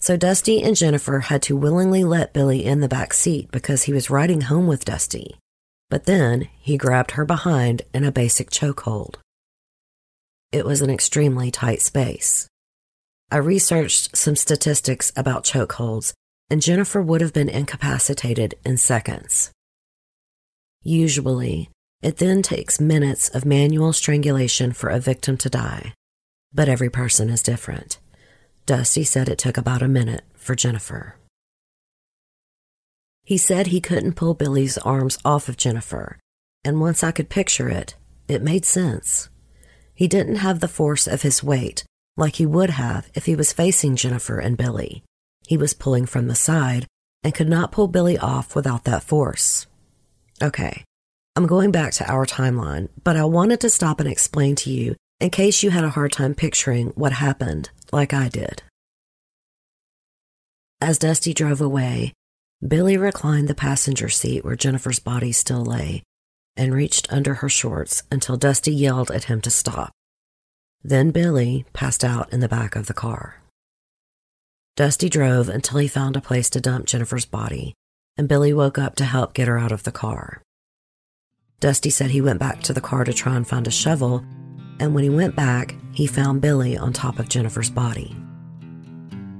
So 0.00 0.16
Dusty 0.16 0.60
and 0.60 0.74
Jennifer 0.74 1.20
had 1.20 1.40
to 1.42 1.56
willingly 1.56 2.02
let 2.02 2.34
Billy 2.34 2.64
in 2.64 2.80
the 2.80 2.88
back 2.88 3.14
seat 3.14 3.52
because 3.52 3.84
he 3.84 3.92
was 3.92 4.10
riding 4.10 4.40
home 4.40 4.66
with 4.66 4.84
Dusty. 4.84 5.38
But 5.88 6.04
then 6.04 6.48
he 6.58 6.76
grabbed 6.76 7.12
her 7.12 7.24
behind 7.24 7.82
in 7.94 8.04
a 8.04 8.12
basic 8.12 8.50
chokehold. 8.50 9.16
It 10.52 10.64
was 10.64 10.80
an 10.80 10.90
extremely 10.90 11.50
tight 11.50 11.82
space. 11.82 12.48
I 13.30 13.38
researched 13.38 14.16
some 14.16 14.36
statistics 14.36 15.12
about 15.16 15.44
chokeholds, 15.44 16.12
and 16.48 16.62
Jennifer 16.62 17.02
would 17.02 17.20
have 17.20 17.32
been 17.32 17.48
incapacitated 17.48 18.54
in 18.64 18.76
seconds. 18.76 19.50
Usually, 20.82 21.68
it 22.02 22.18
then 22.18 22.42
takes 22.42 22.80
minutes 22.80 23.28
of 23.28 23.44
manual 23.44 23.92
strangulation 23.92 24.72
for 24.72 24.88
a 24.90 25.00
victim 25.00 25.36
to 25.38 25.50
die, 25.50 25.94
but 26.54 26.68
every 26.68 26.90
person 26.90 27.28
is 27.28 27.42
different. 27.42 27.98
Dusty 28.66 29.02
said 29.02 29.28
it 29.28 29.38
took 29.38 29.56
about 29.56 29.82
a 29.82 29.88
minute 29.88 30.24
for 30.34 30.54
Jennifer. 30.54 31.16
He 33.26 33.36
said 33.36 33.66
he 33.66 33.80
couldn't 33.80 34.14
pull 34.14 34.34
Billy's 34.34 34.78
arms 34.78 35.18
off 35.24 35.48
of 35.48 35.56
Jennifer, 35.56 36.16
and 36.64 36.80
once 36.80 37.02
I 37.02 37.10
could 37.10 37.28
picture 37.28 37.68
it, 37.68 37.96
it 38.28 38.40
made 38.40 38.64
sense. 38.64 39.28
He 39.92 40.06
didn't 40.06 40.36
have 40.36 40.60
the 40.60 40.68
force 40.68 41.08
of 41.08 41.22
his 41.22 41.42
weight 41.42 41.84
like 42.16 42.36
he 42.36 42.46
would 42.46 42.70
have 42.70 43.10
if 43.14 43.26
he 43.26 43.34
was 43.34 43.52
facing 43.52 43.96
Jennifer 43.96 44.38
and 44.38 44.56
Billy. 44.56 45.02
He 45.48 45.56
was 45.56 45.74
pulling 45.74 46.06
from 46.06 46.28
the 46.28 46.36
side 46.36 46.86
and 47.24 47.34
could 47.34 47.48
not 47.48 47.72
pull 47.72 47.88
Billy 47.88 48.16
off 48.16 48.54
without 48.54 48.84
that 48.84 49.02
force. 49.02 49.66
Okay, 50.40 50.84
I'm 51.34 51.48
going 51.48 51.72
back 51.72 51.94
to 51.94 52.08
our 52.08 52.26
timeline, 52.26 52.88
but 53.02 53.16
I 53.16 53.24
wanted 53.24 53.60
to 53.60 53.70
stop 53.70 53.98
and 53.98 54.08
explain 54.08 54.54
to 54.56 54.70
you 54.70 54.94
in 55.18 55.30
case 55.30 55.64
you 55.64 55.70
had 55.70 55.82
a 55.82 55.90
hard 55.90 56.12
time 56.12 56.34
picturing 56.34 56.92
what 56.94 57.12
happened, 57.12 57.70
like 57.90 58.14
I 58.14 58.28
did. 58.28 58.62
As 60.80 60.98
Dusty 60.98 61.34
drove 61.34 61.60
away, 61.60 62.12
Billy 62.66 62.96
reclined 62.96 63.48
the 63.48 63.54
passenger 63.54 64.08
seat 64.08 64.42
where 64.42 64.56
Jennifer's 64.56 64.98
body 64.98 65.30
still 65.30 65.62
lay 65.62 66.02
and 66.56 66.72
reached 66.72 67.12
under 67.12 67.34
her 67.34 67.50
shorts 67.50 68.02
until 68.10 68.38
Dusty 68.38 68.72
yelled 68.72 69.10
at 69.10 69.24
him 69.24 69.42
to 69.42 69.50
stop. 69.50 69.92
Then 70.82 71.10
Billy 71.10 71.66
passed 71.74 72.02
out 72.02 72.32
in 72.32 72.40
the 72.40 72.48
back 72.48 72.74
of 72.74 72.86
the 72.86 72.94
car. 72.94 73.42
Dusty 74.74 75.10
drove 75.10 75.50
until 75.50 75.78
he 75.78 75.88
found 75.88 76.16
a 76.16 76.20
place 76.22 76.48
to 76.50 76.60
dump 76.60 76.86
Jennifer's 76.86 77.26
body, 77.26 77.74
and 78.16 78.28
Billy 78.28 78.54
woke 78.54 78.78
up 78.78 78.94
to 78.96 79.04
help 79.04 79.34
get 79.34 79.48
her 79.48 79.58
out 79.58 79.72
of 79.72 79.82
the 79.82 79.92
car. 79.92 80.40
Dusty 81.60 81.90
said 81.90 82.10
he 82.10 82.22
went 82.22 82.40
back 82.40 82.62
to 82.62 82.72
the 82.72 82.80
car 82.80 83.04
to 83.04 83.12
try 83.12 83.36
and 83.36 83.46
find 83.46 83.66
a 83.66 83.70
shovel, 83.70 84.24
and 84.80 84.94
when 84.94 85.04
he 85.04 85.10
went 85.10 85.36
back, 85.36 85.74
he 85.92 86.06
found 86.06 86.40
Billy 86.40 86.76
on 86.76 86.94
top 86.94 87.18
of 87.18 87.28
Jennifer's 87.28 87.70
body. 87.70 88.16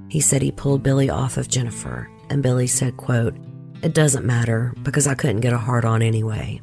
He 0.08 0.20
said 0.20 0.42
he 0.42 0.52
pulled 0.52 0.82
Billy 0.82 1.08
off 1.08 1.38
of 1.38 1.48
Jennifer 1.48 2.10
and 2.31 2.43
Billy 2.43 2.66
said, 2.66 2.97
quote, 2.97 3.37
It 3.83 3.95
doesn't 3.95 4.27
matter 4.27 4.74
because 4.83 5.07
I 5.07 5.14
couldn't 5.14 5.41
get 5.41 5.53
a 5.53 5.59
hard 5.59 5.85
on 5.85 6.03
anyway. 6.03 6.61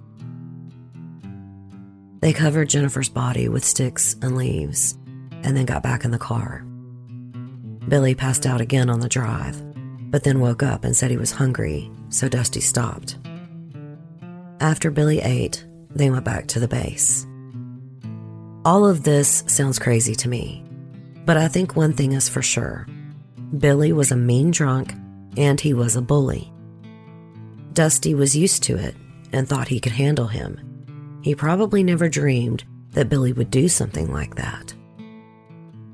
They 2.22 2.34
covered 2.34 2.70
Jennifer's 2.70 3.09
body 3.09 3.49
with 3.49 3.66
sticks 3.66 4.16
and 4.22 4.38
leaves 4.38 4.97
and 5.43 5.57
then 5.57 5.66
got 5.66 5.84
back 5.84 6.05
in 6.05 6.11
the 6.11 6.18
car. 6.18 6.66
Billy 7.89 8.16
passed 8.16 8.45
out 8.45 8.61
again 8.61 8.89
on 8.89 9.01
the 9.01 9.09
drive, 9.09 9.61
but 10.09 10.24
then 10.24 10.39
woke 10.39 10.64
up 10.64 10.86
and 10.86 10.95
said 10.95 11.11
he 11.11 11.18
was 11.18 11.32
hungry, 11.32 11.91
so 12.09 12.30
Dusty 12.30 12.61
stopped. 12.61 13.18
After 14.61 14.89
Billy 14.89 15.20
ate, 15.20 15.66
they 15.89 16.09
went 16.09 16.24
back 16.24 16.47
to 16.47 16.59
the 16.59 16.68
base. 16.68 17.28
All 18.64 18.86
of 18.86 19.03
this 19.03 19.43
sounds 19.47 19.78
crazy 19.78 20.16
to 20.16 20.30
me, 20.30 20.64
but 21.26 21.36
I 21.36 21.49
think 21.49 21.76
one 21.76 21.91
thing 21.91 22.14
is 22.14 22.30
for 22.30 22.41
sure 22.41 22.88
Billy 23.57 23.91
was 23.91 24.11
a 24.11 24.16
mean 24.16 24.51
drunk 24.51 24.93
and 25.38 25.59
he 25.59 25.73
was 25.73 25.95
a 25.95 26.01
bully. 26.01 26.51
Dusty 27.73 28.13
was 28.13 28.36
used 28.36 28.63
to 28.63 28.77
it 28.77 28.95
and 29.31 29.47
thought 29.47 29.67
he 29.67 29.79
could 29.79 29.93
handle 29.93 30.27
him. 30.27 30.59
He 31.23 31.36
probably 31.36 31.84
never 31.84 32.07
dreamed 32.09 32.63
that 32.91 33.09
Billy 33.09 33.34
would 33.34 33.49
do 33.49 33.67
something 33.67 34.11
like 34.11 34.36
that. 34.36 34.73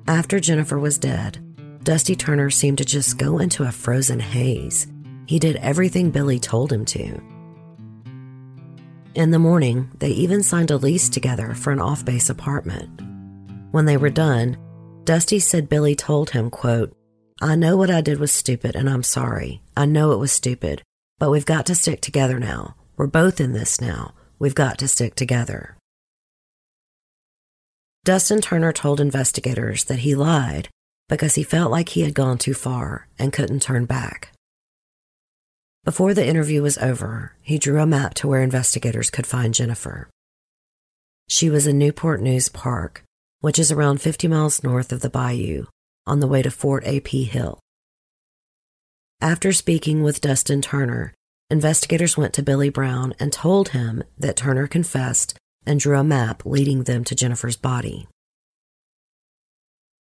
After 0.08 0.40
Jennifer 0.40 0.78
was 0.78 0.98
dead, 0.98 1.40
Dusty 1.84 2.16
Turner 2.16 2.50
seemed 2.50 2.80
to 2.80 2.86
just 2.86 3.18
go 3.18 3.40
into 3.40 3.64
a 3.64 3.72
frozen 3.72 4.20
haze. 4.20 4.88
He 5.28 5.40
did 5.40 5.56
everything 5.58 6.12
Billy 6.12 6.40
told 6.40 6.74
him 6.74 6.84
to. 6.86 7.22
In 9.16 9.32
the 9.32 9.40
morning, 9.40 9.92
they 10.00 10.10
even 10.10 10.44
signed 10.44 10.72
a 10.72 10.78
lease 10.78 11.10
together 11.10 11.54
for 11.54 11.72
an 11.72 11.80
off 11.80 12.04
base 12.04 12.30
apartment. 12.30 13.02
When 13.72 13.86
they 13.86 13.98
were 13.98 14.10
done, 14.10 14.58
Dusty 15.04 15.40
said 15.40 15.70
Billy 15.70 15.96
told 15.96 16.32
him, 16.32 16.50
quote, 16.50 16.96
I 17.42 17.56
know 17.56 17.78
what 17.78 17.90
I 17.90 18.02
did 18.02 18.20
was 18.20 18.34
stupid 18.34 18.76
and 18.76 18.90
I'm 18.90 19.04
sorry. 19.04 19.62
I 19.78 19.86
know 19.86 20.12
it 20.12 20.18
was 20.18 20.32
stupid, 20.32 20.84
but 21.20 21.30
we've 21.30 21.46
got 21.46 21.66
to 21.68 21.76
stick 21.76 22.02
together 22.02 22.38
now. 22.38 22.76
We're 22.98 23.08
both 23.08 23.40
in 23.40 23.54
this 23.54 23.80
now. 23.80 24.14
We've 24.40 24.56
got 24.56 24.78
to 24.80 24.90
stick 24.90 25.16
together. 25.16 25.78
Dustin 28.04 28.42
Turner 28.42 28.74
told 28.74 29.00
investigators 29.00 29.86
that 29.86 30.00
he 30.00 30.16
lied 30.16 30.68
because 31.08 31.36
he 31.36 31.44
felt 31.44 31.72
like 31.72 31.90
he 31.90 32.02
had 32.02 32.14
gone 32.14 32.38
too 32.38 32.54
far 32.54 33.08
and 33.18 33.32
couldn't 33.32 33.62
turn 33.62 33.86
back. 33.86 34.34
Before 35.86 36.14
the 36.14 36.28
interview 36.28 36.62
was 36.62 36.78
over, 36.78 37.34
he 37.42 37.58
drew 37.58 37.82
a 37.82 37.86
map 37.86 38.14
to 38.16 38.28
where 38.28 38.42
investigators 38.42 39.10
could 39.10 39.26
find 39.26 39.54
Jennifer. 39.54 40.10
She 41.30 41.50
was 41.50 41.68
in 41.68 41.78
Newport 41.78 42.22
News 42.22 42.50
Park, 42.50 43.04
which 43.40 43.58
is 43.58 43.72
around 43.72 44.02
50 44.02 44.28
miles 44.28 44.62
north 44.62 44.92
of 44.92 45.00
the 45.00 45.10
bayou, 45.10 45.66
on 46.10 46.20
the 46.20 46.28
way 46.28 46.42
to 46.42 46.52
Fort 46.52 46.84
A.P. 46.86 47.24
Hill. 47.24 47.60
After 49.22 49.52
speaking 49.54 50.02
with 50.04 50.22
Dustin 50.22 50.62
Turner, 50.62 51.14
investigators 51.50 52.18
went 52.18 52.34
to 52.34 52.44
Billy 52.44 52.70
Brown 52.70 53.14
and 53.20 53.32
told 53.32 53.70
him 53.70 54.04
that 54.18 54.38
Turner 54.38 54.68
confessed 54.68 55.38
and 55.66 55.80
drew 55.80 55.98
a 55.98 56.04
map 56.04 56.46
leading 56.46 56.84
them 56.84 57.04
to 57.04 57.16
Jennifer's 57.16 57.58
body. 57.58 58.08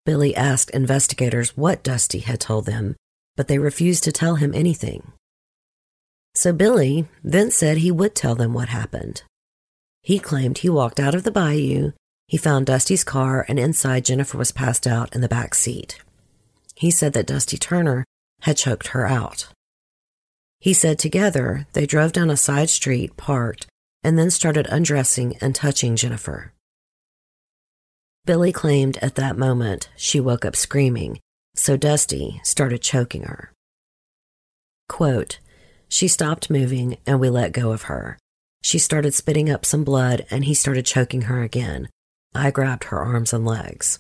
Billy 0.07 0.35
asked 0.35 0.71
investigators 0.71 1.57
what 1.57 1.83
Dusty 1.83 2.21
had 2.21 2.41
told 2.41 2.67
them, 2.67 2.97
but 3.37 3.49
they 3.49 3.59
refused 3.59 4.05
to 4.05 4.13
tell 4.13 4.37
him 4.37 4.55
anything. 4.55 5.13
So 6.35 6.53
Billy 6.53 7.09
then 7.25 7.51
said 7.51 7.79
he 7.79 7.91
would 7.91 8.15
tell 8.15 8.35
them 8.35 8.53
what 8.53 8.69
happened. 8.69 9.23
He 10.03 10.19
claimed 10.19 10.59
he 10.59 10.69
walked 10.69 11.01
out 11.01 11.15
of 11.15 11.25
the 11.25 11.31
bayou, 11.31 11.93
he 12.31 12.37
found 12.37 12.65
Dusty's 12.65 13.03
car, 13.03 13.45
and 13.49 13.59
inside 13.59 14.05
Jennifer 14.05 14.39
was 14.39 14.53
passed 14.53 14.87
out 14.87 15.13
in 15.13 15.21
the 15.21 15.29
back 15.29 15.53
seat. 15.53 16.01
He 16.77 16.89
said 16.89 17.13
that 17.15 17.27
Dusty 17.27 17.59
Turner 17.59 18.05
had 18.43 18.57
choked 18.57 18.89
her 18.89 19.05
out. 19.05 19.49
He 20.61 20.73
said 20.73 20.97
together 20.97 21.67
they 21.73 21.87
drove 21.87 22.13
down 22.13 22.31
a 22.31 22.37
side 22.37 22.71
street, 22.71 23.17
parked, 23.17 23.67
and 24.05 24.17
then 24.17 24.31
started 24.31 24.69
undressing 24.71 25.39
and 25.41 25.57
touching 25.57 25.97
Jennifer. 25.97 26.53
Billy 28.27 28.53
claimed 28.53 28.97
at 28.99 29.17
that 29.17 29.37
moment 29.37 29.89
she 29.97 30.21
woke 30.21 30.45
up 30.45 30.55
screaming, 30.55 31.19
so 31.57 31.77
Dusty 31.77 32.41
started 32.45 32.81
choking 32.81 33.25
her. 33.25 33.51
Quote, 34.89 35.41
she 35.89 36.07
stopped 36.07 36.49
moving 36.49 36.97
and 37.09 37.19
we 37.19 37.29
let 37.29 37.51
go 37.51 37.73
of 37.73 37.83
her. 37.91 38.19
She 38.63 38.79
started 38.79 39.15
spitting 39.15 39.51
up 39.51 39.67
some 39.67 39.83
blood 39.83 40.27
and 40.31 40.45
he 40.45 40.55
started 40.55 40.87
choking 40.87 41.23
her 41.23 41.43
again. 41.43 41.89
I 42.35 42.51
grabbed 42.51 42.85
her 42.85 43.01
arms 43.01 43.33
and 43.33 43.45
legs. 43.45 43.99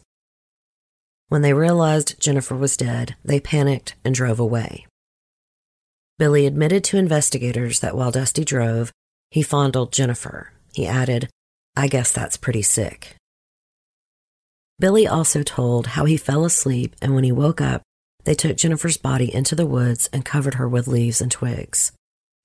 When 1.29 1.43
they 1.43 1.53
realized 1.53 2.21
Jennifer 2.21 2.57
was 2.57 2.77
dead, 2.77 3.17
they 3.25 3.41
panicked 3.41 3.95
and 4.05 4.15
drove 4.15 4.41
away. 4.41 4.87
Billy 6.19 6.47
admitted 6.47 6.85
to 6.85 6.99
investigators 6.99 7.81
that 7.81 7.97
while 7.97 8.11
Dusty 8.11 8.45
drove, 8.45 8.93
he 9.31 9.43
fondled 9.43 9.93
Jennifer. 9.93 10.53
He 10.75 10.87
added, 10.87 11.29
I 11.77 11.89
guess 11.89 12.13
that's 12.13 12.37
pretty 12.37 12.63
sick. 12.63 13.17
Billy 14.79 15.07
also 15.07 15.43
told 15.43 15.89
how 15.89 16.05
he 16.05 16.17
fell 16.17 16.45
asleep 16.45 16.97
and 17.01 17.15
when 17.15 17.25
he 17.25 17.33
woke 17.33 17.61
up, 17.61 17.83
they 18.25 18.35
took 18.35 18.57
Jennifer's 18.57 18.97
body 18.97 19.33
into 19.33 19.55
the 19.55 19.67
woods 19.67 20.09
and 20.13 20.25
covered 20.25 20.55
her 20.55 20.69
with 20.69 20.89
leaves 20.89 21.21
and 21.21 21.31
twigs. 21.31 21.93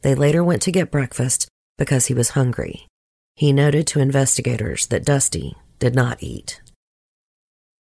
They 0.01 0.15
later 0.15 0.43
went 0.43 0.61
to 0.63 0.71
get 0.71 0.91
breakfast 0.91 1.47
because 1.77 2.05
he 2.05 2.13
was 2.13 2.29
hungry. 2.29 2.88
He 3.36 3.51
noted 3.51 3.88
to 3.88 3.99
investigators 3.99 4.88
that 4.88 5.03
Dusty 5.03 5.55
did 5.86 5.93
not 5.93 6.23
eat. 6.23 6.61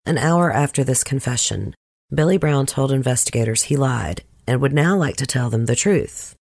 An 0.05 0.19
hour 0.19 0.51
after 0.51 0.83
this 0.83 1.05
confession, 1.05 1.77
Billy 2.13 2.39
Brown 2.39 2.67
told 2.67 2.91
investigators 2.91 3.63
he 3.63 3.77
lied 3.77 4.25
and 4.49 4.61
would 4.61 4.73
now 4.73 4.97
like 4.97 5.15
to 5.19 5.27
tell 5.27 5.49
them 5.49 5.67
the 5.67 5.77
truth. 5.77 6.35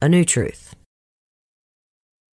A 0.00 0.08
new 0.08 0.24
truth. 0.24 0.74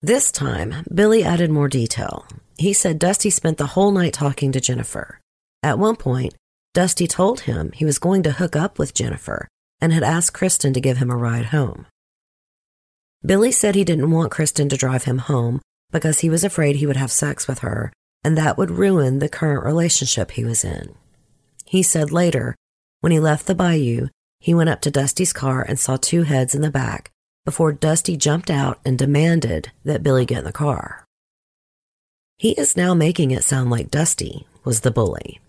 This 0.01 0.31
time, 0.31 0.85
Billy 0.93 1.21
added 1.21 1.51
more 1.51 1.67
detail. 1.67 2.25
He 2.57 2.71
said 2.71 2.97
Dusty 2.97 3.29
spent 3.29 3.57
the 3.57 3.73
whole 3.75 3.91
night 3.91 4.13
talking 4.13 4.53
to 4.53 4.61
Jennifer. 4.61 5.19
At 5.61 5.77
one 5.77 5.97
point, 5.97 6.33
Dusty 6.73 7.07
told 7.07 7.41
him 7.41 7.73
he 7.73 7.83
was 7.83 7.99
going 7.99 8.23
to 8.23 8.39
hook 8.39 8.55
up 8.55 8.79
with 8.79 8.93
Jennifer 8.93 9.49
and 9.81 9.91
had 9.91 10.01
asked 10.01 10.33
Kristen 10.33 10.71
to 10.71 10.79
give 10.79 10.95
him 10.95 11.11
a 11.11 11.17
ride 11.17 11.47
home. 11.47 11.87
Billy 13.21 13.51
said 13.51 13.75
he 13.75 13.83
didn't 13.83 14.11
want 14.11 14.31
Kristen 14.31 14.69
to 14.69 14.77
drive 14.77 15.03
him 15.03 15.17
home 15.17 15.59
because 15.91 16.21
he 16.21 16.29
was 16.29 16.45
afraid 16.45 16.77
he 16.77 16.87
would 16.87 16.95
have 16.95 17.11
sex 17.11 17.49
with 17.49 17.59
her 17.59 17.91
and 18.23 18.37
that 18.37 18.57
would 18.57 18.71
ruin 18.71 19.19
the 19.19 19.29
current 19.29 19.65
relationship 19.65 20.31
he 20.31 20.43
was 20.43 20.63
in. 20.63 20.95
He 21.65 21.83
said 21.83 22.11
later, 22.11 22.55
when 22.99 23.11
he 23.11 23.19
left 23.19 23.47
the 23.47 23.55
bayou, 23.55 24.07
he 24.39 24.53
went 24.53 24.69
up 24.69 24.81
to 24.81 24.91
Dusty's 24.91 25.33
car 25.33 25.61
and 25.61 25.79
saw 25.79 25.97
two 25.97 26.23
heads 26.23 26.55
in 26.55 26.61
the 26.61 26.71
back 26.71 27.11
before 27.45 27.71
Dusty 27.71 28.17
jumped 28.17 28.49
out 28.49 28.79
and 28.85 28.97
demanded 28.97 29.71
that 29.83 30.03
Billy 30.03 30.25
get 30.25 30.39
in 30.39 30.45
the 30.45 30.51
car. 30.51 31.05
He 32.37 32.51
is 32.51 32.75
now 32.75 32.93
making 32.93 33.31
it 33.31 33.43
sound 33.43 33.69
like 33.69 33.91
Dusty 33.91 34.47
was 34.63 34.81
the 34.81 34.91
bully. 34.91 35.39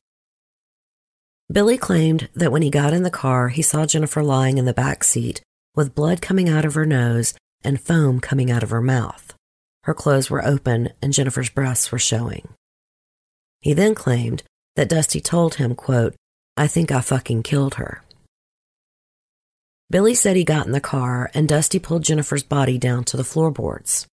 Billy 1.50 1.76
claimed 1.76 2.28
that 2.34 2.52
when 2.52 2.62
he 2.62 2.70
got 2.70 2.94
in 2.94 3.02
the 3.02 3.10
car, 3.10 3.48
he 3.48 3.62
saw 3.62 3.84
Jennifer 3.84 4.22
lying 4.22 4.58
in 4.58 4.64
the 4.64 4.72
back 4.72 5.04
seat 5.04 5.42
with 5.74 5.94
blood 5.94 6.22
coming 6.22 6.48
out 6.48 6.64
of 6.64 6.74
her 6.74 6.86
nose 6.86 7.34
and 7.64 7.80
foam 7.80 8.20
coming 8.20 8.50
out 8.50 8.62
of 8.62 8.70
her 8.70 8.80
mouth. 8.80 9.34
Her 9.84 9.94
clothes 9.94 10.30
were 10.30 10.44
open 10.44 10.90
and 11.02 11.12
Jennifer's 11.12 11.50
breasts 11.50 11.90
were 11.90 11.98
showing. 11.98 12.48
He 13.62 13.72
then 13.72 13.94
claimed 13.94 14.42
that 14.76 14.88
Dusty 14.88 15.20
told 15.20 15.54
him, 15.54 15.74
quote, 15.74 16.14
I 16.56 16.66
think 16.66 16.92
I 16.92 17.00
fucking 17.00 17.44
killed 17.44 17.76
her. 17.76 18.02
Billy 19.88 20.14
said 20.14 20.36
he 20.36 20.44
got 20.44 20.66
in 20.66 20.72
the 20.72 20.80
car 20.80 21.30
and 21.32 21.48
Dusty 21.48 21.78
pulled 21.78 22.02
Jennifer's 22.04 22.42
body 22.42 22.76
down 22.76 23.04
to 23.04 23.16
the 23.16 23.24
floorboards. 23.24 24.06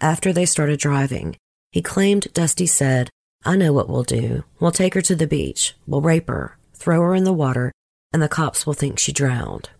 After 0.00 0.32
they 0.32 0.46
started 0.46 0.80
driving, 0.80 1.36
he 1.70 1.80
claimed 1.80 2.32
Dusty 2.34 2.66
said, 2.66 3.08
I 3.44 3.56
know 3.56 3.72
what 3.72 3.88
we'll 3.88 4.04
do. 4.04 4.44
We'll 4.58 4.70
take 4.70 4.94
her 4.94 5.02
to 5.02 5.14
the 5.14 5.26
beach. 5.26 5.74
We'll 5.86 6.00
rape 6.00 6.28
her, 6.28 6.58
throw 6.72 7.00
her 7.02 7.14
in 7.14 7.24
the 7.24 7.32
water, 7.32 7.72
and 8.12 8.22
the 8.22 8.28
cops 8.28 8.66
will 8.66 8.74
think 8.74 8.98
she 8.98 9.12
drowned. 9.12 9.70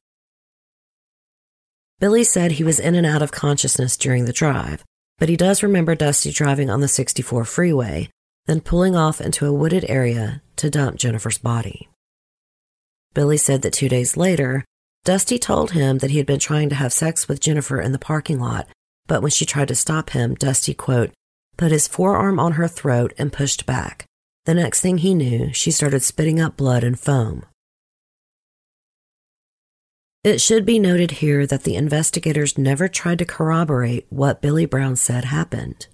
Billy 1.99 2.25
said 2.25 2.53
he 2.53 2.65
was 2.65 2.79
in 2.79 2.95
and 2.95 3.07
out 3.07 3.23
of 3.23 3.33
consciousness 3.33 3.97
during 3.97 4.27
the 4.27 4.33
drive, 4.33 4.85
but 5.19 5.29
he 5.29 5.37
does 5.37 5.63
remember 5.63 5.95
Dusty 5.95 6.31
driving 6.31 6.69
on 6.69 6.81
the 6.81 6.89
64 6.89 7.45
freeway, 7.45 8.11
then 8.47 8.61
pulling 8.61 8.95
off 8.95 9.21
into 9.21 9.47
a 9.47 9.53
wooded 9.53 9.85
area 9.89 10.43
to 10.57 10.71
dump 10.71 10.97
Jennifer's 10.97 11.39
body. 11.39 11.89
Billy 13.15 13.37
said 13.37 13.63
that 13.63 13.73
two 13.73 13.89
days 13.89 14.17
later, 14.17 14.65
Dusty 15.05 15.39
told 15.39 15.73
him 15.73 15.99
that 15.99 16.11
he 16.11 16.19
had 16.19 16.27
been 16.27 16.41
trying 16.41 16.69
to 16.71 16.75
have 16.75 16.93
sex 16.93 17.29
with 17.29 17.41
Jennifer 17.41 17.81
in 17.81 17.93
the 17.93 17.99
parking 17.99 18.41
lot, 18.41 18.67
but 19.07 19.23
when 19.23 19.31
she 19.31 19.45
tried 19.45 19.69
to 19.69 19.75
stop 19.75 20.11
him, 20.11 20.35
Dusty, 20.35 20.75
quote, 20.75 21.13
put 21.57 21.73
his 21.73 21.87
forearm 21.87 22.41
on 22.41 22.53
her 22.53 22.67
throat 22.67 23.13
and 23.19 23.33
pushed 23.33 23.67
back. 23.67 24.07
The 24.47 24.55
next 24.55 24.81
thing 24.81 24.99
he 24.99 25.15
knew, 25.15 25.53
she 25.53 25.71
started 25.71 26.03
spitting 26.03 26.41
up 26.41 26.57
blood 26.57 26.85
and 26.85 26.99
foam. 26.99 27.45
It 30.23 30.41
should 30.41 30.65
be 30.65 30.79
noted 30.79 31.13
here 31.13 31.47
that 31.47 31.65
the 31.65 31.77
investigators 31.77 32.57
never 32.57 32.89
tried 32.89 33.19
to 33.19 33.27
corroborate 33.27 34.07
what 34.09 34.41
Billy 34.41 34.65
Brown 34.65 34.97
said 34.97 35.27
happened. 35.27 35.87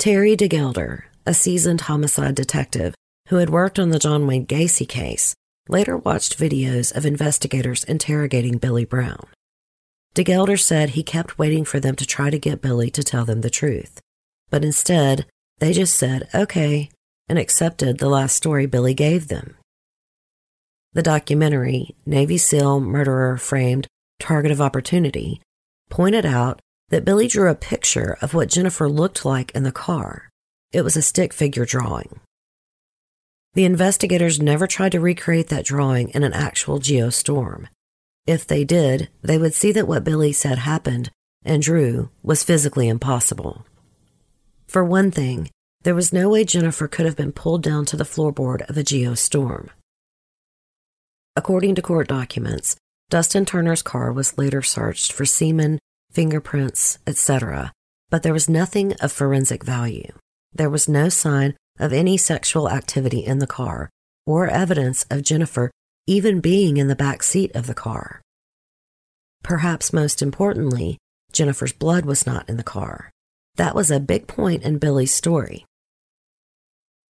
Terry 0.00 0.34
DeGelder, 0.34 1.02
a 1.26 1.34
seasoned 1.34 1.82
homicide 1.82 2.34
detective 2.34 2.94
who 3.28 3.36
had 3.36 3.50
worked 3.50 3.78
on 3.78 3.90
the 3.90 3.98
John 3.98 4.26
Wayne 4.26 4.46
Gacy 4.46 4.88
case, 4.88 5.34
later 5.68 5.94
watched 5.94 6.38
videos 6.38 6.90
of 6.96 7.04
investigators 7.04 7.84
interrogating 7.84 8.56
Billy 8.56 8.86
Brown. 8.86 9.26
DeGelder 10.14 10.58
said 10.58 10.90
he 10.90 11.02
kept 11.02 11.38
waiting 11.38 11.66
for 11.66 11.80
them 11.80 11.96
to 11.96 12.06
try 12.06 12.30
to 12.30 12.38
get 12.38 12.62
Billy 12.62 12.90
to 12.90 13.04
tell 13.04 13.26
them 13.26 13.42
the 13.42 13.50
truth, 13.50 14.00
but 14.48 14.64
instead, 14.64 15.26
they 15.58 15.74
just 15.74 15.94
said, 15.94 16.30
okay, 16.34 16.88
and 17.28 17.38
accepted 17.38 17.98
the 17.98 18.08
last 18.08 18.34
story 18.34 18.64
Billy 18.64 18.94
gave 18.94 19.28
them. 19.28 19.54
The 20.94 21.02
documentary, 21.02 21.94
Navy 22.06 22.38
SEAL 22.38 22.80
Murderer 22.80 23.36
Framed 23.36 23.86
Target 24.18 24.50
of 24.50 24.62
Opportunity, 24.62 25.42
pointed 25.90 26.24
out 26.24 26.62
that 26.90 27.04
Billy 27.04 27.26
drew 27.26 27.50
a 27.50 27.54
picture 27.54 28.16
of 28.20 28.34
what 28.34 28.48
Jennifer 28.48 28.88
looked 28.88 29.24
like 29.24 29.50
in 29.52 29.62
the 29.62 29.72
car. 29.72 30.28
It 30.72 30.82
was 30.82 30.96
a 30.96 31.02
stick 31.02 31.32
figure 31.32 31.64
drawing. 31.64 32.20
The 33.54 33.64
investigators 33.64 34.40
never 34.40 34.66
tried 34.66 34.92
to 34.92 35.00
recreate 35.00 35.48
that 35.48 35.64
drawing 35.64 36.10
in 36.10 36.22
an 36.22 36.32
actual 36.32 36.78
geostorm. 36.78 37.66
If 38.26 38.46
they 38.46 38.64
did, 38.64 39.08
they 39.22 39.38
would 39.38 39.54
see 39.54 39.72
that 39.72 39.88
what 39.88 40.04
Billy 40.04 40.32
said 40.32 40.58
happened 40.58 41.10
and 41.44 41.62
drew 41.62 42.10
was 42.22 42.44
physically 42.44 42.88
impossible. 42.88 43.64
For 44.68 44.84
one 44.84 45.10
thing, 45.10 45.50
there 45.82 45.94
was 45.94 46.12
no 46.12 46.28
way 46.28 46.44
Jennifer 46.44 46.86
could 46.86 47.06
have 47.06 47.16
been 47.16 47.32
pulled 47.32 47.62
down 47.62 47.86
to 47.86 47.96
the 47.96 48.04
floorboard 48.04 48.68
of 48.68 48.76
a 48.76 48.84
geostorm. 48.84 49.70
According 51.34 51.74
to 51.76 51.82
court 51.82 52.08
documents, 52.08 52.76
Dustin 53.08 53.44
Turner's 53.44 53.82
car 53.82 54.12
was 54.12 54.38
later 54.38 54.62
searched 54.62 55.12
for 55.12 55.24
semen, 55.24 55.78
fingerprints, 56.10 56.98
etc., 57.06 57.72
but 58.10 58.22
there 58.22 58.32
was 58.32 58.48
nothing 58.48 58.94
of 58.94 59.12
forensic 59.12 59.64
value. 59.64 60.12
There 60.52 60.70
was 60.70 60.88
no 60.88 61.08
sign 61.08 61.54
of 61.78 61.92
any 61.92 62.16
sexual 62.16 62.68
activity 62.68 63.24
in 63.24 63.38
the 63.38 63.46
car 63.46 63.88
or 64.26 64.48
evidence 64.48 65.06
of 65.10 65.22
Jennifer 65.22 65.70
even 66.06 66.40
being 66.40 66.76
in 66.76 66.88
the 66.88 66.96
back 66.96 67.22
seat 67.22 67.54
of 67.54 67.66
the 67.66 67.74
car. 67.74 68.20
Perhaps 69.42 69.92
most 69.92 70.22
importantly, 70.22 70.98
Jennifer's 71.32 71.72
blood 71.72 72.04
was 72.04 72.26
not 72.26 72.48
in 72.48 72.56
the 72.56 72.62
car. 72.62 73.10
That 73.56 73.74
was 73.74 73.90
a 73.90 74.00
big 74.00 74.26
point 74.26 74.62
in 74.62 74.78
Billy's 74.78 75.14
story. 75.14 75.64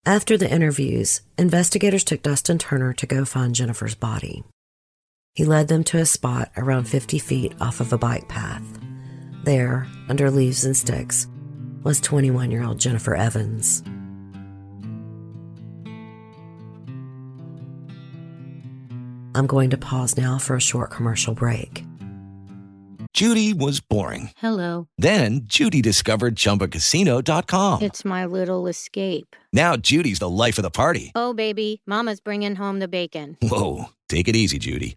After 0.07 0.37
the 0.37 0.51
interviews, 0.51 1.21
investigators 1.37 2.05
took 2.05 2.23
Dustin 2.23 2.59
Turner 2.59 2.93
to 2.95 3.07
go 3.07 3.25
find 3.25 3.55
Jennifer's 3.55 3.95
body. 3.95 4.45
He 5.35 5.45
led 5.45 5.69
them 5.69 5.85
to 5.85 5.99
a 5.99 6.07
spot 6.07 6.51
around 6.57 6.85
50 6.89 7.19
feet 7.19 7.53
off 7.61 7.81
of 7.81 7.93
a 7.93 7.99
bike 7.99 8.29
path. 8.29 8.80
There, 9.45 9.87
under 10.09 10.31
leaves 10.31 10.65
and 10.65 10.77
sticks, 10.77 11.27
was 11.83 12.01
21 12.01 12.51
year 12.51 12.63
old 12.65 12.79
Jennifer 12.79 13.15
Evans. 13.15 13.83
I'm 19.35 19.47
going 19.47 19.71
to 19.71 19.79
pause 19.79 20.17
now 20.17 20.39
for 20.39 20.57
a 20.57 20.61
short 20.61 20.91
commercial 20.91 21.35
break. 21.35 21.85
Judy 23.13 23.53
was 23.53 23.81
boring. 23.81 24.31
Hello. 24.37 24.89
Then 24.97 25.43
Judy 25.45 25.83
discovered 25.83 26.37
ChumbaCasino.com. 26.37 27.83
It's 27.83 28.05
my 28.05 28.25
little 28.25 28.67
escape. 28.67 29.35
Now 29.53 29.77
Judy's 29.77 30.21
the 30.21 30.29
life 30.29 30.59
of 30.59 30.63
the 30.63 30.71
party. 30.71 31.13
Oh, 31.15 31.35
baby, 31.35 31.83
Mama's 31.87 32.21
bringing 32.21 32.55
home 32.57 32.79
the 32.79 32.89
bacon. 32.89 33.37
Whoa, 33.43 33.87
take 34.09 34.29
it 34.29 34.37
easy, 34.37 34.59
Judy. 34.59 34.97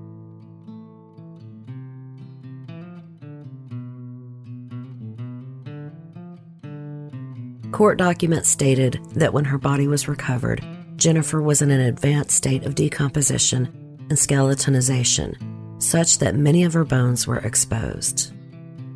Court 7.71 7.97
documents 7.97 8.49
stated 8.49 8.99
that 9.15 9.33
when 9.33 9.45
her 9.45 9.57
body 9.57 9.87
was 9.87 10.07
recovered, 10.07 10.63
Jennifer 10.97 11.41
was 11.41 11.61
in 11.61 11.71
an 11.71 11.79
advanced 11.79 12.35
state 12.35 12.65
of 12.65 12.75
decomposition 12.75 13.65
and 14.09 14.17
skeletonization, 14.17 15.81
such 15.81 16.19
that 16.19 16.35
many 16.35 16.63
of 16.63 16.73
her 16.73 16.83
bones 16.83 17.25
were 17.25 17.39
exposed. 17.39 18.33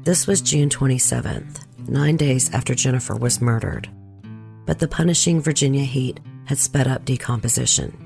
This 0.04 0.28
was 0.28 0.42
June 0.42 0.70
27th, 0.70 1.66
nine 1.88 2.18
days 2.18 2.54
after 2.54 2.76
Jennifer 2.76 3.16
was 3.16 3.42
murdered. 3.42 3.90
But 4.66 4.80
the 4.80 4.88
punishing 4.88 5.42
Virginia 5.42 5.84
heat 5.84 6.20
had 6.46 6.58
sped 6.58 6.88
up 6.88 7.06
decomposition. 7.06 8.02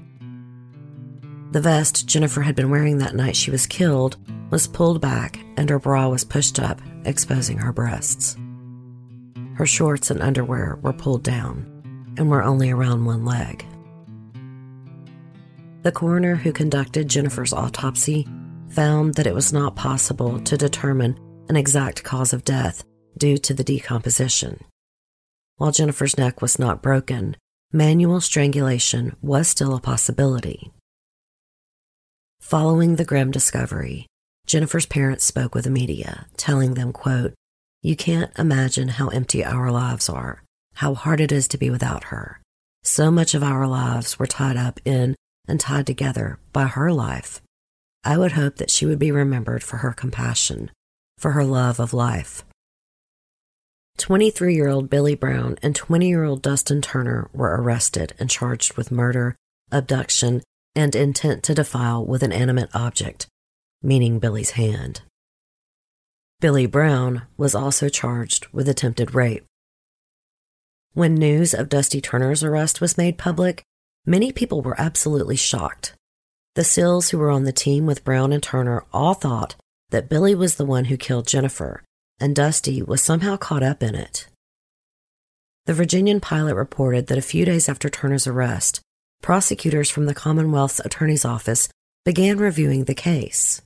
The 1.52 1.62
vest 1.62 2.08
Jennifer 2.08 2.42
had 2.42 2.56
been 2.56 2.70
wearing 2.70 3.00
that 3.00 3.16
night 3.16 3.36
she 3.36 3.50
was 3.50 3.66
killed 3.66 4.18
was 4.52 4.68
pulled 4.68 5.02
back 5.02 5.40
and 5.58 5.70
her 5.70 5.80
bra 5.80 6.10
was 6.10 6.24
pushed 6.24 6.60
up, 6.60 6.80
exposing 7.06 7.58
her 7.58 7.74
breasts. 7.74 8.38
Her 9.60 9.66
shorts 9.66 10.10
and 10.10 10.22
underwear 10.22 10.80
were 10.82 10.94
pulled 10.94 11.22
down 11.22 12.14
and 12.18 12.30
were 12.30 12.42
only 12.42 12.72
around 12.72 13.04
one 13.04 13.26
leg. 13.26 13.66
The 15.82 15.92
coroner 15.92 16.36
who 16.36 16.54
conducted 16.54 17.10
Jennifer's 17.10 17.52
autopsy 17.52 18.26
found 18.70 19.16
that 19.16 19.28
it 19.28 19.34
was 19.34 19.52
not 19.52 19.76
possible 19.76 20.40
to 20.40 20.56
determine 20.56 21.20
an 21.50 21.58
exact 21.58 22.06
cause 22.06 22.32
of 22.32 22.46
death 22.46 22.86
due 23.18 23.38
to 23.40 23.54
the 23.54 23.66
decomposition. 23.66 24.64
While 25.58 25.74
Jennifer's 25.74 26.18
neck 26.18 26.42
was 26.42 26.58
not 26.58 26.82
broken, 26.82 27.36
manual 27.74 28.22
strangulation 28.22 29.18
was 29.22 29.50
still 29.50 29.76
a 29.76 29.82
possibility. 29.82 30.72
Following 32.40 32.96
the 32.96 33.04
grim 33.04 33.30
discovery, 33.30 34.08
Jennifer's 34.48 34.86
parents 34.86 35.26
spoke 35.26 35.54
with 35.54 35.66
the 35.66 35.70
media, 35.70 36.28
telling 36.38 36.76
them, 36.76 36.94
quote, 36.94 37.34
You 37.82 37.96
can't 37.96 38.38
imagine 38.38 38.90
how 38.90 39.08
empty 39.08 39.44
our 39.44 39.72
lives 39.72 40.10
are, 40.10 40.44
how 40.76 40.94
hard 40.94 41.22
it 41.22 41.32
is 41.32 41.48
to 41.50 41.58
be 41.58 41.70
without 41.70 42.06
her. 42.06 42.42
So 42.84 43.10
much 43.10 43.34
of 43.34 43.44
our 43.44 43.68
lives 43.68 44.20
were 44.20 44.28
tied 44.28 44.58
up 44.58 44.82
in 44.84 45.16
and 45.48 45.62
tied 45.62 45.88
together 45.88 46.40
by 46.52 46.66
her 46.66 46.92
life. 46.92 47.42
I 48.04 48.18
would 48.18 48.34
hope 48.34 48.58
that 48.58 48.70
she 48.70 48.86
would 48.86 49.00
be 49.00 49.12
remembered 49.12 49.64
for 49.64 49.78
her 49.78 49.94
compassion, 49.94 50.72
for 51.18 51.32
her 51.32 51.46
love 51.46 51.80
of 51.80 51.94
life. 51.94 52.44
23 53.98 54.56
year 54.56 54.68
old 54.68 54.90
Billy 54.90 55.16
Brown 55.16 55.58
and 55.62 55.76
20 55.76 56.08
year 56.08 56.24
old 56.24 56.42
Dustin 56.42 56.82
Turner 56.82 57.30
were 57.34 57.56
arrested 57.62 58.14
and 58.20 58.30
charged 58.30 58.76
with 58.76 58.92
murder, 58.92 59.36
abduction, 59.72 60.42
and 60.76 60.96
intent 60.96 61.44
to 61.44 61.56
defile 61.56 62.06
with 62.06 62.24
an 62.24 62.32
animate 62.32 62.70
object, 62.74 63.28
meaning 63.82 64.20
Billy's 64.20 64.52
hand. 64.52 65.02
Billy 66.42 66.68
Brown 66.68 67.24
was 67.36 67.54
also 67.54 67.90
charged 67.90 68.48
with 68.54 68.70
attempted 68.70 69.14
rape. 69.14 69.44
When 70.94 71.16
news 71.16 71.54
of 71.54 71.68
Dusty 71.68 72.00
Turner's 72.00 72.46
arrest 72.46 72.80
was 72.80 72.98
made 72.98 73.18
public, 73.18 73.62
many 74.06 74.32
people 74.32 74.62
were 74.62 74.80
absolutely 74.80 75.36
shocked. 75.36 75.94
The 76.56 76.64
SEALs 76.64 77.10
who 77.10 77.18
were 77.18 77.30
on 77.30 77.44
the 77.44 77.52
team 77.52 77.86
with 77.86 78.06
Brown 78.06 78.32
and 78.32 78.42
Turner 78.42 78.86
all 78.94 79.14
thought 79.14 79.56
that 79.90 80.08
Billy 80.08 80.34
was 80.34 80.56
the 80.56 80.66
one 80.66 80.86
who 80.86 80.96
killed 80.96 81.28
Jennifer, 81.28 81.84
and 82.22 82.34
Dusty 82.34 82.82
was 82.82 83.02
somehow 83.02 83.36
caught 83.36 83.64
up 83.64 83.84
in 83.84 83.94
it. 83.94 84.28
The 85.66 85.74
Virginian-Pilot 85.74 86.56
reported 86.56 87.08
that 87.08 87.18
a 87.18 87.22
few 87.22 87.44
days 87.44 87.68
after 87.68 87.90
Turner's 87.90 88.28
arrest, 88.28 88.80
prosecutors 89.22 89.90
from 89.90 90.06
the 90.06 90.16
Commonwealth's 90.16 90.80
Attorney's 90.80 91.26
Office 91.26 91.68
began 92.06 92.38
reviewing 92.38 92.86
the 92.86 92.96
case. 92.96 93.62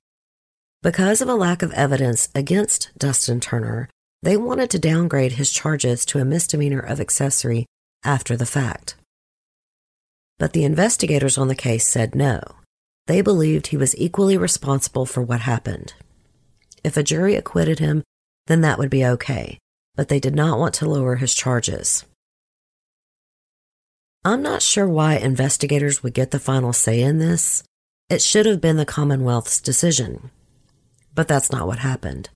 Because 0.84 1.22
of 1.22 1.30
a 1.30 1.34
lack 1.34 1.62
of 1.62 1.72
evidence 1.72 2.28
against 2.36 2.92
Dustin 2.98 3.40
Turner, 3.40 3.88
they 4.22 4.36
wanted 4.36 4.70
to 4.72 4.80
downgrade 4.80 5.34
his 5.34 5.50
charges 5.50 6.04
to 6.08 6.20
a 6.20 6.26
misdemeanor 6.26 6.82
of 6.82 7.00
accessory 7.00 7.66
after 8.04 8.36
the 8.36 8.46
fact. 8.46 8.96
But 10.40 10.52
the 10.52 10.66
investigators 10.66 11.38
on 11.38 11.48
the 11.48 11.56
case 11.56 11.88
said 11.88 12.16
no. 12.16 12.42
They 13.08 13.22
believed 13.22 13.68
he 13.68 13.78
was 13.78 13.98
equally 13.98 14.38
responsible 14.38 15.06
for 15.06 15.22
what 15.22 15.40
happened. 15.40 15.94
If 16.84 16.98
a 16.98 17.04
jury 17.04 17.36
acquitted 17.36 17.80
him, 17.80 18.04
then 18.48 18.60
that 18.60 18.78
would 18.78 18.90
be 18.90 19.06
okay, 19.06 19.60
but 19.96 20.10
they 20.10 20.20
did 20.20 20.36
not 20.36 20.60
want 20.60 20.74
to 20.76 20.90
lower 20.90 21.16
his 21.16 21.34
charges. 21.34 22.04
I'm 24.26 24.42
not 24.42 24.62
sure 24.62 24.88
why 24.88 25.16
investigators 25.16 26.04
would 26.04 26.14
get 26.14 26.32
the 26.32 26.40
final 26.40 26.74
say 26.74 27.00
in 27.02 27.20
this. 27.20 27.64
It 28.10 28.22
should 28.22 28.46
have 28.46 28.60
been 28.60 28.76
the 28.76 28.86
Commonwealth's 28.86 29.62
decision. 29.62 30.30
But 31.14 31.28
that's 31.28 31.52
not 31.52 31.68
what 31.68 31.80
happened. 31.80 32.30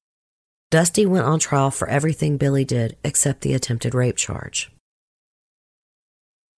Dusty 0.69 1.05
went 1.05 1.25
on 1.25 1.39
trial 1.39 1.71
for 1.71 1.87
everything 1.87 2.37
Billy 2.37 2.65
did 2.65 2.97
except 3.03 3.41
the 3.41 3.53
attempted 3.53 3.95
rape 3.95 4.17
charge. 4.17 4.69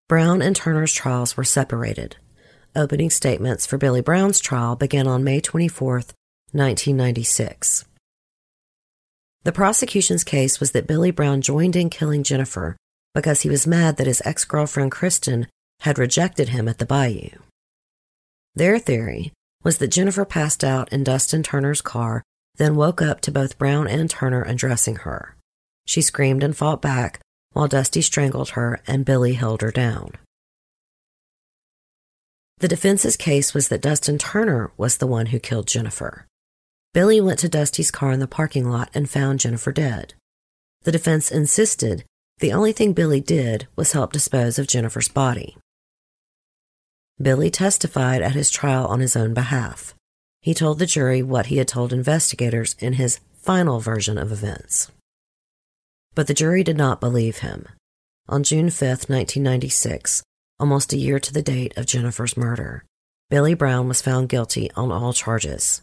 Brown 0.08 0.42
and 0.42 0.56
Turner's 0.56 0.94
trials 0.94 1.38
were 1.38 1.44
separated. 1.44 2.18
Opening 2.76 3.12
statements 3.12 3.66
for 3.68 3.78
Billy 3.78 4.02
Brown's 4.02 4.40
trial 4.40 4.76
began 4.76 5.08
on 5.08 5.24
May 5.24 5.40
24, 5.40 5.94
1996. 6.52 7.86
The 9.44 9.52
prosecution's 9.52 10.24
case 10.24 10.60
was 10.60 10.72
that 10.72 10.88
Billy 10.88 11.12
Brown 11.12 11.42
joined 11.42 11.76
in 11.76 11.90
killing 11.90 12.24
Jennifer 12.24 12.76
because 13.14 13.42
he 13.42 13.50
was 13.50 13.68
mad 13.68 13.98
that 13.98 14.08
his 14.08 14.22
ex 14.26 14.46
girlfriend 14.46 14.92
Kristen 14.92 15.48
had 15.82 16.00
rejected 16.00 16.50
him 16.50 16.68
at 16.68 16.80
the 16.80 16.86
bayou. 16.86 17.30
Their 18.56 18.80
theory 18.80 19.32
was 19.64 19.78
that 19.78 19.89
Jennifer 19.89 20.26
passed 20.26 20.64
out 20.64 20.91
in 20.91 21.03
Dustin 21.03 21.43
Turner's 21.43 21.82
car, 21.82 22.24
then 22.55 22.76
woke 22.76 23.01
up 23.01 23.22
to 23.22 23.32
both 23.32 23.57
Brown 23.57 23.88
and 23.88 24.10
Turner 24.10 24.41
undressing 24.41 24.97
her. 24.97 25.36
She 25.86 26.01
screamed 26.01 26.43
and 26.43 26.55
fought 26.55 26.82
back 26.82 27.20
while 27.53 27.68
Dusty 27.68 28.01
strangled 28.01 28.49
her 28.49 28.80
and 28.88 29.05
Billy 29.05 29.34
held 29.34 29.62
her 29.62 29.72
down. 29.72 30.12
The 32.60 32.68
defense's 32.68 33.16
case 33.16 33.53
was 33.53 33.70
that 33.70 33.82
Dustin 33.82 34.18
Turner 34.18 34.72
was 34.78 34.97
the 34.97 35.07
one 35.07 35.28
who 35.28 35.39
killed 35.39 35.68
Jennifer. 35.68 36.28
Billy 36.93 37.22
went 37.22 37.39
to 37.39 37.49
Dusty's 37.49 37.91
car 37.91 38.12
in 38.12 38.20
the 38.20 38.28
parking 38.28 38.70
lot 38.70 38.89
and 38.93 39.10
found 39.10 39.39
Jennifer 39.39 39.72
dead. 39.72 40.14
The 40.84 40.91
defense 40.91 41.32
insisted 41.32 42.03
the 42.39 42.51
only 42.53 42.72
thing 42.72 42.93
Billy 42.93 43.22
did 43.22 43.68
was 43.76 43.91
help 43.91 44.14
dispose 44.14 44.57
of 44.60 44.68
Jennifer's 44.68 45.07
body. 45.07 45.57
Billy 47.22 47.50
testified 47.50 48.22
at 48.22 48.32
his 48.32 48.50
trial 48.50 48.86
on 48.88 49.02
his 49.02 49.16
own 49.16 49.34
behalf. 49.34 49.94
He 50.42 50.54
told 50.54 50.80
the 50.80 50.86
jury 50.86 51.22
what 51.22 51.48
he 51.48 51.58
had 51.58 51.68
told 51.68 51.92
investigators 51.92 52.76
in 52.80 52.94
his 52.94 53.20
final 53.34 53.80
version 53.80 54.18
of 54.18 54.32
events. 54.32 54.90
But 56.16 56.28
the 56.28 56.34
jury 56.34 56.64
did 56.64 56.78
not 56.78 57.02
believe 57.02 57.40
him. 57.40 57.68
On 58.28 58.44
June 58.44 58.70
5, 58.70 59.10
1996, 59.10 60.24
almost 60.60 60.94
a 60.94 60.98
year 60.98 61.20
to 61.20 61.34
the 61.34 61.42
date 61.42 61.76
of 61.78 61.86
Jennifer's 61.86 62.38
murder, 62.38 62.86
Billy 63.30 63.54
Brown 63.54 63.88
was 63.88 64.02
found 64.02 64.30
guilty 64.30 64.72
on 64.76 64.92
all 64.92 65.14
charges. 65.14 65.82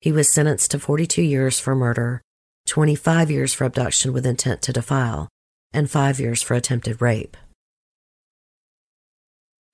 He 0.00 0.12
was 0.12 0.32
sentenced 0.32 0.70
to 0.70 0.78
42 0.78 1.22
years 1.22 1.58
for 1.58 1.74
murder, 1.74 2.22
25 2.66 3.30
years 3.30 3.52
for 3.52 3.64
abduction 3.64 4.12
with 4.12 4.24
intent 4.24 4.62
to 4.62 4.72
defile, 4.72 5.28
and 5.72 5.90
5 5.90 6.20
years 6.20 6.42
for 6.42 6.54
attempted 6.54 7.02
rape. 7.02 7.36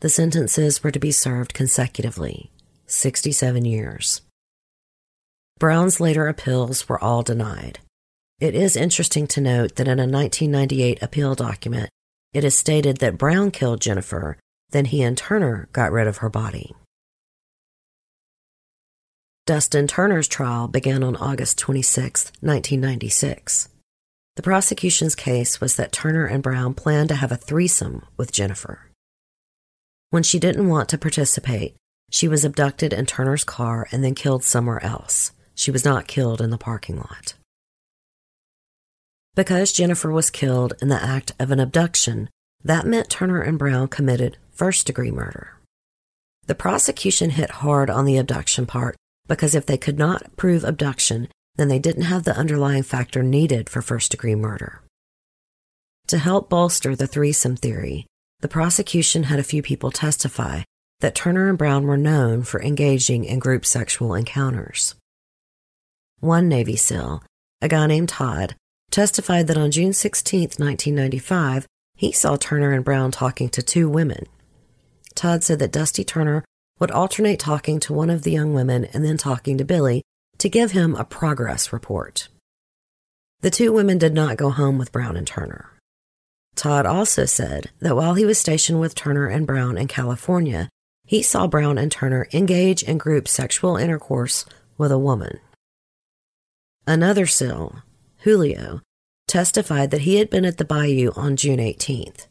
The 0.00 0.10
sentences 0.10 0.84
were 0.84 0.90
to 0.90 0.98
be 0.98 1.10
served 1.10 1.54
consecutively, 1.54 2.50
67 2.86 3.64
years. 3.64 4.20
Brown's 5.58 6.00
later 6.00 6.28
appeals 6.28 6.86
were 6.86 7.02
all 7.02 7.22
denied. 7.22 7.78
It 8.38 8.54
is 8.54 8.76
interesting 8.76 9.26
to 9.28 9.40
note 9.40 9.76
that 9.76 9.88
in 9.88 9.98
a 9.98 10.02
1998 10.02 11.02
appeal 11.02 11.34
document, 11.34 11.88
it 12.34 12.44
is 12.44 12.54
stated 12.54 12.98
that 12.98 13.16
Brown 13.16 13.50
killed 13.50 13.80
Jennifer, 13.80 14.36
then 14.68 14.84
he 14.84 15.02
and 15.02 15.16
Turner 15.16 15.70
got 15.72 15.92
rid 15.92 16.06
of 16.06 16.18
her 16.18 16.28
body. 16.28 16.74
Dustin 19.46 19.86
Turner's 19.86 20.28
trial 20.28 20.68
began 20.68 21.02
on 21.02 21.16
August 21.16 21.56
26, 21.56 22.32
1996. 22.40 23.70
The 24.34 24.42
prosecution's 24.42 25.14
case 25.14 25.58
was 25.62 25.76
that 25.76 25.92
Turner 25.92 26.26
and 26.26 26.42
Brown 26.42 26.74
planned 26.74 27.08
to 27.08 27.14
have 27.14 27.32
a 27.32 27.36
threesome 27.36 28.04
with 28.18 28.32
Jennifer. 28.32 28.85
When 30.16 30.22
she 30.22 30.38
didn't 30.38 30.68
want 30.68 30.88
to 30.88 30.96
participate, 30.96 31.76
she 32.10 32.26
was 32.26 32.42
abducted 32.42 32.94
in 32.94 33.04
Turner's 33.04 33.44
car 33.44 33.86
and 33.92 34.02
then 34.02 34.14
killed 34.14 34.44
somewhere 34.44 34.82
else. 34.82 35.32
She 35.54 35.70
was 35.70 35.84
not 35.84 36.08
killed 36.08 36.40
in 36.40 36.48
the 36.48 36.56
parking 36.56 36.96
lot. 36.96 37.34
Because 39.34 39.74
Jennifer 39.74 40.10
was 40.10 40.30
killed 40.30 40.72
in 40.80 40.88
the 40.88 41.02
act 41.02 41.32
of 41.38 41.50
an 41.50 41.60
abduction, 41.60 42.30
that 42.64 42.86
meant 42.86 43.10
Turner 43.10 43.42
and 43.42 43.58
Brown 43.58 43.88
committed 43.88 44.38
first 44.52 44.86
degree 44.86 45.10
murder. 45.10 45.58
The 46.46 46.54
prosecution 46.54 47.28
hit 47.28 47.60
hard 47.60 47.90
on 47.90 48.06
the 48.06 48.16
abduction 48.16 48.64
part 48.64 48.96
because 49.28 49.54
if 49.54 49.66
they 49.66 49.76
could 49.76 49.98
not 49.98 50.34
prove 50.38 50.64
abduction, 50.64 51.28
then 51.56 51.68
they 51.68 51.78
didn't 51.78 52.04
have 52.04 52.24
the 52.24 52.38
underlying 52.38 52.84
factor 52.84 53.22
needed 53.22 53.68
for 53.68 53.82
first 53.82 54.12
degree 54.12 54.34
murder. 54.34 54.80
To 56.06 56.16
help 56.16 56.48
bolster 56.48 56.96
the 56.96 57.06
threesome 57.06 57.56
theory, 57.56 58.06
the 58.40 58.48
prosecution 58.48 59.24
had 59.24 59.38
a 59.38 59.44
few 59.44 59.62
people 59.62 59.90
testify 59.90 60.62
that 61.00 61.14
Turner 61.14 61.48
and 61.48 61.58
Brown 61.58 61.86
were 61.86 61.96
known 61.96 62.42
for 62.42 62.62
engaging 62.62 63.24
in 63.24 63.38
group 63.38 63.64
sexual 63.64 64.14
encounters. 64.14 64.94
One 66.20 66.48
Navy 66.48 66.76
SEAL, 66.76 67.22
a 67.60 67.68
guy 67.68 67.86
named 67.86 68.08
Todd, 68.08 68.56
testified 68.90 69.46
that 69.46 69.58
on 69.58 69.70
June 69.70 69.92
16, 69.92 70.40
1995, 70.40 71.66
he 71.94 72.12
saw 72.12 72.36
Turner 72.36 72.72
and 72.72 72.84
Brown 72.84 73.10
talking 73.10 73.48
to 73.50 73.62
two 73.62 73.88
women. 73.88 74.24
Todd 75.14 75.42
said 75.42 75.58
that 75.58 75.72
Dusty 75.72 76.04
Turner 76.04 76.44
would 76.78 76.90
alternate 76.90 77.38
talking 77.38 77.80
to 77.80 77.92
one 77.92 78.10
of 78.10 78.22
the 78.22 78.30
young 78.30 78.52
women 78.52 78.84
and 78.86 79.04
then 79.04 79.16
talking 79.16 79.56
to 79.58 79.64
Billy 79.64 80.02
to 80.38 80.48
give 80.48 80.72
him 80.72 80.94
a 80.94 81.04
progress 81.04 81.72
report. 81.72 82.28
The 83.40 83.50
two 83.50 83.72
women 83.72 83.98
did 83.98 84.14
not 84.14 84.36
go 84.36 84.50
home 84.50 84.76
with 84.78 84.92
Brown 84.92 85.16
and 85.16 85.26
Turner. 85.26 85.75
Todd 86.56 86.86
also 86.86 87.26
said 87.26 87.70
that 87.80 87.94
while 87.94 88.14
he 88.14 88.24
was 88.24 88.38
stationed 88.38 88.80
with 88.80 88.94
Turner 88.94 89.26
and 89.28 89.46
Brown 89.46 89.76
in 89.76 89.86
California, 89.86 90.70
he 91.04 91.22
saw 91.22 91.46
Brown 91.46 91.78
and 91.78 91.92
Turner 91.92 92.26
engage 92.32 92.82
in 92.82 92.98
group 92.98 93.28
sexual 93.28 93.76
intercourse 93.76 94.44
with 94.76 94.90
a 94.90 94.98
woman. 94.98 95.38
Another 96.86 97.26
SEAL, 97.26 97.82
Julio, 98.18 98.80
testified 99.28 99.90
that 99.90 100.02
he 100.02 100.16
had 100.16 100.30
been 100.30 100.44
at 100.44 100.56
the 100.56 100.64
bayou 100.64 101.12
on 101.14 101.36
June 101.36 101.58
18th. 101.58 102.26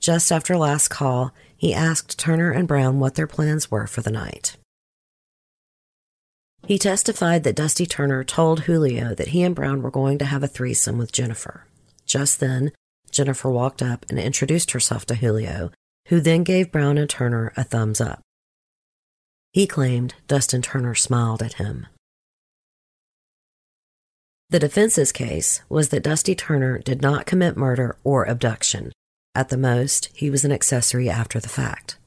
Just 0.00 0.32
after 0.32 0.56
last 0.56 0.88
call, 0.88 1.32
he 1.56 1.72
asked 1.72 2.18
Turner 2.18 2.50
and 2.50 2.66
Brown 2.66 2.98
what 2.98 3.14
their 3.14 3.26
plans 3.26 3.70
were 3.70 3.86
for 3.86 4.00
the 4.00 4.10
night. 4.10 4.56
He 6.66 6.78
testified 6.78 7.44
that 7.44 7.56
Dusty 7.56 7.86
Turner 7.86 8.24
told 8.24 8.60
Julio 8.60 9.14
that 9.14 9.28
he 9.28 9.42
and 9.42 9.54
Brown 9.54 9.82
were 9.82 9.90
going 9.90 10.18
to 10.18 10.24
have 10.24 10.42
a 10.42 10.48
threesome 10.48 10.98
with 10.98 11.12
Jennifer. 11.12 11.66
Just 12.06 12.40
then, 12.40 12.72
Jennifer 13.10 13.50
walked 13.50 13.82
up 13.82 14.06
and 14.08 14.18
introduced 14.18 14.72
herself 14.72 15.06
to 15.06 15.14
Julio, 15.14 15.70
who 16.08 16.20
then 16.20 16.44
gave 16.44 16.72
Brown 16.72 16.98
and 16.98 17.08
Turner 17.08 17.52
a 17.56 17.64
thumbs 17.64 18.00
up. 18.00 18.20
He 19.52 19.66
claimed 19.66 20.14
Dustin 20.28 20.62
Turner 20.62 20.94
smiled 20.94 21.42
at 21.42 21.54
him. 21.54 21.86
The 24.50 24.58
defense's 24.58 25.12
case 25.12 25.62
was 25.68 25.90
that 25.90 26.02
Dusty 26.02 26.34
Turner 26.34 26.78
did 26.78 27.02
not 27.02 27.26
commit 27.26 27.56
murder 27.56 27.96
or 28.02 28.24
abduction. 28.24 28.92
At 29.34 29.48
the 29.48 29.56
most, 29.56 30.08
he 30.12 30.28
was 30.28 30.44
an 30.44 30.50
accessory 30.50 31.08
after 31.08 31.38
the 31.38 31.48
fact. 31.48 31.98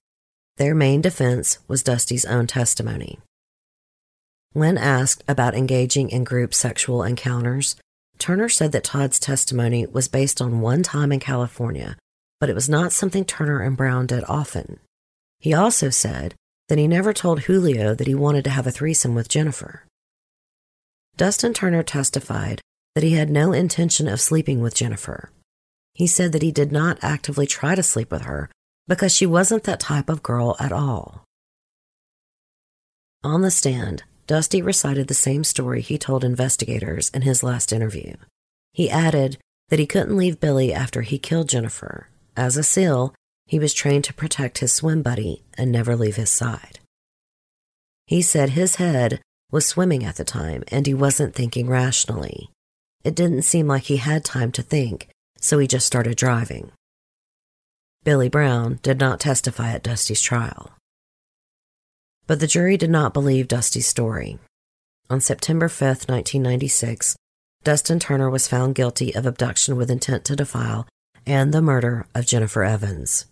Their 0.58 0.76
main 0.76 1.01
defense 1.01 1.60
was 1.68 1.84
Dusty's 1.84 2.26
own 2.26 2.47
testimony. 2.47 3.20
When 4.51 4.78
asked 4.78 5.24
about 5.28 5.56
engaging 5.56 6.10
in 6.10 6.26
group 6.26 6.54
sexual 6.54 7.01
encounters, 7.01 7.76
Turner 8.24 8.47
said 8.47 8.71
that 8.71 8.86
Todd's 8.86 9.19
testimony 9.19 9.86
was 9.86 10.07
based 10.07 10.41
on 10.41 10.61
one 10.61 10.82
time 10.82 11.11
in 11.11 11.19
California, 11.19 11.97
but 12.39 12.49
it 12.49 12.55
was 12.55 12.69
not 12.69 12.93
something 12.93 13.26
Turner 13.26 13.59
and 13.59 13.76
Brown 13.76 14.07
did 14.07 14.24
often. 14.30 14.80
He 15.39 15.53
also 15.53 15.89
said 15.89 16.34
that 16.69 16.78
he 16.78 16.88
never 16.88 17.11
told 17.11 17.41
Julio 17.41 17.93
that 17.93 18.07
he 18.07 18.15
wanted 18.15 18.45
to 18.45 18.49
have 18.49 18.65
a 18.65 18.71
threesome 18.71 19.13
with 19.13 19.28
Jennifer. 19.28 19.84
Dustin 21.17 21.53
Turner 21.53 21.84
testified 21.84 22.61
that 22.95 23.03
he 23.03 23.11
had 23.11 23.30
no 23.30 23.51
intention 23.51 24.07
of 24.07 24.21
sleeping 24.21 24.61
with 24.61 24.74
Jennifer. 24.74 25.30
He 25.93 26.07
said 26.07 26.32
that 26.32 26.41
he 26.41 26.53
did 26.53 26.71
not 26.71 26.99
actively 27.01 27.45
try 27.45 27.76
to 27.76 27.84
sleep 27.84 28.09
with 28.09 28.21
her 28.21 28.49
because 28.88 29.13
she 29.13 29.26
wasn't 29.26 29.65
that 29.65 29.82
type 29.82 30.07
of 30.07 30.24
girl 30.24 30.55
at 30.61 30.71
all. 30.71 31.26
On 33.21 33.41
the 33.41 33.51
stand, 33.51 34.03
Dusty 34.26 34.61
recited 34.61 35.07
the 35.07 35.13
same 35.13 35.43
story 35.43 35.82
he 35.82 35.97
told 35.97 36.24
investigators 36.24 37.09
in 37.09 37.24
his 37.24 37.43
last 37.43 37.74
interview. 37.74 38.15
He 38.71 38.89
added 38.89 39.38
that 39.69 39.80
he 39.80 39.86
couldn't 39.86 40.17
leave 40.17 40.39
Billy 40.39 40.74
after 40.74 41.01
he 41.01 41.17
killed 41.17 41.49
Jennifer. 41.49 42.09
As 42.36 42.57
a 42.57 42.63
SEAL, 42.63 43.13
he 43.45 43.59
was 43.59 43.74
trained 43.74 44.03
to 44.05 44.13
protect 44.13 44.59
his 44.59 44.71
swim 44.71 45.01
buddy 45.01 45.43
and 45.57 45.71
never 45.71 45.95
leave 45.95 46.15
his 46.15 46.30
side. 46.30 46.80
He 48.07 48.21
said 48.21 48.51
his 48.51 48.76
head 48.76 49.21
was 49.51 49.65
swimming 49.65 50.03
at 50.03 50.15
the 50.15 50.24
time 50.24 50.63
and 50.69 50.88
he 50.88 50.93
wasn't 50.93 51.36
thinking 51.36 51.67
rationally. 51.67 52.49
It 53.03 53.15
didn't 53.15 53.43
seem 53.43 53.67
like 53.67 53.84
he 53.84 53.97
had 53.97 54.24
time 54.24 54.51
to 54.53 54.61
think, 54.61 55.09
so 55.39 55.59
he 55.59 55.67
just 55.67 55.86
started 55.86 56.15
driving. 56.15 56.71
Billy 58.03 58.30
Brown 58.30 58.80
did 58.82 58.99
not 58.99 59.19
testify 59.19 59.71
at 59.71 59.84
Dusty's 59.84 60.21
trial. 60.21 60.71
But 62.26 62.39
the 62.39 62.47
jury 62.47 62.78
did 62.78 62.89
not 62.89 63.13
believe 63.13 63.47
Dusty's 63.47 63.88
story. 63.88 64.39
On 65.09 65.19
September 65.19 65.67
5, 65.67 66.09
1996, 66.09 67.15
Dustin 67.63 67.99
Turner 67.99 68.30
was 68.30 68.47
found 68.47 68.76
guilty 68.76 69.13
of 69.13 69.26
abduction 69.26 69.76
with 69.76 69.91
intent 69.91 70.26
to 70.26 70.36
defile 70.36 70.88
and 71.26 71.53
the 71.53 71.61
murder 71.61 72.05
of 72.15 72.26
Jennifer 72.26 72.63
Evans. 72.63 73.26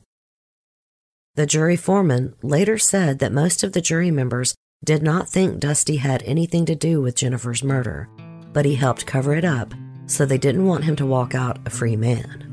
The 1.35 1.45
jury 1.45 1.77
foreman 1.77 2.35
later 2.41 2.77
said 2.77 3.19
that 3.19 3.31
most 3.31 3.63
of 3.63 3.73
the 3.73 3.81
jury 3.81 4.11
members 4.11 4.55
did 4.83 5.01
not 5.01 5.29
think 5.29 5.59
Dusty 5.59 5.97
had 5.97 6.23
anything 6.23 6.65
to 6.65 6.75
do 6.75 7.01
with 7.01 7.15
Jennifer's 7.15 7.63
murder, 7.63 8.09
but 8.51 8.65
he 8.65 8.75
helped 8.75 9.05
cover 9.05 9.33
it 9.33 9.45
up, 9.45 9.73
so 10.07 10.25
they 10.25 10.37
didn't 10.37 10.65
want 10.65 10.83
him 10.83 10.95
to 10.97 11.05
walk 11.05 11.33
out 11.33 11.59
a 11.65 11.69
free 11.69 11.95
man. 11.95 12.47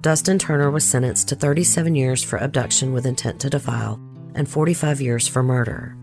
Dustin 0.00 0.38
Turner 0.38 0.70
was 0.70 0.84
sentenced 0.84 1.28
to 1.28 1.34
37 1.34 1.96
years 1.96 2.22
for 2.22 2.38
abduction 2.38 2.92
with 2.92 3.06
intent 3.06 3.40
to 3.40 3.50
defile 3.50 4.00
and 4.38 4.48
45 4.48 5.00
years 5.02 5.28
for 5.28 5.42
murder. 5.42 5.94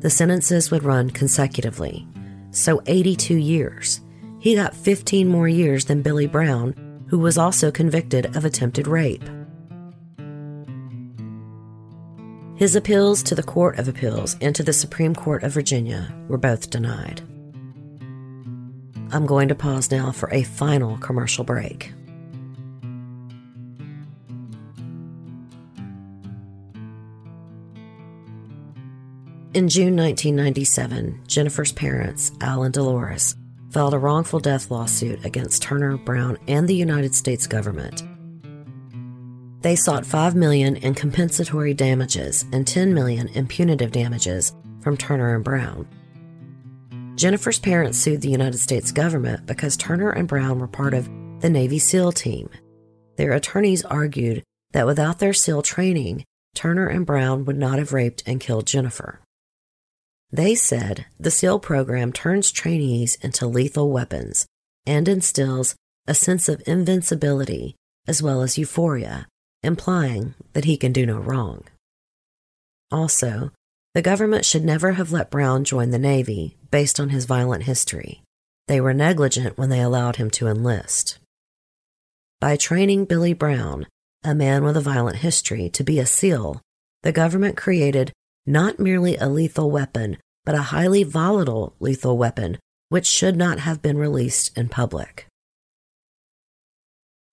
The 0.00 0.10
sentences 0.10 0.70
would 0.70 0.82
run 0.82 1.10
consecutively, 1.10 2.08
so 2.50 2.82
82 2.86 3.36
years. 3.36 4.00
He 4.40 4.54
got 4.54 4.74
15 4.74 5.28
more 5.28 5.46
years 5.46 5.84
than 5.84 6.02
Billy 6.02 6.26
Brown, 6.26 6.74
who 7.08 7.18
was 7.18 7.38
also 7.38 7.70
convicted 7.70 8.34
of 8.36 8.44
attempted 8.44 8.88
rape. 8.88 9.24
His 12.56 12.74
appeals 12.74 13.22
to 13.24 13.34
the 13.34 13.42
Court 13.42 13.78
of 13.78 13.86
Appeals 13.86 14.36
and 14.40 14.56
to 14.56 14.62
the 14.62 14.72
Supreme 14.72 15.14
Court 15.14 15.42
of 15.42 15.52
Virginia 15.52 16.14
were 16.26 16.38
both 16.38 16.70
denied. 16.70 17.20
I'm 19.12 19.26
going 19.26 19.48
to 19.48 19.54
pause 19.54 19.90
now 19.90 20.10
for 20.10 20.32
a 20.32 20.42
final 20.42 20.96
commercial 20.98 21.44
break. 21.44 21.92
In 29.56 29.70
June 29.70 29.96
1997, 29.96 31.22
Jennifer's 31.26 31.72
parents, 31.72 32.30
Al 32.42 32.64
and 32.64 32.74
Dolores, 32.74 33.36
filed 33.70 33.94
a 33.94 33.98
wrongful 33.98 34.38
death 34.38 34.70
lawsuit 34.70 35.24
against 35.24 35.62
Turner, 35.62 35.96
Brown, 35.96 36.36
and 36.46 36.68
the 36.68 36.74
United 36.74 37.14
States 37.14 37.46
government. 37.46 38.02
They 39.62 39.74
sought 39.74 40.04
5 40.04 40.34
million 40.34 40.76
in 40.76 40.92
compensatory 40.92 41.72
damages 41.72 42.44
and 42.52 42.66
10 42.66 42.92
million 42.92 43.28
in 43.28 43.46
punitive 43.46 43.92
damages 43.92 44.54
from 44.82 44.98
Turner 44.98 45.34
and 45.34 45.42
Brown. 45.42 45.88
Jennifer's 47.14 47.58
parents 47.58 47.96
sued 47.96 48.20
the 48.20 48.28
United 48.28 48.58
States 48.58 48.92
government 48.92 49.46
because 49.46 49.78
Turner 49.78 50.10
and 50.10 50.28
Brown 50.28 50.58
were 50.58 50.68
part 50.68 50.92
of 50.92 51.08
the 51.40 51.48
Navy 51.48 51.78
SEAL 51.78 52.12
team. 52.12 52.50
Their 53.16 53.32
attorneys 53.32 53.86
argued 53.86 54.42
that 54.72 54.84
without 54.84 55.18
their 55.18 55.32
SEAL 55.32 55.62
training, 55.62 56.26
Turner 56.54 56.88
and 56.88 57.06
Brown 57.06 57.46
would 57.46 57.56
not 57.56 57.78
have 57.78 57.94
raped 57.94 58.22
and 58.26 58.38
killed 58.38 58.66
Jennifer. 58.66 59.22
They 60.30 60.54
said 60.54 61.06
the 61.18 61.30
SEAL 61.30 61.60
program 61.60 62.12
turns 62.12 62.50
trainees 62.50 63.16
into 63.16 63.46
lethal 63.46 63.90
weapons 63.90 64.46
and 64.84 65.08
instills 65.08 65.74
a 66.06 66.14
sense 66.14 66.48
of 66.48 66.62
invincibility 66.66 67.76
as 68.06 68.22
well 68.22 68.42
as 68.42 68.58
euphoria, 68.58 69.26
implying 69.62 70.34
that 70.52 70.64
he 70.64 70.76
can 70.76 70.92
do 70.92 71.06
no 71.06 71.18
wrong. 71.18 71.64
Also, 72.92 73.50
the 73.94 74.02
government 74.02 74.44
should 74.44 74.64
never 74.64 74.92
have 74.92 75.10
let 75.10 75.30
Brown 75.30 75.64
join 75.64 75.90
the 75.90 75.98
Navy 75.98 76.56
based 76.70 77.00
on 77.00 77.08
his 77.08 77.24
violent 77.24 77.64
history. 77.64 78.22
They 78.68 78.80
were 78.80 78.94
negligent 78.94 79.56
when 79.56 79.70
they 79.70 79.80
allowed 79.80 80.16
him 80.16 80.30
to 80.32 80.48
enlist. 80.48 81.18
By 82.40 82.56
training 82.56 83.06
Billy 83.06 83.32
Brown, 83.32 83.86
a 84.22 84.34
man 84.34 84.64
with 84.64 84.76
a 84.76 84.82
violent 84.82 85.18
history, 85.18 85.70
to 85.70 85.82
be 85.82 85.98
a 85.98 86.06
SEAL, 86.06 86.60
the 87.02 87.12
government 87.12 87.56
created 87.56 88.12
not 88.46 88.78
merely 88.78 89.16
a 89.16 89.28
lethal 89.28 89.70
weapon, 89.70 90.16
but 90.44 90.54
a 90.54 90.70
highly 90.72 91.02
volatile 91.02 91.74
lethal 91.80 92.16
weapon, 92.16 92.58
which 92.88 93.06
should 93.06 93.36
not 93.36 93.58
have 93.60 93.82
been 93.82 93.98
released 93.98 94.56
in 94.56 94.68
public. 94.68 95.26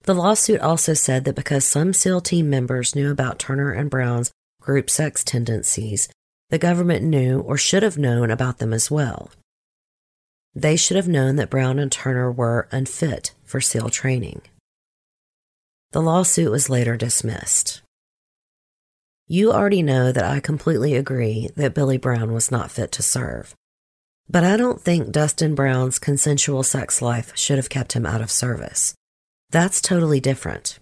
The 0.04 0.16
lawsuit 0.16 0.60
also 0.60 0.94
said 0.94 1.24
that 1.26 1.36
because 1.36 1.64
some 1.64 1.94
SEAL 1.94 2.22
team 2.22 2.50
members 2.50 2.96
knew 2.96 3.12
about 3.12 3.40
Turner 3.40 3.72
and 3.72 3.90
Brown's 3.90 4.32
group 4.60 4.90
sex 4.90 5.24
tendencies, 5.24 6.10
the 6.50 6.58
government 6.58 7.04
knew 7.06 7.40
or 7.40 7.58
should 7.58 7.84
have 7.84 7.98
known 7.98 8.30
about 8.32 8.58
them 8.58 8.74
as 8.74 8.92
well. 8.92 9.30
They 10.56 10.76
should 10.76 10.98
have 10.98 11.08
known 11.08 11.36
that 11.38 11.50
Brown 11.50 11.80
and 11.80 11.92
Turner 11.92 12.32
were 12.32 12.68
unfit 12.72 13.34
for 13.44 13.62
SEAL 13.62 13.90
training. 13.90 14.42
The 15.92 16.02
lawsuit 16.02 16.52
was 16.52 16.70
later 16.70 16.98
dismissed. 16.98 17.83
You 19.28 19.54
already 19.54 19.82
know 19.82 20.12
that 20.12 20.26
I 20.26 20.42
completely 20.42 20.96
agree 20.96 21.50
that 21.56 21.74
Billy 21.74 21.98
Brown 21.98 22.34
was 22.34 22.52
not 22.52 22.72
fit 22.72 22.92
to 22.94 23.04
serve. 23.04 23.56
But 24.30 24.44
I 24.44 24.58
don't 24.58 24.82
think 24.82 25.12
Dustin 25.12 25.56
Brown's 25.56 26.00
consensual 26.00 26.64
sex 26.64 27.02
life 27.02 27.32
should 27.36 27.58
have 27.58 27.70
kept 27.70 27.94
him 27.94 28.06
out 28.06 28.22
of 28.22 28.32
service. 28.32 28.94
That's 29.50 29.82
totally 29.82 30.20
different. 30.20 30.80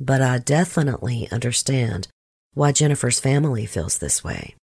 But 0.00 0.22
I 0.22 0.38
definitely 0.38 1.28
understand 1.30 2.08
why 2.54 2.72
Jennifer's 2.72 3.20
family 3.20 3.66
feels 3.66 3.98
this 3.98 4.24
way. 4.24 4.56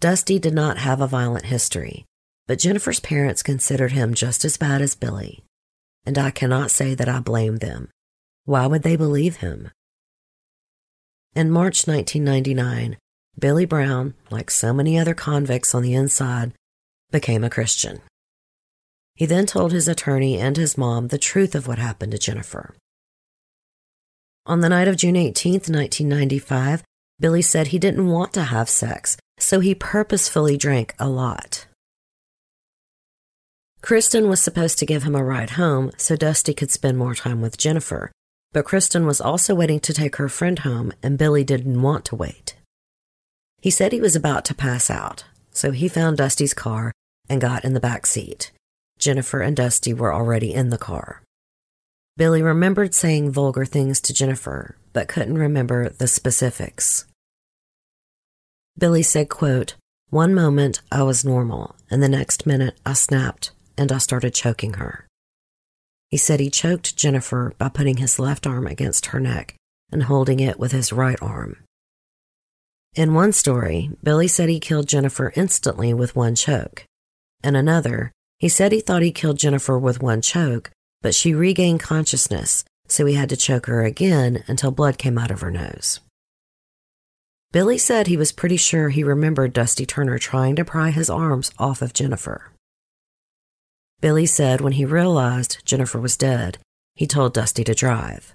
Dusty 0.00 0.38
did 0.38 0.54
not 0.54 0.78
have 0.78 1.00
a 1.00 1.06
violent 1.06 1.46
history, 1.46 2.04
but 2.46 2.58
Jennifer's 2.58 3.00
parents 3.00 3.42
considered 3.42 3.92
him 3.92 4.12
just 4.12 4.44
as 4.44 4.58
bad 4.58 4.82
as 4.82 4.94
Billy. 4.94 5.42
And 6.04 6.18
I 6.18 6.30
cannot 6.30 6.70
say 6.70 6.94
that 6.94 7.08
I 7.08 7.20
blame 7.20 7.58
them. 7.58 7.88
Why 8.44 8.66
would 8.66 8.82
they 8.82 8.96
believe 8.96 9.36
him? 9.36 9.70
In 11.34 11.50
March 11.50 11.88
1999, 11.88 12.96
Billy 13.36 13.64
Brown, 13.64 14.14
like 14.30 14.52
so 14.52 14.72
many 14.72 14.96
other 14.96 15.14
convicts 15.14 15.74
on 15.74 15.82
the 15.82 15.92
inside, 15.94 16.52
became 17.10 17.42
a 17.42 17.50
Christian. 17.50 18.00
He 19.16 19.26
then 19.26 19.44
told 19.44 19.72
his 19.72 19.88
attorney 19.88 20.38
and 20.38 20.56
his 20.56 20.78
mom 20.78 21.08
the 21.08 21.18
truth 21.18 21.56
of 21.56 21.66
what 21.66 21.78
happened 21.78 22.12
to 22.12 22.18
Jennifer. 22.18 22.76
On 24.46 24.60
the 24.60 24.68
night 24.68 24.86
of 24.86 24.96
June 24.96 25.16
18, 25.16 25.54
1995, 25.54 26.84
Billy 27.18 27.42
said 27.42 27.68
he 27.68 27.80
didn't 27.80 28.06
want 28.06 28.32
to 28.34 28.44
have 28.44 28.68
sex, 28.68 29.16
so 29.36 29.58
he 29.58 29.74
purposefully 29.74 30.56
drank 30.56 30.94
a 31.00 31.08
lot. 31.08 31.66
Kristen 33.82 34.28
was 34.28 34.40
supposed 34.40 34.78
to 34.78 34.86
give 34.86 35.02
him 35.02 35.16
a 35.16 35.24
ride 35.24 35.50
home 35.50 35.90
so 35.96 36.14
Dusty 36.14 36.54
could 36.54 36.70
spend 36.70 36.96
more 36.96 37.14
time 37.14 37.40
with 37.40 37.58
Jennifer, 37.58 38.12
but 38.54 38.64
Kristen 38.64 39.04
was 39.04 39.20
also 39.20 39.52
waiting 39.52 39.80
to 39.80 39.92
take 39.92 40.16
her 40.16 40.28
friend 40.28 40.60
home, 40.60 40.92
and 41.02 41.18
Billy 41.18 41.42
didn't 41.42 41.82
want 41.82 42.04
to 42.06 42.16
wait. 42.16 42.54
He 43.60 43.68
said 43.68 43.90
he 43.90 44.00
was 44.00 44.14
about 44.14 44.44
to 44.44 44.54
pass 44.54 44.88
out, 44.88 45.24
so 45.50 45.72
he 45.72 45.88
found 45.88 46.16
Dusty's 46.16 46.54
car 46.54 46.92
and 47.28 47.40
got 47.40 47.64
in 47.64 47.74
the 47.74 47.80
back 47.80 48.06
seat. 48.06 48.52
Jennifer 48.96 49.40
and 49.40 49.56
Dusty 49.56 49.92
were 49.92 50.14
already 50.14 50.54
in 50.54 50.70
the 50.70 50.78
car. 50.78 51.22
Billy 52.16 52.42
remembered 52.42 52.94
saying 52.94 53.32
vulgar 53.32 53.64
things 53.64 54.00
to 54.02 54.14
Jennifer, 54.14 54.76
but 54.92 55.08
couldn't 55.08 55.36
remember 55.36 55.88
the 55.88 56.06
specifics. 56.06 57.06
Billy 58.78 59.02
said, 59.02 59.28
quote, 59.28 59.74
One 60.10 60.32
moment 60.32 60.80
I 60.92 61.02
was 61.02 61.24
normal, 61.24 61.74
and 61.90 62.00
the 62.00 62.08
next 62.08 62.46
minute 62.46 62.78
I 62.86 62.92
snapped 62.92 63.50
and 63.76 63.90
I 63.90 63.98
started 63.98 64.32
choking 64.32 64.74
her. 64.74 65.03
He 66.10 66.16
said 66.16 66.40
he 66.40 66.50
choked 66.50 66.96
Jennifer 66.96 67.54
by 67.58 67.68
putting 67.68 67.96
his 67.96 68.18
left 68.18 68.46
arm 68.46 68.66
against 68.66 69.06
her 69.06 69.20
neck 69.20 69.56
and 69.90 70.04
holding 70.04 70.40
it 70.40 70.58
with 70.58 70.72
his 70.72 70.92
right 70.92 71.20
arm. 71.20 71.56
In 72.94 73.14
one 73.14 73.32
story, 73.32 73.90
Billy 74.02 74.28
said 74.28 74.48
he 74.48 74.60
killed 74.60 74.86
Jennifer 74.86 75.32
instantly 75.34 75.92
with 75.92 76.14
one 76.14 76.34
choke. 76.34 76.84
In 77.42 77.56
another, 77.56 78.12
he 78.38 78.48
said 78.48 78.72
he 78.72 78.80
thought 78.80 79.02
he 79.02 79.10
killed 79.10 79.38
Jennifer 79.38 79.78
with 79.78 80.02
one 80.02 80.22
choke, 80.22 80.70
but 81.02 81.14
she 81.14 81.34
regained 81.34 81.80
consciousness, 81.80 82.64
so 82.86 83.04
he 83.06 83.14
had 83.14 83.28
to 83.30 83.36
choke 83.36 83.66
her 83.66 83.82
again 83.82 84.44
until 84.46 84.70
blood 84.70 84.98
came 84.98 85.18
out 85.18 85.30
of 85.30 85.40
her 85.40 85.50
nose. 85.50 86.00
Billy 87.52 87.78
said 87.78 88.06
he 88.06 88.16
was 88.16 88.32
pretty 88.32 88.56
sure 88.56 88.88
he 88.88 89.04
remembered 89.04 89.52
Dusty 89.52 89.86
Turner 89.86 90.18
trying 90.18 90.56
to 90.56 90.64
pry 90.64 90.90
his 90.90 91.08
arms 91.08 91.52
off 91.58 91.82
of 91.82 91.92
Jennifer. 91.92 92.50
Billy 94.00 94.26
said 94.26 94.60
when 94.60 94.74
he 94.74 94.84
realized 94.84 95.64
Jennifer 95.64 95.98
was 95.98 96.16
dead, 96.16 96.58
he 96.94 97.06
told 97.06 97.34
Dusty 97.34 97.64
to 97.64 97.74
drive. 97.74 98.34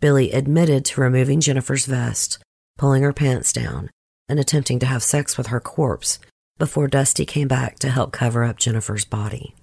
Billy 0.00 0.32
admitted 0.32 0.84
to 0.86 1.00
removing 1.00 1.40
Jennifer's 1.40 1.86
vest, 1.86 2.38
pulling 2.78 3.02
her 3.02 3.12
pants 3.12 3.52
down, 3.52 3.90
and 4.28 4.38
attempting 4.38 4.78
to 4.78 4.86
have 4.86 5.02
sex 5.02 5.36
with 5.36 5.48
her 5.48 5.60
corpse 5.60 6.18
before 6.58 6.88
Dusty 6.88 7.24
came 7.24 7.48
back 7.48 7.78
to 7.78 7.90
help 7.90 8.12
cover 8.12 8.44
up 8.44 8.58
Jennifer's 8.58 9.04
body. 9.04 9.54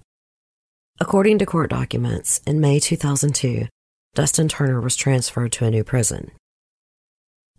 According 1.00 1.38
to 1.38 1.46
court 1.46 1.70
documents, 1.70 2.40
in 2.46 2.60
May 2.60 2.80
2002, 2.80 3.68
Dustin 4.14 4.48
Turner 4.48 4.80
was 4.80 4.96
transferred 4.96 5.52
to 5.52 5.64
a 5.64 5.70
new 5.70 5.84
prison. 5.84 6.32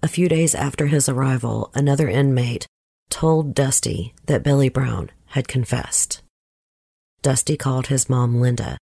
A 0.03 0.07
few 0.07 0.27
days 0.29 0.55
after 0.55 0.87
his 0.87 1.07
arrival, 1.09 1.71
another 1.73 2.09
inmate 2.09 2.67
told 3.09 3.53
Dusty 3.53 4.13
that 4.25 4.43
Billy 4.43 4.69
Brown 4.69 5.11
had 5.27 5.47
confessed. 5.47 6.21
Dusty 7.21 7.57
called 7.57 7.87
his 7.87 8.09
mom, 8.09 8.39
Linda, 8.39 8.77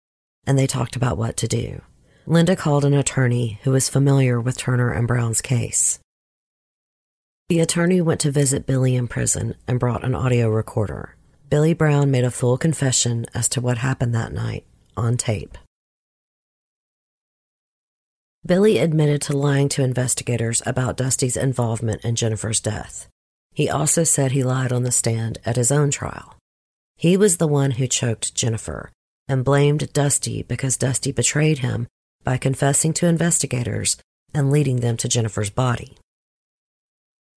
and 0.45 0.57
they 0.57 0.67
talked 0.67 0.95
about 0.95 1.17
what 1.17 1.37
to 1.37 1.47
do. 1.47 1.81
Linda 2.25 2.55
called 2.55 2.85
an 2.85 2.93
attorney 2.93 3.59
who 3.63 3.71
was 3.71 3.89
familiar 3.89 4.39
with 4.39 4.57
Turner 4.57 4.91
and 4.91 5.07
Brown's 5.07 5.41
case. 5.41 5.99
The 7.49 7.61
attorney 7.61 8.01
went 8.01 8.19
to 8.21 8.31
visit 8.31 8.67
Billy 8.67 8.95
in 8.95 9.07
prison 9.07 9.55
and 9.67 9.79
brought 9.79 10.03
an 10.03 10.13
audio 10.13 10.49
recorder. 10.49 11.15
Billy 11.49 11.73
Brown 11.73 12.11
made 12.11 12.25
a 12.25 12.31
full 12.31 12.57
confession 12.57 13.25
as 13.33 13.47
to 13.49 13.61
what 13.61 13.77
happened 13.77 14.13
that 14.13 14.33
night 14.33 14.65
on 14.97 15.15
tape. 15.15 15.57
Billy 18.45 18.77
admitted 18.77 19.21
to 19.23 19.37
lying 19.37 19.69
to 19.69 19.83
investigators 19.83 20.61
about 20.65 20.97
Dusty's 20.97 21.37
involvement 21.37 22.03
in 22.03 22.15
Jennifer's 22.15 22.59
death. 22.59 23.07
He 23.53 23.69
also 23.69 24.03
said 24.03 24.31
he 24.31 24.43
lied 24.43 24.71
on 24.71 24.83
the 24.83 24.91
stand 24.91 25.39
at 25.45 25.55
his 25.55 25.71
own 25.71 25.89
trial. 25.89 26.36
He 26.97 27.15
was 27.15 27.37
the 27.37 27.47
one 27.47 27.71
who 27.71 27.85
choked 27.85 28.33
Jennifer 28.33 28.91
and 29.27 29.45
blamed 29.45 29.93
Dusty 29.93 30.41
because 30.41 30.77
Dusty 30.77 31.11
betrayed 31.11 31.59
him 31.59 31.87
by 32.23 32.37
confessing 32.37 32.91
to 32.93 33.05
investigators 33.05 33.97
and 34.33 34.51
leading 34.51 34.77
them 34.77 34.97
to 34.97 35.07
Jennifer's 35.07 35.51
body. 35.51 35.95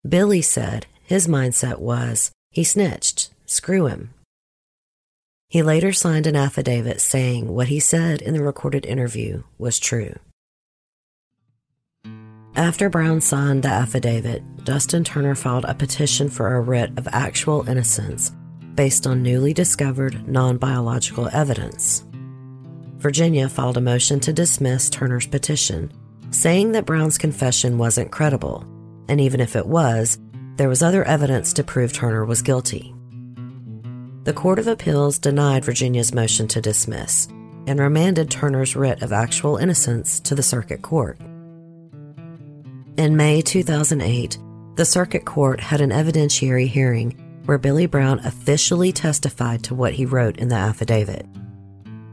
Billy 0.08 0.42
said 0.42 0.86
his 1.02 1.26
mindset 1.26 1.78
was 1.80 2.30
he 2.52 2.62
snitched, 2.62 3.30
screw 3.46 3.86
him. 3.86 4.14
He 5.48 5.62
later 5.62 5.92
signed 5.92 6.28
an 6.28 6.36
affidavit 6.36 7.00
saying 7.00 7.48
what 7.48 7.66
he 7.66 7.80
said 7.80 8.22
in 8.22 8.34
the 8.34 8.42
recorded 8.44 8.86
interview 8.86 9.42
was 9.58 9.80
true. 9.80 10.14
After 12.54 12.88
Brown 12.88 13.20
signed 13.20 13.64
the 13.64 13.68
affidavit, 13.68 14.42
Dustin 14.64 15.02
Turner 15.02 15.34
filed 15.34 15.64
a 15.64 15.74
petition 15.74 16.28
for 16.28 16.54
a 16.54 16.60
writ 16.60 16.96
of 16.96 17.08
actual 17.10 17.68
innocence 17.68 18.30
based 18.78 19.08
on 19.08 19.24
newly 19.24 19.52
discovered 19.52 20.28
non 20.28 20.56
biological 20.56 21.28
evidence. 21.32 22.04
Virginia 22.98 23.48
filed 23.48 23.76
a 23.76 23.80
motion 23.80 24.20
to 24.20 24.32
dismiss 24.32 24.88
Turner's 24.88 25.26
petition, 25.26 25.90
saying 26.30 26.70
that 26.70 26.86
Brown's 26.86 27.18
confession 27.18 27.76
wasn't 27.76 28.12
credible, 28.12 28.64
and 29.08 29.20
even 29.20 29.40
if 29.40 29.56
it 29.56 29.66
was, 29.66 30.20
there 30.54 30.68
was 30.68 30.80
other 30.80 31.02
evidence 31.02 31.52
to 31.54 31.64
prove 31.64 31.92
Turner 31.92 32.24
was 32.24 32.40
guilty. 32.40 32.94
The 34.22 34.32
Court 34.32 34.60
of 34.60 34.68
Appeals 34.68 35.18
denied 35.18 35.64
Virginia's 35.64 36.14
motion 36.14 36.46
to 36.46 36.60
dismiss 36.60 37.26
and 37.66 37.80
remanded 37.80 38.30
Turner's 38.30 38.76
writ 38.76 39.02
of 39.02 39.12
actual 39.12 39.56
innocence 39.56 40.20
to 40.20 40.36
the 40.36 40.42
Circuit 40.44 40.82
Court. 40.82 41.18
In 42.96 43.16
May 43.16 43.42
2008, 43.42 44.38
the 44.76 44.84
circuit 44.84 45.24
court 45.24 45.58
had 45.58 45.80
an 45.80 45.90
evidentiary 45.90 46.68
hearing 46.68 47.24
where 47.48 47.56
Billy 47.56 47.86
Brown 47.86 48.18
officially 48.26 48.92
testified 48.92 49.62
to 49.64 49.74
what 49.74 49.94
he 49.94 50.04
wrote 50.04 50.36
in 50.36 50.48
the 50.48 50.54
affidavit. 50.54 51.24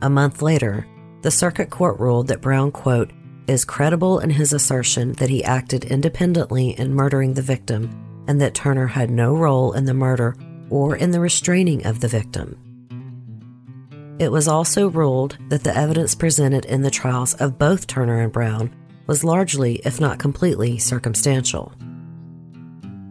A 0.01 0.09
month 0.09 0.41
later, 0.41 0.87
the 1.23 1.29
circuit 1.29 1.69
court 1.69 1.99
ruled 1.99 2.29
that 2.29 2.39
Brown, 2.39 2.71
quote, 2.71 3.11
is 3.45 3.65
credible 3.65 4.19
in 4.19 4.29
his 4.29 4.53
assertion 4.53 5.11
that 5.13 5.29
he 5.29 5.43
acted 5.43 5.83
independently 5.83 6.69
in 6.79 6.93
murdering 6.93 7.33
the 7.33 7.41
victim 7.41 8.23
and 8.29 8.39
that 8.39 8.53
Turner 8.53 8.87
had 8.87 9.09
no 9.09 9.35
role 9.35 9.73
in 9.73 9.83
the 9.83 9.93
murder 9.93 10.37
or 10.69 10.95
in 10.95 11.11
the 11.11 11.19
restraining 11.19 11.85
of 11.85 11.99
the 11.99 12.07
victim. 12.07 12.57
It 14.17 14.31
was 14.31 14.47
also 14.47 14.89
ruled 14.89 15.37
that 15.49 15.65
the 15.65 15.75
evidence 15.75 16.15
presented 16.15 16.63
in 16.63 16.81
the 16.81 16.89
trials 16.89 17.33
of 17.33 17.59
both 17.59 17.87
Turner 17.87 18.21
and 18.21 18.31
Brown 18.31 18.73
was 19.05 19.25
largely, 19.25 19.81
if 19.83 19.99
not 19.99 20.17
completely, 20.17 20.77
circumstantial. 20.77 21.73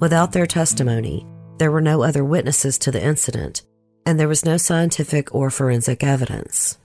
Without 0.01 0.33
their 0.33 0.47
testimony, 0.47 1.27
there 1.59 1.71
were 1.71 1.81
no 1.81 2.03
other 2.03 2.25
witnesses 2.25 2.79
to 2.79 2.91
the 2.91 3.03
incident, 3.03 3.63
and 4.05 4.19
there 4.19 4.29
was 4.29 4.45
no 4.45 4.57
scientific 4.57 5.35
or 5.35 5.51
forensic 5.51 6.03
evidence. 6.03 6.79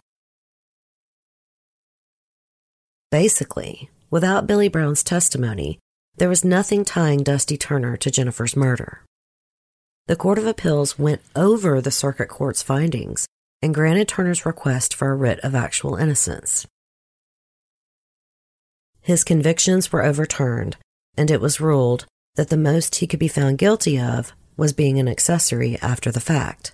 Basically, 3.11 3.89
without 4.11 4.45
Billy 4.45 4.67
Brown's 4.67 5.03
testimony, 5.03 5.79
there 6.17 6.29
was 6.29 6.45
nothing 6.45 6.85
tying 6.85 7.23
Dusty 7.23 7.57
Turner 7.57 7.97
to 7.97 8.11
Jennifer's 8.11 8.55
murder. 8.55 9.03
The 10.07 10.15
Court 10.15 10.37
of 10.37 10.45
Appeals 10.45 10.99
went 10.99 11.21
over 11.35 11.81
the 11.81 11.91
circuit 11.91 12.29
court's 12.29 12.61
findings 12.61 13.27
and 13.61 13.73
granted 13.73 14.07
Turner's 14.07 14.45
request 14.45 14.93
for 14.93 15.11
a 15.11 15.15
writ 15.15 15.39
of 15.39 15.55
actual 15.55 15.95
innocence. 15.95 16.67
His 19.01 19.23
convictions 19.23 19.91
were 19.91 20.03
overturned, 20.03 20.77
and 21.17 21.31
it 21.31 21.41
was 21.41 21.59
ruled 21.59 22.05
that 22.35 22.49
the 22.49 22.57
most 22.57 22.95
he 22.95 23.07
could 23.07 23.19
be 23.19 23.27
found 23.27 23.57
guilty 23.57 23.99
of 23.99 24.33
was 24.59 24.73
being 24.73 24.99
an 24.99 25.07
accessory 25.07 25.77
after 25.81 26.11
the 26.11 26.19
fact. 26.19 26.73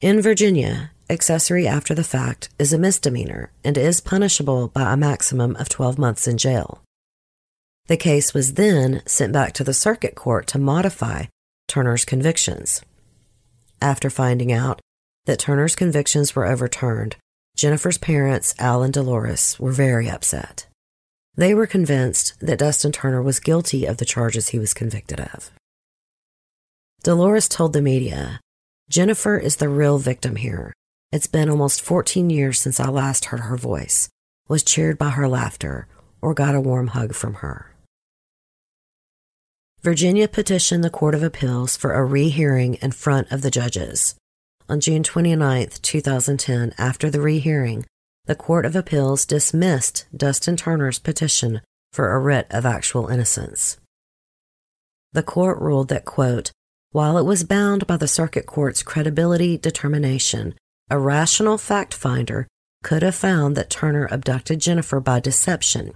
In 0.00 0.20
Virginia, 0.20 0.90
accessory 1.08 1.68
after 1.68 1.94
the 1.94 2.02
fact 2.02 2.48
is 2.58 2.72
a 2.72 2.78
misdemeanor 2.78 3.52
and 3.62 3.78
is 3.78 4.00
punishable 4.00 4.68
by 4.68 4.92
a 4.92 4.96
maximum 4.96 5.54
of 5.56 5.68
12 5.68 5.98
months 5.98 6.26
in 6.26 6.38
jail. 6.38 6.80
The 7.86 7.96
case 7.96 8.32
was 8.34 8.54
then 8.54 9.02
sent 9.06 9.32
back 9.32 9.52
to 9.54 9.64
the 9.64 9.74
circuit 9.74 10.14
court 10.14 10.46
to 10.48 10.58
modify 10.58 11.26
Turner's 11.68 12.04
convictions. 12.04 12.82
After 13.80 14.10
finding 14.10 14.52
out 14.52 14.80
that 15.26 15.38
Turner's 15.38 15.76
convictions 15.76 16.34
were 16.34 16.46
overturned, 16.46 17.16
Jennifer's 17.56 17.98
parents, 17.98 18.54
Al 18.58 18.82
and 18.82 18.92
Dolores, 18.92 19.58
were 19.60 19.72
very 19.72 20.08
upset. 20.08 20.66
They 21.36 21.54
were 21.54 21.66
convinced 21.66 22.34
that 22.40 22.58
Dustin 22.58 22.92
Turner 22.92 23.22
was 23.22 23.40
guilty 23.40 23.86
of 23.86 23.98
the 23.98 24.04
charges 24.04 24.48
he 24.48 24.58
was 24.58 24.74
convicted 24.74 25.20
of. 25.20 25.50
Dolores 27.02 27.48
told 27.48 27.72
the 27.72 27.82
media, 27.82 28.38
Jennifer 28.88 29.36
is 29.36 29.56
the 29.56 29.68
real 29.68 29.98
victim 29.98 30.36
here. 30.36 30.72
It's 31.10 31.26
been 31.26 31.50
almost 31.50 31.82
14 31.82 32.30
years 32.30 32.60
since 32.60 32.78
I 32.78 32.88
last 32.90 33.26
heard 33.26 33.40
her 33.40 33.56
voice, 33.56 34.08
was 34.48 34.62
cheered 34.62 34.98
by 34.98 35.10
her 35.10 35.26
laughter, 35.26 35.88
or 36.20 36.32
got 36.32 36.54
a 36.54 36.60
warm 36.60 36.88
hug 36.88 37.12
from 37.12 37.34
her. 37.34 37.74
Virginia 39.80 40.28
petitioned 40.28 40.84
the 40.84 40.90
Court 40.90 41.16
of 41.16 41.24
Appeals 41.24 41.76
for 41.76 41.92
a 41.92 42.04
rehearing 42.04 42.74
in 42.74 42.92
front 42.92 43.32
of 43.32 43.42
the 43.42 43.50
judges. 43.50 44.14
On 44.68 44.78
June 44.78 45.02
29, 45.02 45.70
2010, 45.82 46.72
after 46.78 47.10
the 47.10 47.20
rehearing, 47.20 47.84
the 48.26 48.36
Court 48.36 48.64
of 48.64 48.76
Appeals 48.76 49.26
dismissed 49.26 50.06
Dustin 50.16 50.56
Turner's 50.56 51.00
petition 51.00 51.62
for 51.92 52.12
a 52.12 52.20
writ 52.20 52.46
of 52.50 52.64
actual 52.64 53.08
innocence. 53.08 53.76
The 55.12 55.24
court 55.24 55.60
ruled 55.60 55.88
that, 55.88 56.04
quote, 56.04 56.52
while 56.92 57.18
it 57.18 57.24
was 57.24 57.42
bound 57.44 57.86
by 57.86 57.96
the 57.96 58.06
circuit 58.06 58.46
court's 58.46 58.82
credibility 58.82 59.58
determination, 59.58 60.54
a 60.90 60.98
rational 60.98 61.58
fact 61.58 61.94
finder 61.94 62.46
could 62.84 63.02
have 63.02 63.14
found 63.14 63.56
that 63.56 63.70
Turner 63.70 64.06
abducted 64.10 64.60
Jennifer 64.60 65.00
by 65.00 65.18
deception, 65.18 65.92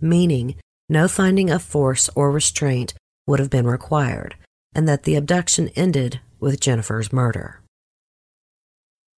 meaning 0.00 0.56
no 0.88 1.06
finding 1.08 1.50
of 1.50 1.62
force 1.62 2.10
or 2.14 2.30
restraint 2.30 2.94
would 3.26 3.38
have 3.38 3.50
been 3.50 3.66
required, 3.66 4.34
and 4.74 4.88
that 4.88 5.04
the 5.04 5.14
abduction 5.14 5.68
ended 5.76 6.20
with 6.40 6.60
Jennifer's 6.60 7.12
murder. 7.12 7.60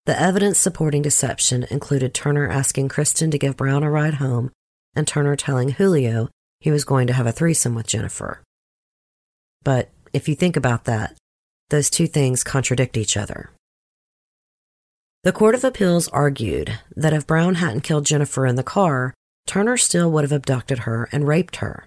The 0.07 0.21
evidence 0.21 0.59
supporting 0.59 1.01
deception 1.01 1.65
included 1.71 2.13
Turner 2.13 2.49
asking 2.49 2.89
Kristen 2.89 3.31
to 3.31 3.39
give 3.39 3.57
Brown 3.57 3.83
a 3.83 3.91
ride 3.91 4.15
home 4.15 4.51
and 4.95 5.07
Turner 5.07 5.37
telling 5.37 5.71
Julio 5.71 6.29
he 6.61 6.71
was 6.71 6.85
going 6.85 7.07
to 7.07 7.13
have 7.13 7.27
a 7.27 7.33
threesome 7.33 7.75
with 7.75 7.87
Jennifer. 7.87 8.43
But 9.63 9.91
if 10.15 10.29
you 10.29 10.35
think 10.35 10.57
about 10.57 10.85
that, 10.85 11.15
those 11.69 11.91
two 11.91 12.07
things 12.07 12.45
contradict 12.45 12.97
each 12.97 13.17
other. 13.17 13.51
The 15.25 15.33
Court 15.33 15.55
of 15.55 15.65
Appeals 15.65 16.09
argued 16.09 16.79
that 16.95 17.13
if 17.13 17.27
Brown 17.27 17.57
hadn't 17.57 17.81
killed 17.81 18.07
Jennifer 18.07 18.47
in 18.47 18.57
the 18.57 18.63
car, 18.63 19.15
Turner 19.47 19.77
still 19.77 20.11
would 20.13 20.23
have 20.23 20.33
abducted 20.33 20.81
her 20.81 21.09
and 21.11 21.27
raped 21.27 21.57
her. 21.57 21.87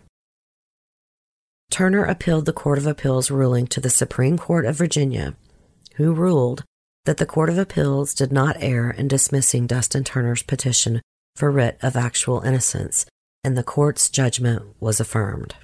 Turner 1.72 2.04
appealed 2.04 2.46
the 2.46 2.54
Court 2.54 2.78
of 2.78 2.88
Appeals 2.88 3.32
ruling 3.32 3.68
to 3.68 3.80
the 3.80 3.90
Supreme 3.90 4.38
Court 4.38 4.66
of 4.66 4.76
Virginia, 4.76 5.36
who 5.96 6.14
ruled 6.14 6.64
that 7.06 7.18
the 7.18 7.26
Court 7.26 7.50
of 7.50 7.58
Appeals 7.58 8.14
did 8.14 8.32
not 8.32 8.58
err 8.60 8.90
in 8.90 9.08
dismissing 9.08 9.68
Dustin 9.68 10.04
Turner's 10.04 10.44
petition 10.44 11.02
for 11.36 11.52
writ 11.52 11.78
of 11.82 11.96
actual 11.96 12.42
innocence, 12.42 13.06
and 13.44 13.58
the 13.58 13.64
court's 13.64 14.10
judgment 14.10 14.76
was 14.80 15.00
affirmed. 15.00 15.56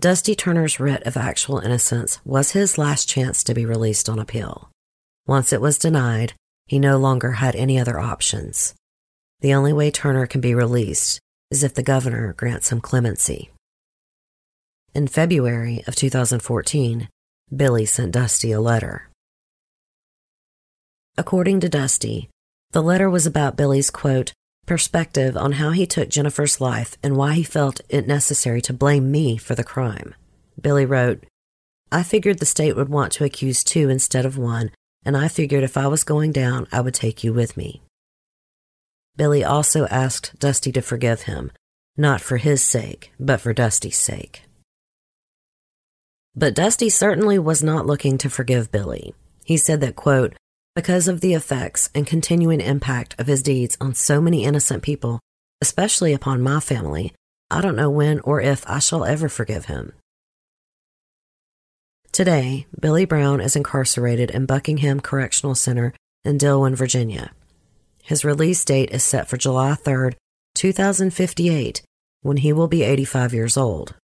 Dusty 0.00 0.36
Turner's 0.36 0.78
writ 0.78 1.02
of 1.02 1.16
actual 1.16 1.58
innocence 1.58 2.20
was 2.24 2.52
his 2.52 2.78
last 2.78 3.08
chance 3.08 3.42
to 3.42 3.52
be 3.52 3.66
released 3.66 4.08
on 4.08 4.20
appeal. 4.20 4.70
Once 5.26 5.52
it 5.52 5.60
was 5.60 5.76
denied, 5.76 6.34
he 6.66 6.78
no 6.78 6.98
longer 6.98 7.32
had 7.32 7.56
any 7.56 7.80
other 7.80 7.98
options. 7.98 8.76
The 9.40 9.54
only 9.54 9.72
way 9.72 9.90
Turner 9.90 10.28
can 10.28 10.40
be 10.40 10.54
released 10.54 11.18
is 11.50 11.64
if 11.64 11.74
the 11.74 11.82
governor 11.82 12.32
grants 12.34 12.70
him 12.70 12.80
clemency. 12.80 13.50
In 14.94 15.08
February 15.08 15.82
of 15.88 15.96
2014, 15.96 17.08
Billy 17.54 17.84
sent 17.84 18.12
Dusty 18.12 18.52
a 18.52 18.60
letter. 18.60 19.08
According 21.16 21.58
to 21.60 21.68
Dusty, 21.68 22.28
the 22.70 22.84
letter 22.84 23.10
was 23.10 23.26
about 23.26 23.56
Billy's 23.56 23.90
quote, 23.90 24.32
perspective 24.68 25.36
on 25.36 25.52
how 25.52 25.70
he 25.70 25.86
took 25.86 26.10
Jennifer's 26.10 26.60
life 26.60 26.96
and 27.02 27.16
why 27.16 27.32
he 27.32 27.42
felt 27.42 27.80
it 27.88 28.06
necessary 28.06 28.60
to 28.62 28.72
blame 28.72 29.10
me 29.10 29.36
for 29.36 29.56
the 29.56 29.64
crime. 29.64 30.14
Billy 30.60 30.84
wrote, 30.84 31.24
I 31.90 32.02
figured 32.02 32.38
the 32.38 32.46
state 32.46 32.76
would 32.76 32.90
want 32.90 33.12
to 33.12 33.24
accuse 33.24 33.64
two 33.64 33.88
instead 33.88 34.26
of 34.26 34.36
one, 34.36 34.70
and 35.04 35.16
I 35.16 35.26
figured 35.28 35.64
if 35.64 35.76
I 35.76 35.86
was 35.86 36.04
going 36.04 36.32
down, 36.32 36.66
I 36.70 36.82
would 36.82 36.94
take 36.94 37.24
you 37.24 37.32
with 37.32 37.56
me. 37.56 37.82
Billy 39.16 39.42
also 39.42 39.86
asked 39.86 40.38
Dusty 40.38 40.70
to 40.72 40.82
forgive 40.82 41.22
him, 41.22 41.50
not 41.96 42.20
for 42.20 42.36
his 42.36 42.62
sake, 42.62 43.10
but 43.18 43.40
for 43.40 43.54
Dusty's 43.54 43.96
sake. 43.96 44.42
But 46.36 46.54
Dusty 46.54 46.90
certainly 46.90 47.38
was 47.38 47.62
not 47.62 47.86
looking 47.86 48.18
to 48.18 48.30
forgive 48.30 48.70
Billy. 48.70 49.14
He 49.44 49.56
said 49.56 49.80
that, 49.80 49.96
quote, 49.96 50.34
because 50.78 51.08
of 51.08 51.20
the 51.20 51.34
effects 51.34 51.90
and 51.92 52.06
continuing 52.06 52.60
impact 52.60 53.12
of 53.18 53.26
his 53.26 53.42
deeds 53.42 53.76
on 53.80 53.92
so 53.92 54.20
many 54.20 54.44
innocent 54.44 54.80
people, 54.80 55.18
especially 55.60 56.12
upon 56.12 56.40
my 56.40 56.60
family, 56.60 57.12
I 57.50 57.60
don't 57.60 57.74
know 57.74 57.90
when 57.90 58.20
or 58.20 58.40
if 58.40 58.64
I 58.70 58.78
shall 58.78 59.04
ever 59.04 59.28
forgive 59.28 59.64
him. 59.64 59.92
Today, 62.12 62.68
Billy 62.80 63.04
Brown 63.04 63.40
is 63.40 63.56
incarcerated 63.56 64.30
in 64.30 64.46
Buckingham 64.46 65.00
Correctional 65.00 65.56
Center 65.56 65.94
in 66.24 66.38
Dillwyn, 66.38 66.76
Virginia. 66.76 67.32
His 68.04 68.24
release 68.24 68.64
date 68.64 68.92
is 68.92 69.02
set 69.02 69.26
for 69.26 69.36
July 69.36 69.74
3, 69.74 70.12
2058, 70.54 71.82
when 72.22 72.36
he 72.36 72.52
will 72.52 72.68
be 72.68 72.84
85 72.84 73.34
years 73.34 73.56
old. 73.56 73.96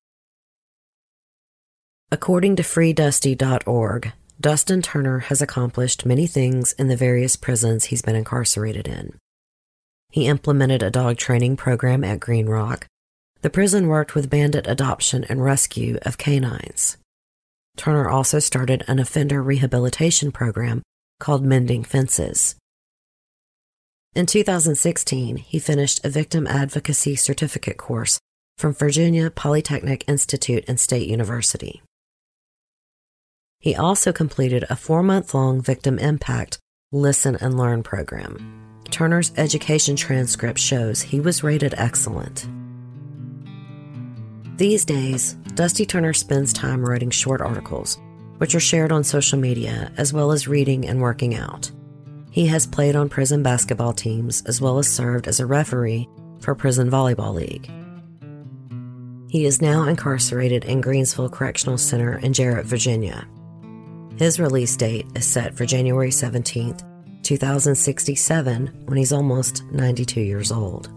According 2.12 2.56
to 2.56 2.64
freedusty.org, 2.64 4.14
Dustin 4.40 4.82
Turner 4.82 5.20
has 5.20 5.42
accomplished 5.42 6.06
many 6.06 6.28
things 6.28 6.74
in 6.74 6.88
the 6.88 6.98
various 6.98 7.36
prisons 7.36 7.86
he's 7.86 8.02
been 8.02 8.16
incarcerated 8.16 8.88
in. 8.88 9.18
He 10.10 10.28
implemented 10.28 10.84
a 10.84 10.92
dog 10.92 11.18
training 11.18 11.58
program 11.58 12.04
at 12.04 12.20
Green 12.20 12.48
Rock. 12.48 12.88
The 13.42 13.50
prison 13.50 13.88
worked 13.88 14.16
with 14.16 14.30
bandit 14.30 14.68
adoption 14.68 15.24
and 15.26 15.44
rescue 15.44 15.98
of 16.04 16.18
canines. 16.18 16.98
Turner 17.78 18.10
also 18.10 18.40
started 18.40 18.84
an 18.88 19.00
offender 19.00 19.42
rehabilitation 19.42 20.32
program 20.32 20.84
called 21.20 21.44
Mending 21.44 21.84
Fences. 21.84 22.56
In 24.16 24.26
2016, 24.28 25.38
he 25.38 25.58
finished 25.58 26.06
a 26.06 26.10
victim 26.10 26.46
advocacy 26.46 27.16
certificate 27.16 27.78
course 27.78 28.20
from 28.58 28.74
Virginia 28.74 29.32
Polytechnic 29.32 30.04
Institute 30.08 30.64
and 30.68 30.80
State 30.80 31.08
University. 31.08 31.82
He 33.64 33.78
also 33.78 34.12
completed 34.12 34.66
a 34.70 34.76
four 34.76 35.02
month 35.02 35.34
long 35.34 35.62
victim 35.62 35.98
impact 35.98 36.60
listen 36.92 37.38
and 37.38 37.58
learn 37.58 37.82
program. 37.82 38.82
Turner's 38.92 39.32
education 39.38 39.96
transcript 39.96 40.60
shows 40.60 41.02
he 41.02 41.22
was 41.22 41.46
rated 41.46 41.74
excellent. 41.78 42.46
These 44.58 44.84
days, 44.84 45.36
Dusty 45.56 45.86
Turner 45.86 46.12
spends 46.12 46.52
time 46.52 46.84
writing 46.84 47.10
short 47.10 47.40
articles, 47.40 47.98
which 48.40 48.54
are 48.54 48.60
shared 48.60 48.92
on 48.92 49.06
social 49.06 49.40
media, 49.40 49.94
as 49.96 50.12
well 50.12 50.34
as 50.34 50.46
reading 50.46 50.86
and 50.86 51.02
working 51.02 51.34
out. 51.34 51.72
He 52.32 52.48
has 52.48 52.68
played 52.68 52.98
on 52.98 53.08
prison 53.08 53.44
basketball 53.44 53.94
teams 53.94 54.44
as 54.46 54.60
well 54.60 54.78
as 54.78 54.90
served 54.90 55.26
as 55.26 55.40
a 55.40 55.46
referee 55.46 56.10
for 56.42 56.54
Prison 56.54 56.92
Volleyball 56.92 57.34
League. 57.34 57.72
He 59.32 59.46
is 59.46 59.62
now 59.62 59.84
incarcerated 59.88 60.66
in 60.66 60.82
Greensville 60.82 61.32
Correctional 61.32 61.78
Center 61.78 62.18
in 62.18 62.34
Jarratt, 62.34 62.66
Virginia. 62.66 63.26
His 64.18 64.40
release 64.40 64.76
date 64.78 65.08
is 65.16 65.26
set 65.26 65.56
for 65.56 65.66
January 65.66 66.10
17th, 66.10 66.84
2067, 67.24 68.84
when 68.86 68.98
he's 68.98 69.12
almost 69.12 69.64
92 69.72 70.22
years 70.22 70.52
old. 70.52 70.92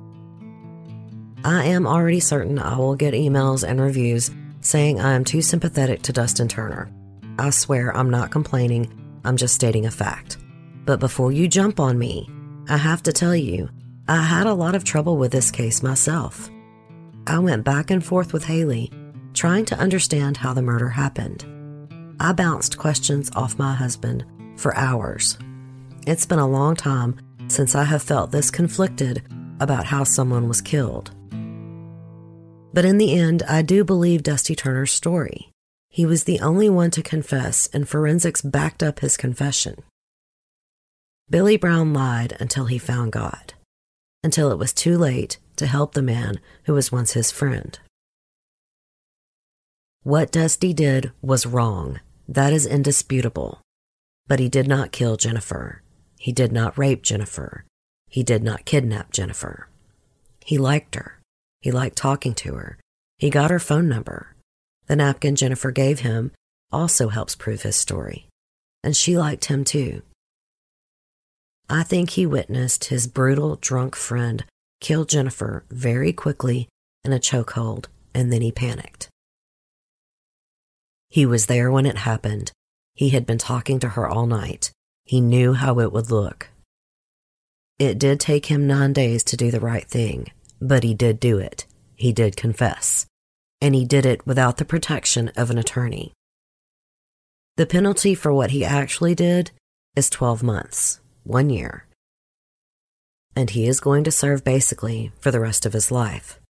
I 1.44 1.64
am 1.66 1.86
already 1.86 2.20
certain 2.20 2.58
I 2.58 2.76
will 2.76 2.94
get 2.94 3.14
emails 3.14 3.66
and 3.66 3.80
reviews 3.80 4.30
saying 4.60 5.00
I 5.00 5.12
am 5.12 5.24
too 5.24 5.40
sympathetic 5.40 6.02
to 6.02 6.12
Dustin 6.12 6.48
Turner. 6.48 6.90
I 7.38 7.50
swear 7.50 7.96
I'm 7.96 8.10
not 8.10 8.30
complaining, 8.30 8.92
I'm 9.24 9.36
just 9.36 9.54
stating 9.54 9.86
a 9.86 9.90
fact. 9.90 10.38
But 10.84 11.00
before 11.00 11.32
you 11.32 11.48
jump 11.48 11.80
on 11.80 11.98
me, 11.98 12.28
I 12.68 12.76
have 12.76 13.02
to 13.04 13.12
tell 13.12 13.34
you, 13.34 13.70
I 14.08 14.22
had 14.22 14.46
a 14.46 14.54
lot 14.54 14.74
of 14.74 14.84
trouble 14.84 15.16
with 15.16 15.32
this 15.32 15.50
case 15.50 15.82
myself. 15.82 16.50
I 17.26 17.38
went 17.38 17.64
back 17.64 17.90
and 17.90 18.04
forth 18.04 18.32
with 18.32 18.44
Haley, 18.44 18.92
trying 19.32 19.64
to 19.66 19.78
understand 19.78 20.36
how 20.36 20.52
the 20.52 20.62
murder 20.62 20.88
happened. 20.88 21.55
I 22.18 22.32
bounced 22.32 22.78
questions 22.78 23.30
off 23.36 23.58
my 23.58 23.74
husband 23.74 24.24
for 24.56 24.74
hours. 24.76 25.36
It's 26.06 26.24
been 26.24 26.38
a 26.38 26.48
long 26.48 26.74
time 26.74 27.20
since 27.48 27.74
I 27.74 27.84
have 27.84 28.02
felt 28.02 28.32
this 28.32 28.50
conflicted 28.50 29.22
about 29.60 29.84
how 29.84 30.04
someone 30.04 30.48
was 30.48 30.62
killed. 30.62 31.10
But 32.72 32.84
in 32.84 32.98
the 32.98 33.18
end, 33.18 33.42
I 33.48 33.62
do 33.62 33.84
believe 33.84 34.22
Dusty 34.22 34.54
Turner's 34.54 34.92
story. 34.92 35.50
He 35.90 36.06
was 36.06 36.24
the 36.24 36.40
only 36.40 36.68
one 36.70 36.90
to 36.92 37.02
confess, 37.02 37.68
and 37.72 37.88
forensics 37.88 38.42
backed 38.42 38.82
up 38.82 39.00
his 39.00 39.16
confession. 39.16 39.82
Billy 41.28 41.56
Brown 41.56 41.92
lied 41.92 42.36
until 42.38 42.66
he 42.66 42.78
found 42.78 43.12
God, 43.12 43.54
until 44.22 44.50
it 44.50 44.58
was 44.58 44.72
too 44.72 44.96
late 44.96 45.38
to 45.56 45.66
help 45.66 45.94
the 45.94 46.02
man 46.02 46.40
who 46.64 46.74
was 46.74 46.92
once 46.92 47.12
his 47.12 47.30
friend. 47.30 47.78
What 50.02 50.30
Dusty 50.30 50.72
did 50.72 51.12
was 51.20 51.46
wrong. 51.46 52.00
That 52.28 52.52
is 52.52 52.66
indisputable. 52.66 53.60
But 54.26 54.40
he 54.40 54.48
did 54.48 54.66
not 54.66 54.92
kill 54.92 55.16
Jennifer. 55.16 55.82
He 56.18 56.32
did 56.32 56.52
not 56.52 56.76
rape 56.76 57.02
Jennifer. 57.02 57.64
He 58.08 58.22
did 58.22 58.42
not 58.42 58.64
kidnap 58.64 59.12
Jennifer. 59.12 59.68
He 60.44 60.58
liked 60.58 60.94
her. 60.94 61.20
He 61.60 61.70
liked 61.70 61.96
talking 61.96 62.34
to 62.34 62.54
her. 62.54 62.78
He 63.18 63.30
got 63.30 63.50
her 63.50 63.58
phone 63.58 63.88
number. 63.88 64.34
The 64.86 64.96
napkin 64.96 65.36
Jennifer 65.36 65.70
gave 65.70 66.00
him 66.00 66.32
also 66.72 67.08
helps 67.08 67.34
prove 67.34 67.62
his 67.62 67.76
story. 67.76 68.26
And 68.82 68.96
she 68.96 69.16
liked 69.16 69.46
him 69.46 69.64
too. 69.64 70.02
I 71.68 71.82
think 71.82 72.10
he 72.10 72.26
witnessed 72.26 72.86
his 72.86 73.06
brutal, 73.06 73.56
drunk 73.56 73.96
friend 73.96 74.44
kill 74.80 75.04
Jennifer 75.04 75.64
very 75.70 76.12
quickly 76.12 76.68
in 77.04 77.12
a 77.12 77.18
chokehold, 77.18 77.86
and 78.14 78.32
then 78.32 78.42
he 78.42 78.52
panicked. 78.52 79.08
He 81.16 81.24
was 81.24 81.46
there 81.46 81.70
when 81.70 81.86
it 81.86 81.96
happened. 81.96 82.52
He 82.94 83.08
had 83.08 83.24
been 83.24 83.38
talking 83.38 83.80
to 83.80 83.88
her 83.88 84.06
all 84.06 84.26
night. 84.26 84.70
He 85.06 85.22
knew 85.22 85.54
how 85.54 85.78
it 85.80 85.90
would 85.90 86.10
look. 86.10 86.50
It 87.78 87.98
did 87.98 88.20
take 88.20 88.44
him 88.46 88.66
nine 88.66 88.92
days 88.92 89.24
to 89.24 89.36
do 89.36 89.50
the 89.50 89.66
right 89.72 89.88
thing, 89.88 90.30
but 90.60 90.84
he 90.84 90.92
did 90.92 91.18
do 91.18 91.38
it. 91.38 91.64
He 91.94 92.12
did 92.12 92.36
confess. 92.36 93.06
And 93.62 93.74
he 93.74 93.86
did 93.86 94.04
it 94.04 94.26
without 94.26 94.58
the 94.58 94.66
protection 94.66 95.32
of 95.38 95.50
an 95.50 95.56
attorney. 95.56 96.12
The 97.56 97.64
penalty 97.64 98.14
for 98.14 98.30
what 98.30 98.50
he 98.50 98.62
actually 98.62 99.14
did 99.14 99.52
is 99.94 100.10
12 100.10 100.42
months, 100.42 101.00
one 101.24 101.48
year 101.48 101.86
and 103.36 103.50
he 103.50 103.68
is 103.68 103.80
going 103.80 104.02
to 104.02 104.10
serve 104.10 104.42
basically 104.42 105.12
for 105.20 105.30
the 105.30 105.40
rest 105.40 105.66
of 105.66 105.74
his 105.74 105.92
life. 105.92 106.40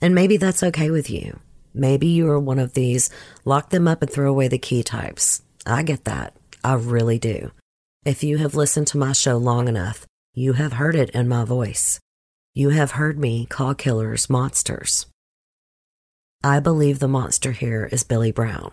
And 0.00 0.14
maybe 0.14 0.36
that's 0.36 0.62
okay 0.62 0.90
with 0.90 1.10
you. 1.10 1.40
Maybe 1.74 2.06
you 2.06 2.28
are 2.30 2.38
one 2.38 2.60
of 2.60 2.74
these 2.74 3.10
lock 3.44 3.70
them 3.70 3.88
up 3.88 4.00
and 4.00 4.10
throw 4.10 4.30
away 4.30 4.46
the 4.46 4.58
key 4.58 4.84
types. 4.84 5.42
I 5.66 5.82
get 5.82 6.04
that. 6.04 6.36
I 6.62 6.74
really 6.74 7.18
do. 7.18 7.50
If 8.04 8.22
you 8.22 8.38
have 8.38 8.54
listened 8.54 8.86
to 8.88 8.98
my 8.98 9.12
show 9.12 9.36
long 9.36 9.66
enough, 9.66 10.06
you 10.34 10.52
have 10.52 10.74
heard 10.74 10.94
it 10.94 11.10
in 11.10 11.28
my 11.28 11.44
voice. 11.44 11.98
You 12.54 12.70
have 12.70 12.92
heard 12.92 13.18
me 13.18 13.46
call 13.46 13.74
killers 13.74 14.30
monsters. 14.30 15.06
I 16.44 16.60
believe 16.60 17.00
the 17.00 17.08
monster 17.08 17.52
here 17.52 17.88
is 17.90 18.04
Billy 18.04 18.30
Brown. 18.30 18.72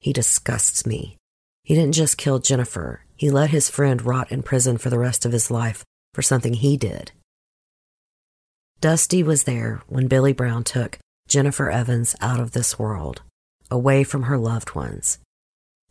He 0.00 0.12
disgusts 0.12 0.84
me. 0.84 1.18
He 1.62 1.74
didn't 1.74 1.94
just 1.94 2.18
kill 2.18 2.38
Jennifer, 2.40 3.04
he 3.14 3.30
let 3.30 3.50
his 3.50 3.68
friend 3.68 4.02
rot 4.02 4.32
in 4.32 4.42
prison 4.42 4.78
for 4.78 4.90
the 4.90 4.98
rest 4.98 5.24
of 5.26 5.32
his 5.32 5.50
life 5.50 5.84
for 6.14 6.22
something 6.22 6.54
he 6.54 6.76
did. 6.76 7.12
Dusty 8.80 9.22
was 9.22 9.44
there 9.44 9.82
when 9.86 10.08
Billy 10.08 10.32
Brown 10.32 10.64
took 10.64 10.98
Jennifer 11.30 11.70
Evans 11.70 12.16
out 12.20 12.40
of 12.40 12.50
this 12.50 12.76
world, 12.76 13.22
away 13.70 14.02
from 14.02 14.24
her 14.24 14.36
loved 14.36 14.74
ones. 14.74 15.18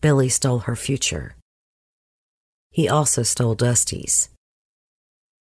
Billy 0.02 0.28
stole 0.28 0.60
her 0.60 0.76
future. 0.76 1.38
He 2.72 2.90
also 2.90 3.24
stole 3.24 3.56
Dusty's. 3.56 4.28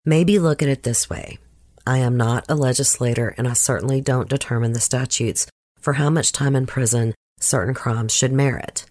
Maybe 0.05 0.39
look 0.39 0.63
at 0.63 0.69
it 0.69 0.85
this 0.85 1.11
way 1.11 1.39
I 1.85 1.99
am 1.99 2.17
not 2.17 2.45
a 2.49 2.55
legislator, 2.55 3.35
and 3.37 3.49
I 3.49 3.55
certainly 3.55 4.01
don't 4.01 4.29
determine 4.29 4.75
the 4.75 4.81
statutes 4.81 5.49
for 5.81 5.95
how 5.95 6.09
much 6.09 6.31
time 6.31 6.55
in 6.55 6.67
prison 6.67 7.13
certain 7.41 7.75
crimes 7.75 8.15
should 8.15 8.33
merit. 8.33 8.87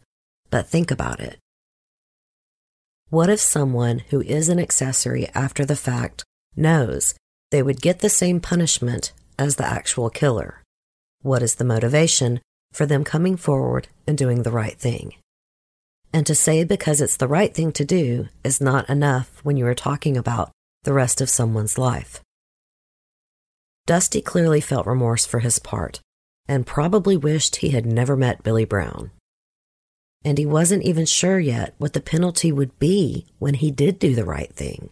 But 0.49 0.67
think 0.67 0.91
about 0.91 1.21
it. 1.21 1.39
What 3.09 3.29
if 3.29 3.39
someone 3.39 3.99
who 4.09 4.21
is 4.21 4.49
an 4.49 4.59
accessory 4.59 5.29
after 5.33 5.63
the 5.63 5.77
fact 5.77 6.25
knows 6.57 7.15
they 7.51 7.63
would 7.63 7.79
get 7.79 7.99
the 7.99 8.09
same 8.09 8.41
punishment 8.41 9.13
as 9.37 9.55
the 9.55 9.65
actual 9.65 10.09
killer? 10.09 10.58
What 11.21 11.41
is 11.41 11.55
the 11.55 11.65
motivation 11.65 12.41
for 12.71 12.85
them 12.85 13.03
coming 13.03 13.37
forward 13.37 13.87
and 14.07 14.17
doing 14.17 14.43
the 14.43 14.51
right 14.51 14.77
thing? 14.77 15.15
And 16.13 16.25
to 16.25 16.35
say 16.35 16.63
because 16.63 17.01
it's 17.01 17.17
the 17.17 17.27
right 17.27 17.53
thing 17.53 17.71
to 17.73 17.85
do 17.85 18.27
is 18.43 18.61
not 18.61 18.89
enough 18.89 19.39
when 19.43 19.57
you 19.57 19.67
are 19.67 19.75
talking 19.75 20.17
about 20.17 20.51
the 20.83 20.93
rest 20.93 21.21
of 21.21 21.29
someone's 21.29 21.77
life. 21.77 22.21
Dusty 23.85 24.21
clearly 24.21 24.61
felt 24.61 24.87
remorse 24.87 25.25
for 25.25 25.39
his 25.39 25.59
part 25.59 25.99
and 26.47 26.65
probably 26.65 27.17
wished 27.17 27.57
he 27.57 27.69
had 27.69 27.85
never 27.85 28.15
met 28.15 28.43
Billy 28.43 28.65
Brown 28.65 29.11
and 30.23 30.37
he 30.37 30.45
wasn't 30.45 30.83
even 30.83 31.05
sure 31.05 31.39
yet 31.39 31.73
what 31.77 31.93
the 31.93 32.01
penalty 32.01 32.51
would 32.51 32.77
be 32.79 33.25
when 33.39 33.55
he 33.55 33.71
did 33.71 33.99
do 33.99 34.15
the 34.15 34.25
right 34.25 34.53
thing. 34.53 34.89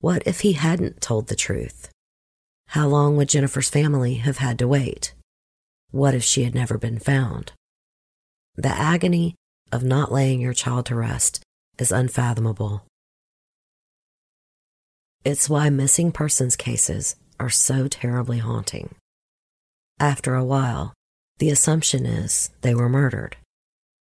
What 0.00 0.22
if 0.26 0.40
he 0.40 0.52
hadn't 0.52 1.00
told 1.00 1.28
the 1.28 1.36
truth? 1.36 1.90
How 2.70 2.88
long 2.88 3.16
would 3.16 3.28
Jennifer's 3.28 3.70
family 3.70 4.14
have 4.14 4.38
had 4.38 4.58
to 4.58 4.68
wait? 4.68 5.14
What 5.90 6.14
if 6.14 6.24
she 6.24 6.44
had 6.44 6.54
never 6.54 6.78
been 6.78 6.98
found? 6.98 7.52
The 8.56 8.68
agony 8.68 9.34
of 9.70 9.84
not 9.84 10.12
laying 10.12 10.40
your 10.40 10.54
child 10.54 10.86
to 10.86 10.94
rest 10.94 11.40
is 11.78 11.92
unfathomable. 11.92 12.84
It's 15.24 15.48
why 15.48 15.70
missing 15.70 16.12
persons 16.12 16.56
cases 16.56 17.16
are 17.38 17.50
so 17.50 17.88
terribly 17.88 18.38
haunting. 18.38 18.94
After 19.98 20.34
a 20.34 20.44
while, 20.44 20.94
the 21.38 21.50
assumption 21.50 22.06
is 22.06 22.50
they 22.62 22.74
were 22.74 22.88
murdered 22.88 23.36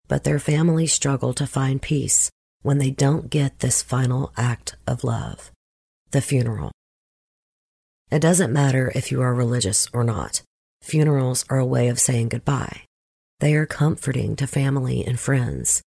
but 0.09 0.23
their 0.23 0.39
families 0.39 0.91
struggle 0.91 1.33
to 1.33 1.47
find 1.47 1.81
peace 1.81 2.29
when 2.63 2.79
they 2.79 2.89
don't 2.89 3.29
get 3.29 3.59
this 3.59 3.81
final 3.81 4.33
act 4.35 4.75
of 4.85 5.05
love 5.05 5.51
the 6.11 6.21
funeral. 6.21 6.71
It 8.11 8.19
doesn't 8.19 8.51
matter 8.51 8.91
if 8.95 9.11
you 9.11 9.21
are 9.21 9.33
religious 9.35 9.87
or 9.93 10.03
not, 10.03 10.41
funerals 10.81 11.45
are 11.49 11.59
a 11.59 11.65
way 11.65 11.89
of 11.89 11.99
saying 11.99 12.29
goodbye. 12.29 12.81
They 13.39 13.53
are 13.55 13.67
comforting 13.67 14.35
to 14.37 14.47
family 14.47 15.05
and 15.05 15.19
friends. 15.19 15.81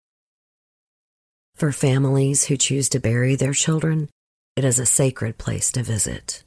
For 1.57 1.73
families 1.73 2.45
who 2.45 2.57
choose 2.57 2.89
to 2.91 3.01
bury 3.01 3.35
their 3.35 3.53
children, 3.53 4.09
it 4.55 4.65
is 4.65 4.79
a 4.79 4.87
sacred 4.87 5.37
place 5.37 5.73
to 5.73 5.83
visit. 5.83 6.45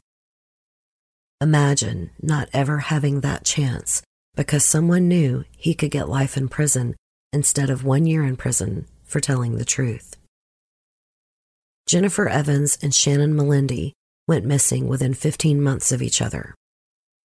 Imagine 1.41 2.11
not 2.21 2.49
ever 2.53 2.79
having 2.79 3.19
that 3.21 3.43
chance 3.43 4.01
because 4.35 4.63
someone 4.63 5.09
knew 5.09 5.43
he 5.57 5.73
could 5.73 5.91
get 5.91 6.07
life 6.07 6.37
in 6.37 6.47
prison 6.47 6.95
instead 7.33 7.69
of 7.69 7.83
one 7.83 8.05
year 8.05 8.23
in 8.23 8.37
prison 8.37 8.87
for 9.03 9.19
telling 9.19 9.57
the 9.57 9.65
truth. 9.65 10.15
Jennifer 11.85 12.29
Evans 12.29 12.77
and 12.81 12.95
Shannon 12.95 13.35
Melendi 13.35 13.91
went 14.27 14.45
missing 14.45 14.87
within 14.87 15.13
15 15.13 15.61
months 15.61 15.91
of 15.91 16.01
each 16.01 16.21
other. 16.21 16.55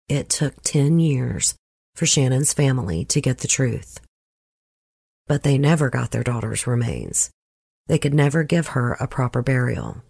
It 0.09 0.28
took 0.28 0.62
10 0.62 0.98
years 0.98 1.55
for 1.94 2.06
Shannon's 2.06 2.52
family 2.52 3.05
to 3.06 3.20
get 3.20 3.39
the 3.39 3.48
truth. 3.48 4.01
But 5.27 5.43
they 5.43 5.59
never 5.59 5.90
got 5.90 6.10
their 6.10 6.24
daughter's 6.24 6.66
remains. 6.66 7.31
They 7.86 7.98
could 7.98 8.14
never 8.14 8.43
give 8.43 8.68
her 8.68 8.93
a 8.94 9.06
proper 9.09 9.43
burial. 9.43 10.02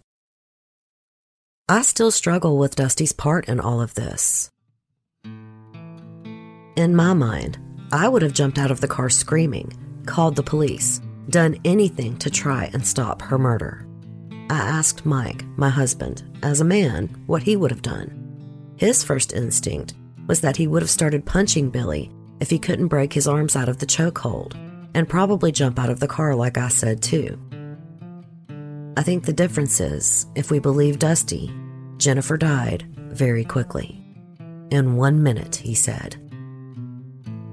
I 1.69 1.83
still 1.83 2.11
struggle 2.11 2.57
with 2.57 2.75
Dusty's 2.75 3.13
part 3.13 3.47
in 3.47 3.59
all 3.59 3.81
of 3.81 3.93
this. 3.93 4.49
In 6.75 6.95
my 6.95 7.13
mind, 7.13 7.57
I 7.91 8.07
would 8.07 8.21
have 8.21 8.33
jumped 8.33 8.57
out 8.57 8.71
of 8.71 8.81
the 8.81 8.87
car 8.87 9.09
screaming, 9.09 9.71
called 10.05 10.35
the 10.35 10.43
police, 10.43 11.01
done 11.29 11.59
anything 11.63 12.17
to 12.17 12.29
try 12.29 12.69
and 12.73 12.85
stop 12.85 13.21
her 13.21 13.37
murder. 13.37 13.85
I 14.51 14.57
asked 14.57 15.05
Mike, 15.05 15.45
my 15.55 15.69
husband, 15.69 16.23
as 16.43 16.59
a 16.59 16.65
man, 16.65 17.07
what 17.25 17.41
he 17.41 17.55
would 17.55 17.71
have 17.71 17.81
done. 17.81 18.73
His 18.75 19.01
first 19.01 19.31
instinct 19.31 19.93
was 20.27 20.41
that 20.41 20.57
he 20.57 20.67
would 20.67 20.81
have 20.81 20.89
started 20.89 21.25
punching 21.25 21.69
Billy 21.69 22.11
if 22.41 22.49
he 22.49 22.59
couldn't 22.59 22.89
break 22.89 23.13
his 23.13 23.29
arms 23.29 23.55
out 23.55 23.69
of 23.69 23.77
the 23.77 23.85
chokehold, 23.85 24.55
and 24.93 25.07
probably 25.07 25.53
jump 25.53 25.79
out 25.79 25.89
of 25.89 26.01
the 26.01 26.07
car 26.07 26.35
like 26.35 26.57
I 26.57 26.67
said 26.67 27.01
too. 27.01 27.39
I 28.97 29.03
think 29.03 29.23
the 29.23 29.31
difference 29.31 29.79
is, 29.79 30.25
if 30.35 30.51
we 30.51 30.59
believe 30.59 30.99
Dusty, 30.99 31.49
Jennifer 31.95 32.35
died 32.35 32.83
very 32.97 33.45
quickly. 33.45 34.03
In 34.69 34.97
one 34.97 35.23
minute, 35.23 35.55
he 35.55 35.75
said. 35.75 36.17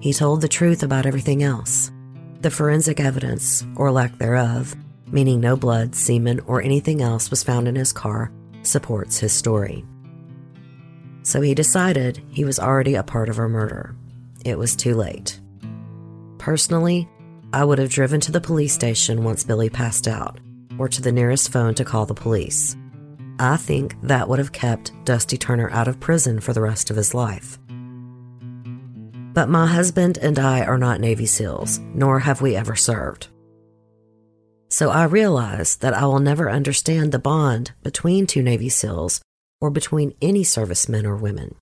He 0.00 0.12
told 0.12 0.40
the 0.40 0.48
truth 0.48 0.82
about 0.82 1.06
everything 1.06 1.44
else. 1.44 1.92
The 2.40 2.50
forensic 2.50 2.98
evidence, 2.98 3.64
or 3.76 3.92
lack 3.92 4.18
thereof, 4.18 4.74
meaning 5.10 5.40
no 5.40 5.56
blood, 5.56 5.94
semen, 5.94 6.40
or 6.46 6.62
anything 6.62 7.02
else 7.02 7.30
was 7.30 7.42
found 7.42 7.68
in 7.68 7.76
his 7.76 7.92
car, 7.92 8.32
supports 8.62 9.18
his 9.18 9.32
story. 9.32 9.84
So 11.22 11.40
he 11.40 11.54
decided 11.54 12.22
he 12.30 12.44
was 12.44 12.58
already 12.58 12.94
a 12.94 13.02
part 13.02 13.28
of 13.28 13.36
her 13.36 13.48
murder. 13.48 13.94
It 14.44 14.58
was 14.58 14.76
too 14.76 14.94
late. 14.94 15.40
Personally, 16.38 17.08
I 17.52 17.64
would 17.64 17.78
have 17.78 17.90
driven 17.90 18.20
to 18.20 18.32
the 18.32 18.40
police 18.40 18.72
station 18.72 19.24
once 19.24 19.44
Billy 19.44 19.70
passed 19.70 20.06
out, 20.06 20.40
or 20.78 20.88
to 20.88 21.02
the 21.02 21.12
nearest 21.12 21.50
phone 21.50 21.74
to 21.74 21.84
call 21.84 22.06
the 22.06 22.14
police. 22.14 22.76
I 23.38 23.56
think 23.56 24.00
that 24.02 24.28
would 24.28 24.38
have 24.38 24.52
kept 24.52 24.92
Dusty 25.04 25.36
Turner 25.36 25.70
out 25.70 25.88
of 25.88 26.00
prison 26.00 26.40
for 26.40 26.52
the 26.52 26.60
rest 26.60 26.90
of 26.90 26.96
his 26.96 27.14
life. 27.14 27.58
But 29.32 29.48
my 29.48 29.66
husband 29.66 30.18
and 30.18 30.38
I 30.38 30.64
are 30.64 30.78
not 30.78 31.00
Navy 31.00 31.26
SEALs, 31.26 31.78
nor 31.94 32.18
have 32.18 32.40
we 32.40 32.56
ever 32.56 32.74
served. 32.74 33.28
So 34.68 34.90
I 34.90 35.04
realize 35.04 35.76
that 35.76 35.94
I 35.94 36.04
will 36.04 36.18
never 36.18 36.50
understand 36.50 37.10
the 37.10 37.18
bond 37.18 37.72
between 37.82 38.26
two 38.26 38.42
Navy 38.42 38.68
SEALs 38.68 39.22
or 39.60 39.70
between 39.70 40.14
any 40.20 40.44
servicemen 40.44 41.06
or 41.06 41.16
women. 41.16 41.54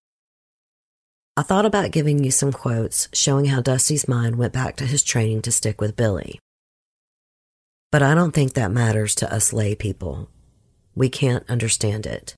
I 1.37 1.43
thought 1.43 1.66
about 1.66 1.93
giving 1.93 2.24
you 2.24 2.31
some 2.31 2.53
quotes 2.53 3.09
showing 3.12 3.45
how 3.47 3.61
Dusty's 3.61 4.09
mind 4.09 4.37
went 4.37 4.53
back 4.53 4.77
to 4.77 4.87
his 4.87 5.03
training 5.05 5.43
to 5.43 5.53
stick 5.53 5.81
with 5.81 5.97
Billy. 5.97 6.41
But 7.93 8.03
I 8.03 8.15
don't 8.15 8.33
think 8.33 8.55
that 8.55 8.73
matters 8.73 9.15
to 9.16 9.33
us 9.33 9.53
lay 9.53 9.74
people. 9.74 10.28
We 10.95 11.09
can't 11.09 11.49
understand 11.49 12.07
it. 12.07 12.35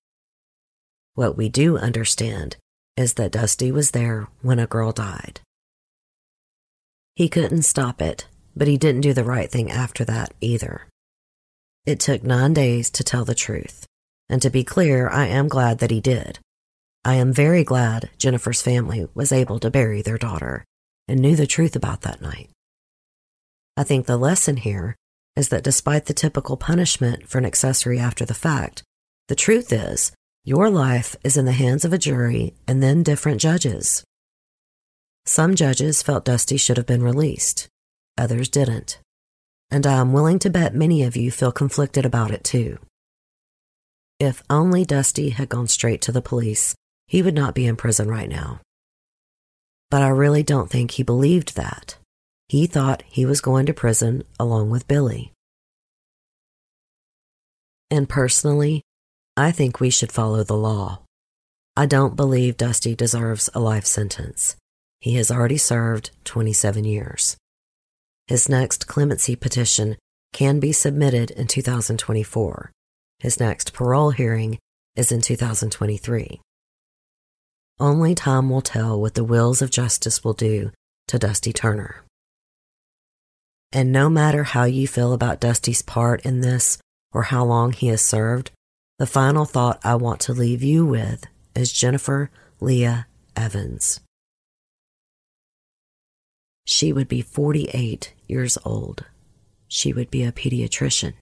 What 1.15 1.37
we 1.37 1.49
do 1.49 1.79
understand 1.79 2.57
is 2.97 3.15
that 3.15 3.33
Dusty 3.33 3.73
was 3.73 3.93
there 3.93 4.29
when 4.43 4.59
a 4.59 4.67
girl 4.67 4.93
died. 4.93 5.41
He 7.15 7.29
couldn't 7.29 7.63
stop 7.63 8.03
it, 8.03 8.27
but 8.59 8.69
he 8.69 8.77
didn't 8.77 9.03
do 9.03 9.15
the 9.15 9.25
right 9.25 9.51
thing 9.51 9.71
after 9.71 10.05
that 10.05 10.35
either. 10.41 10.89
It 11.87 12.01
took 12.01 12.23
nine 12.23 12.53
days 12.53 12.91
to 12.91 13.05
tell 13.05 13.25
the 13.25 13.35
truth, 13.35 13.87
and 14.29 14.43
to 14.43 14.51
be 14.51 14.65
clear, 14.65 15.09
I 15.09 15.27
am 15.27 15.49
glad 15.49 15.79
that 15.79 15.93
he 15.93 16.01
did. 16.01 16.41
I 17.05 17.15
am 17.15 17.33
very 17.33 17.65
glad 17.65 18.11
Jennifer's 18.19 18.61
family 18.61 19.07
was 19.15 19.33
able 19.33 19.61
to 19.61 19.71
bury 19.71 20.03
their 20.03 20.19
daughter 20.19 20.65
and 21.07 21.21
knew 21.21 21.37
the 21.37 21.47
truth 21.47 21.77
about 21.77 22.03
that 22.03 22.21
night. 22.21 22.51
I 23.77 23.85
think 23.85 24.07
the 24.07 24.17
lesson 24.19 24.57
here 24.57 24.97
is 25.37 25.51
that 25.51 25.63
despite 25.63 26.07
the 26.07 26.13
typical 26.13 26.57
punishment 26.57 27.29
for 27.29 27.39
an 27.39 27.47
accessory 27.47 27.99
after 27.99 28.25
the 28.25 28.35
fact, 28.35 28.83
the 29.29 29.37
truth 29.37 29.73
is 29.73 30.11
your 30.45 30.69
life 30.69 31.15
is 31.23 31.37
in 31.37 31.45
the 31.45 31.53
hands 31.53 31.85
of 31.85 31.93
a 31.93 31.99
jury 31.99 32.55
and 32.67 32.83
then 32.83 33.03
different 33.05 33.41
judges. 33.41 34.03
Some 35.25 35.55
judges 35.55 36.03
felt 36.03 36.25
Dusty 36.25 36.57
should 36.57 36.77
have 36.77 36.87
been 36.87 37.03
released, 37.03 37.69
others 38.19 38.49
didn't. 38.49 38.99
And 39.71 39.87
I 39.87 40.01
am 40.01 40.13
willing 40.13 40.39
to 40.41 40.51
bet 40.51 40.75
many 40.75 41.03
of 41.03 41.17
you 41.17 41.31
feel 41.31 41.53
conflicted 41.53 42.05
about 42.05 42.31
it 42.31 42.45
too. 42.45 42.79
If 44.19 44.43
only 44.51 44.85
Dusty 44.85 45.31
had 45.31 45.49
gone 45.49 45.69
straight 45.69 46.03
to 46.03 46.13
the 46.13 46.23
police, 46.23 46.75
he 47.07 47.23
would 47.23 47.35
not 47.35 47.55
be 47.55 47.67
in 47.67 47.77
prison 47.77 48.09
right 48.09 48.29
now. 48.29 48.61
But 49.91 50.03
I 50.03 50.09
really 50.09 50.43
don't 50.43 50.71
think 50.71 50.93
he 50.93 51.03
believed 51.03 51.57
that. 51.57 51.97
He 52.49 52.67
thought 52.67 53.05
he 53.07 53.25
was 53.25 53.41
going 53.41 53.67
to 53.67 53.75
prison 53.75 54.25
along 54.41 54.71
with 54.71 54.89
Billy. 54.89 55.33
And 57.91 58.09
personally, 58.09 58.83
I 59.37 59.51
think 59.53 59.81
we 59.81 59.91
should 59.91 60.13
follow 60.13 60.43
the 60.43 60.57
law. 60.57 61.01
I 61.77 61.87
don't 61.87 62.17
believe 62.17 62.57
Dusty 62.57 62.97
deserves 62.97 63.49
a 63.55 63.61
life 63.61 63.87
sentence. 63.87 64.57
He 65.01 65.15
has 65.15 65.31
already 65.31 65.59
served 65.59 66.11
27 66.25 66.85
years. 66.85 67.37
His 68.29 68.47
next 68.47 68.87
clemency 68.87 69.37
petition 69.37 69.97
can 70.35 70.61
be 70.61 70.71
submitted 70.71 71.31
in 71.31 71.47
2024. 71.47 72.71
His 73.21 73.41
next 73.41 73.73
parole 73.73 74.11
hearing 74.11 74.59
is 74.95 75.11
in 75.11 75.23
2023. 75.23 76.39
Only 77.81 78.15
time 78.15 78.51
will 78.51 78.61
tell 78.61 79.01
what 79.01 79.15
the 79.15 79.25
wheels 79.25 79.63
of 79.63 79.71
justice 79.71 80.23
will 80.23 80.35
do 80.35 80.73
to 81.07 81.19
Dusty 81.19 81.55
Turner. 81.55 82.05
And 83.73 83.93
no 83.93 84.11
matter 84.11 84.45
how 84.45 84.65
you 84.65 84.87
feel 84.87 85.15
about 85.15 85.41
Dusty's 85.41 85.81
part 85.81 86.27
in 86.27 86.43
this 86.43 86.77
or 87.13 87.25
how 87.25 87.45
long 87.45 87.73
he 87.73 87.87
has 87.89 88.03
served, 88.03 88.51
the 88.99 89.07
final 89.07 89.47
thought 89.47 89.81
I 89.83 89.95
want 89.95 90.21
to 90.23 90.35
leave 90.35 90.63
you 90.63 90.85
with 90.85 91.25
is 91.55 91.73
Jennifer 91.73 92.31
Leah 92.61 93.07
Evans. 93.35 94.01
She 96.67 96.93
would 96.93 97.09
be 97.09 97.23
48 97.23 98.13
years 98.29 98.59
old. 98.65 99.05
She 99.69 99.93
would 99.93 100.11
be 100.11 100.25
a 100.25 100.33
pediatrician. 100.33 101.15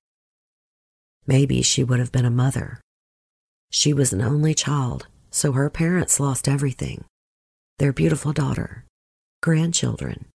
Maybe 1.26 1.62
she 1.62 1.82
would 1.82 1.98
have 1.98 2.12
been 2.12 2.24
a 2.24 2.30
mother. 2.30 2.80
She 3.70 3.92
was 3.92 4.12
an 4.12 4.22
only 4.22 4.54
child, 4.54 5.06
so 5.30 5.52
her 5.52 5.68
parents 5.70 6.20
lost 6.20 6.48
everything 6.48 7.04
their 7.78 7.92
beautiful 7.92 8.32
daughter, 8.32 8.86
grandchildren. 9.42 10.26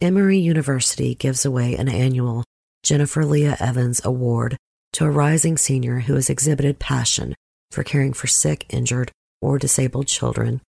Emory 0.00 0.38
University 0.38 1.14
gives 1.14 1.44
away 1.44 1.74
an 1.74 1.88
annual 1.88 2.44
Jennifer 2.84 3.24
Leah 3.24 3.56
Evans 3.58 4.00
Award 4.04 4.56
to 4.92 5.04
a 5.04 5.10
rising 5.10 5.58
senior 5.58 6.00
who 6.00 6.14
has 6.14 6.30
exhibited 6.30 6.78
passion 6.78 7.34
for 7.70 7.82
caring 7.82 8.12
for 8.12 8.26
sick, 8.26 8.64
injured, 8.70 9.10
or 9.42 9.58
disabled 9.58 10.06
children, 10.06 10.60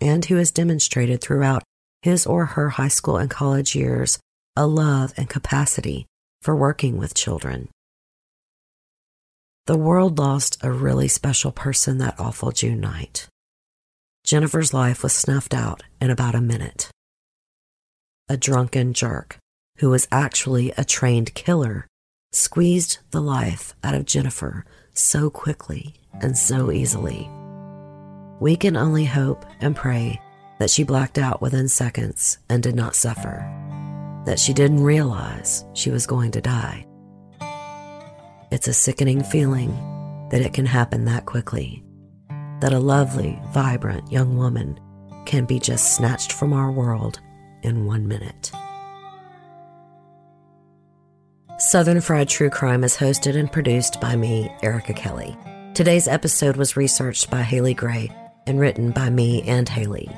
and 0.00 0.24
who 0.24 0.36
has 0.36 0.50
demonstrated 0.50 1.20
throughout 1.20 1.62
his 2.04 2.26
or 2.26 2.44
her 2.44 2.68
high 2.68 2.88
school 2.88 3.16
and 3.16 3.30
college 3.30 3.74
years 3.74 4.18
a 4.54 4.66
love 4.66 5.14
and 5.16 5.28
capacity 5.28 6.04
for 6.42 6.54
working 6.54 6.98
with 6.98 7.14
children. 7.14 7.68
The 9.66 9.78
world 9.78 10.18
lost 10.18 10.58
a 10.62 10.70
really 10.70 11.08
special 11.08 11.50
person 11.50 11.96
that 11.98 12.20
awful 12.20 12.52
June 12.52 12.80
night. 12.80 13.26
Jennifer's 14.22 14.74
life 14.74 15.02
was 15.02 15.14
snuffed 15.14 15.54
out 15.54 15.82
in 15.98 16.10
about 16.10 16.34
a 16.34 16.42
minute. 16.42 16.90
A 18.28 18.36
drunken 18.36 18.92
jerk, 18.92 19.38
who 19.78 19.88
was 19.88 20.06
actually 20.12 20.72
a 20.72 20.84
trained 20.84 21.32
killer, 21.32 21.86
squeezed 22.32 22.98
the 23.12 23.22
life 23.22 23.74
out 23.82 23.94
of 23.94 24.04
Jennifer 24.04 24.66
so 24.92 25.30
quickly 25.30 25.94
and 26.20 26.36
so 26.36 26.70
easily. 26.70 27.30
We 28.40 28.56
can 28.56 28.76
only 28.76 29.06
hope 29.06 29.46
and 29.60 29.74
pray 29.74 30.20
that 30.64 30.70
she 30.70 30.82
blacked 30.82 31.18
out 31.18 31.42
within 31.42 31.68
seconds 31.68 32.38
and 32.48 32.62
did 32.62 32.74
not 32.74 32.94
suffer, 32.94 33.46
that 34.24 34.38
she 34.38 34.54
didn't 34.54 34.82
realize 34.82 35.62
she 35.74 35.90
was 35.90 36.06
going 36.06 36.30
to 36.30 36.40
die. 36.40 36.86
It's 38.50 38.66
a 38.66 38.72
sickening 38.72 39.22
feeling 39.22 39.72
that 40.30 40.40
it 40.40 40.54
can 40.54 40.64
happen 40.64 41.04
that 41.04 41.26
quickly, 41.26 41.84
that 42.60 42.72
a 42.72 42.78
lovely, 42.78 43.38
vibrant 43.52 44.10
young 44.10 44.38
woman 44.38 44.80
can 45.26 45.44
be 45.44 45.58
just 45.58 45.96
snatched 45.96 46.32
from 46.32 46.54
our 46.54 46.72
world 46.72 47.20
in 47.62 47.84
one 47.84 48.08
minute. 48.08 48.50
Southern 51.58 52.00
Fried 52.00 52.30
True 52.30 52.48
Crime 52.48 52.84
is 52.84 52.96
hosted 52.96 53.36
and 53.36 53.52
produced 53.52 54.00
by 54.00 54.16
me, 54.16 54.50
Erica 54.62 54.94
Kelley. 54.94 55.36
Today's 55.74 56.08
episode 56.08 56.56
was 56.56 56.74
researched 56.74 57.30
by 57.30 57.42
Haley 57.42 57.74
Gray 57.74 58.10
and 58.46 58.58
written 58.58 58.92
by 58.92 59.10
me 59.10 59.42
and 59.42 59.68
Haley. 59.68 60.08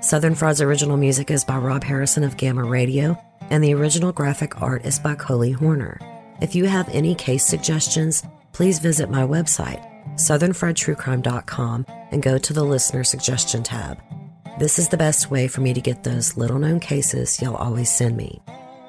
Southern 0.00 0.34
Fried's 0.34 0.60
original 0.60 0.96
music 0.96 1.30
is 1.30 1.44
by 1.44 1.56
Rob 1.56 1.82
Harrison 1.82 2.22
of 2.22 2.36
Gamma 2.36 2.64
Radio, 2.64 3.18
and 3.50 3.64
the 3.64 3.74
original 3.74 4.12
graphic 4.12 4.60
art 4.60 4.84
is 4.84 4.98
by 4.98 5.14
Coley 5.14 5.52
Horner. 5.52 5.98
If 6.40 6.54
you 6.54 6.66
have 6.66 6.88
any 6.90 7.14
case 7.14 7.46
suggestions, 7.46 8.22
please 8.52 8.78
visit 8.78 9.10
my 9.10 9.22
website, 9.22 9.82
southernfriedtruecrime.com, 10.16 11.86
and 12.10 12.22
go 12.22 12.36
to 12.36 12.52
the 12.52 12.62
listener 12.62 13.04
suggestion 13.04 13.62
tab. 13.62 13.98
This 14.58 14.78
is 14.78 14.88
the 14.88 14.98
best 14.98 15.30
way 15.30 15.48
for 15.48 15.62
me 15.62 15.72
to 15.72 15.80
get 15.80 16.04
those 16.04 16.36
little 16.36 16.58
known 16.58 16.78
cases 16.78 17.40
y'all 17.40 17.56
always 17.56 17.90
send 17.90 18.16
me. 18.16 18.42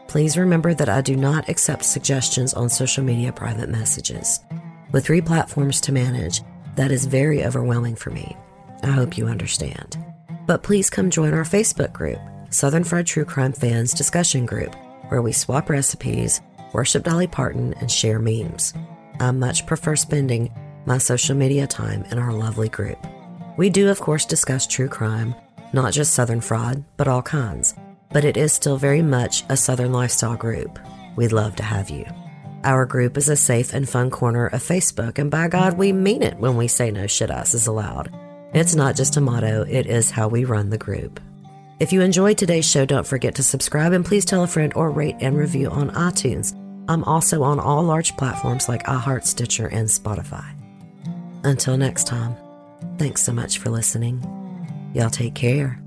Please 0.08 0.38
remember 0.38 0.74
that 0.74 0.90
I 0.90 1.02
do 1.02 1.16
not 1.16 1.48
accept 1.50 1.86
suggestions 1.86 2.54
on 2.54 2.70
social 2.70 3.04
media 3.04 3.32
private 3.32 3.70
messages. 3.70 4.42
With 4.92 5.06
three 5.06 5.22
platforms 5.22 5.80
to 5.82 5.92
manage, 5.94 6.42
that 6.76 6.92
is 6.92 7.06
very 7.06 7.46
overwhelming 7.46 7.96
for 7.96 8.10
me. 8.10 8.36
I 8.84 8.92
hope 8.92 9.18
you 9.18 9.28
understand. 9.28 9.98
But 10.48 10.64
please 10.64 10.90
come 10.90 11.10
join 11.10 11.34
our 11.34 11.44
Facebook 11.44 11.92
group, 11.92 12.20
Southern 12.52 12.86
Fried 12.86 13.06
True 13.06 13.26
Crime 13.26 13.52
Fans 13.52 13.94
Discussion 13.94 14.46
Group, 14.46 14.74
where 15.10 15.22
we 15.22 15.34
swap 15.34 15.70
recipes, 15.70 16.40
worship 16.72 17.04
Dolly 17.04 17.28
Parton, 17.28 17.74
and 17.82 17.92
share 17.92 18.18
memes. 18.18 18.74
I 19.20 19.30
much 19.32 19.66
prefer 19.66 19.98
spending 19.98 20.50
my 20.86 21.00
social 21.00 21.36
media 21.36 21.68
time 21.68 22.06
in 22.12 22.18
our 22.18 22.32
lovely 22.32 22.70
group. 22.70 22.98
We 23.58 23.70
do, 23.70 23.90
of 23.90 24.00
course, 24.00 24.24
discuss 24.24 24.66
true 24.66 24.88
crime, 24.88 25.36
not 25.74 25.92
just 25.92 26.14
Southern 26.14 26.40
Fried, 26.40 26.82
but 26.96 27.10
all 27.10 27.22
kinds. 27.22 27.76
But 28.14 28.24
it 28.24 28.38
is 28.38 28.54
still 28.54 28.78
very 28.78 29.02
much 29.02 29.44
a 29.50 29.58
Southern 29.58 29.92
lifestyle 29.92 30.38
group. 30.38 30.80
We'd 31.18 31.34
love 31.34 31.58
to 31.58 31.64
have 31.64 31.90
you. 31.90 32.06
Our 32.64 32.86
group 32.86 33.18
is 33.18 33.28
a 33.28 33.36
safe 33.36 33.74
and 33.74 33.88
fun 33.88 34.12
corner 34.12 34.48
of 34.48 34.64
Facebook, 34.64 35.20
and 35.20 35.30
by 35.30 35.50
God, 35.50 35.78
we 35.78 35.92
mean 35.92 36.24
it 36.24 36.38
when 36.38 36.56
we 36.56 36.70
say 36.70 36.90
no 36.90 37.06
shit 37.06 37.30
ass 37.30 37.54
is 37.54 37.68
allowed. 37.68 38.10
It's 38.58 38.74
not 38.74 38.96
just 38.96 39.18
a 39.18 39.22
motto, 39.22 39.68
it 39.70 39.86
is 39.86 40.10
how 40.10 40.28
we 40.28 40.44
run 40.44 40.72
the 40.72 40.80
group. 40.80 41.20
If 41.80 41.94
you 41.94 42.02
enjoyed 42.02 42.40
today's 42.40 42.68
show, 42.68 42.88
don't 42.88 43.06
forget 43.06 43.36
to 43.36 43.44
subscribe 43.44 43.94
and 43.94 44.04
please 44.04 44.26
tell 44.26 44.42
a 44.44 44.48
friend 44.48 44.74
or 44.76 44.90
rate 44.90 45.18
and 45.20 45.38
review 45.38 45.70
on 45.70 45.92
iTunes. 45.92 46.56
I'm 46.90 47.04
also 47.04 47.44
on 47.44 47.60
all 47.60 47.84
large 47.84 48.18
platforms 48.18 48.68
like 48.68 48.84
iHeart, 48.88 49.26
Stitcher, 49.26 49.68
and 49.68 49.88
Spotify. 49.88 50.56
Until 51.44 51.78
next 51.78 52.08
time, 52.08 52.36
thanks 52.98 53.22
so 53.22 53.32
much 53.32 53.60
for 53.60 53.70
listening. 53.70 54.26
Y'all 54.96 55.12
take 55.12 55.36
care. 55.36 55.80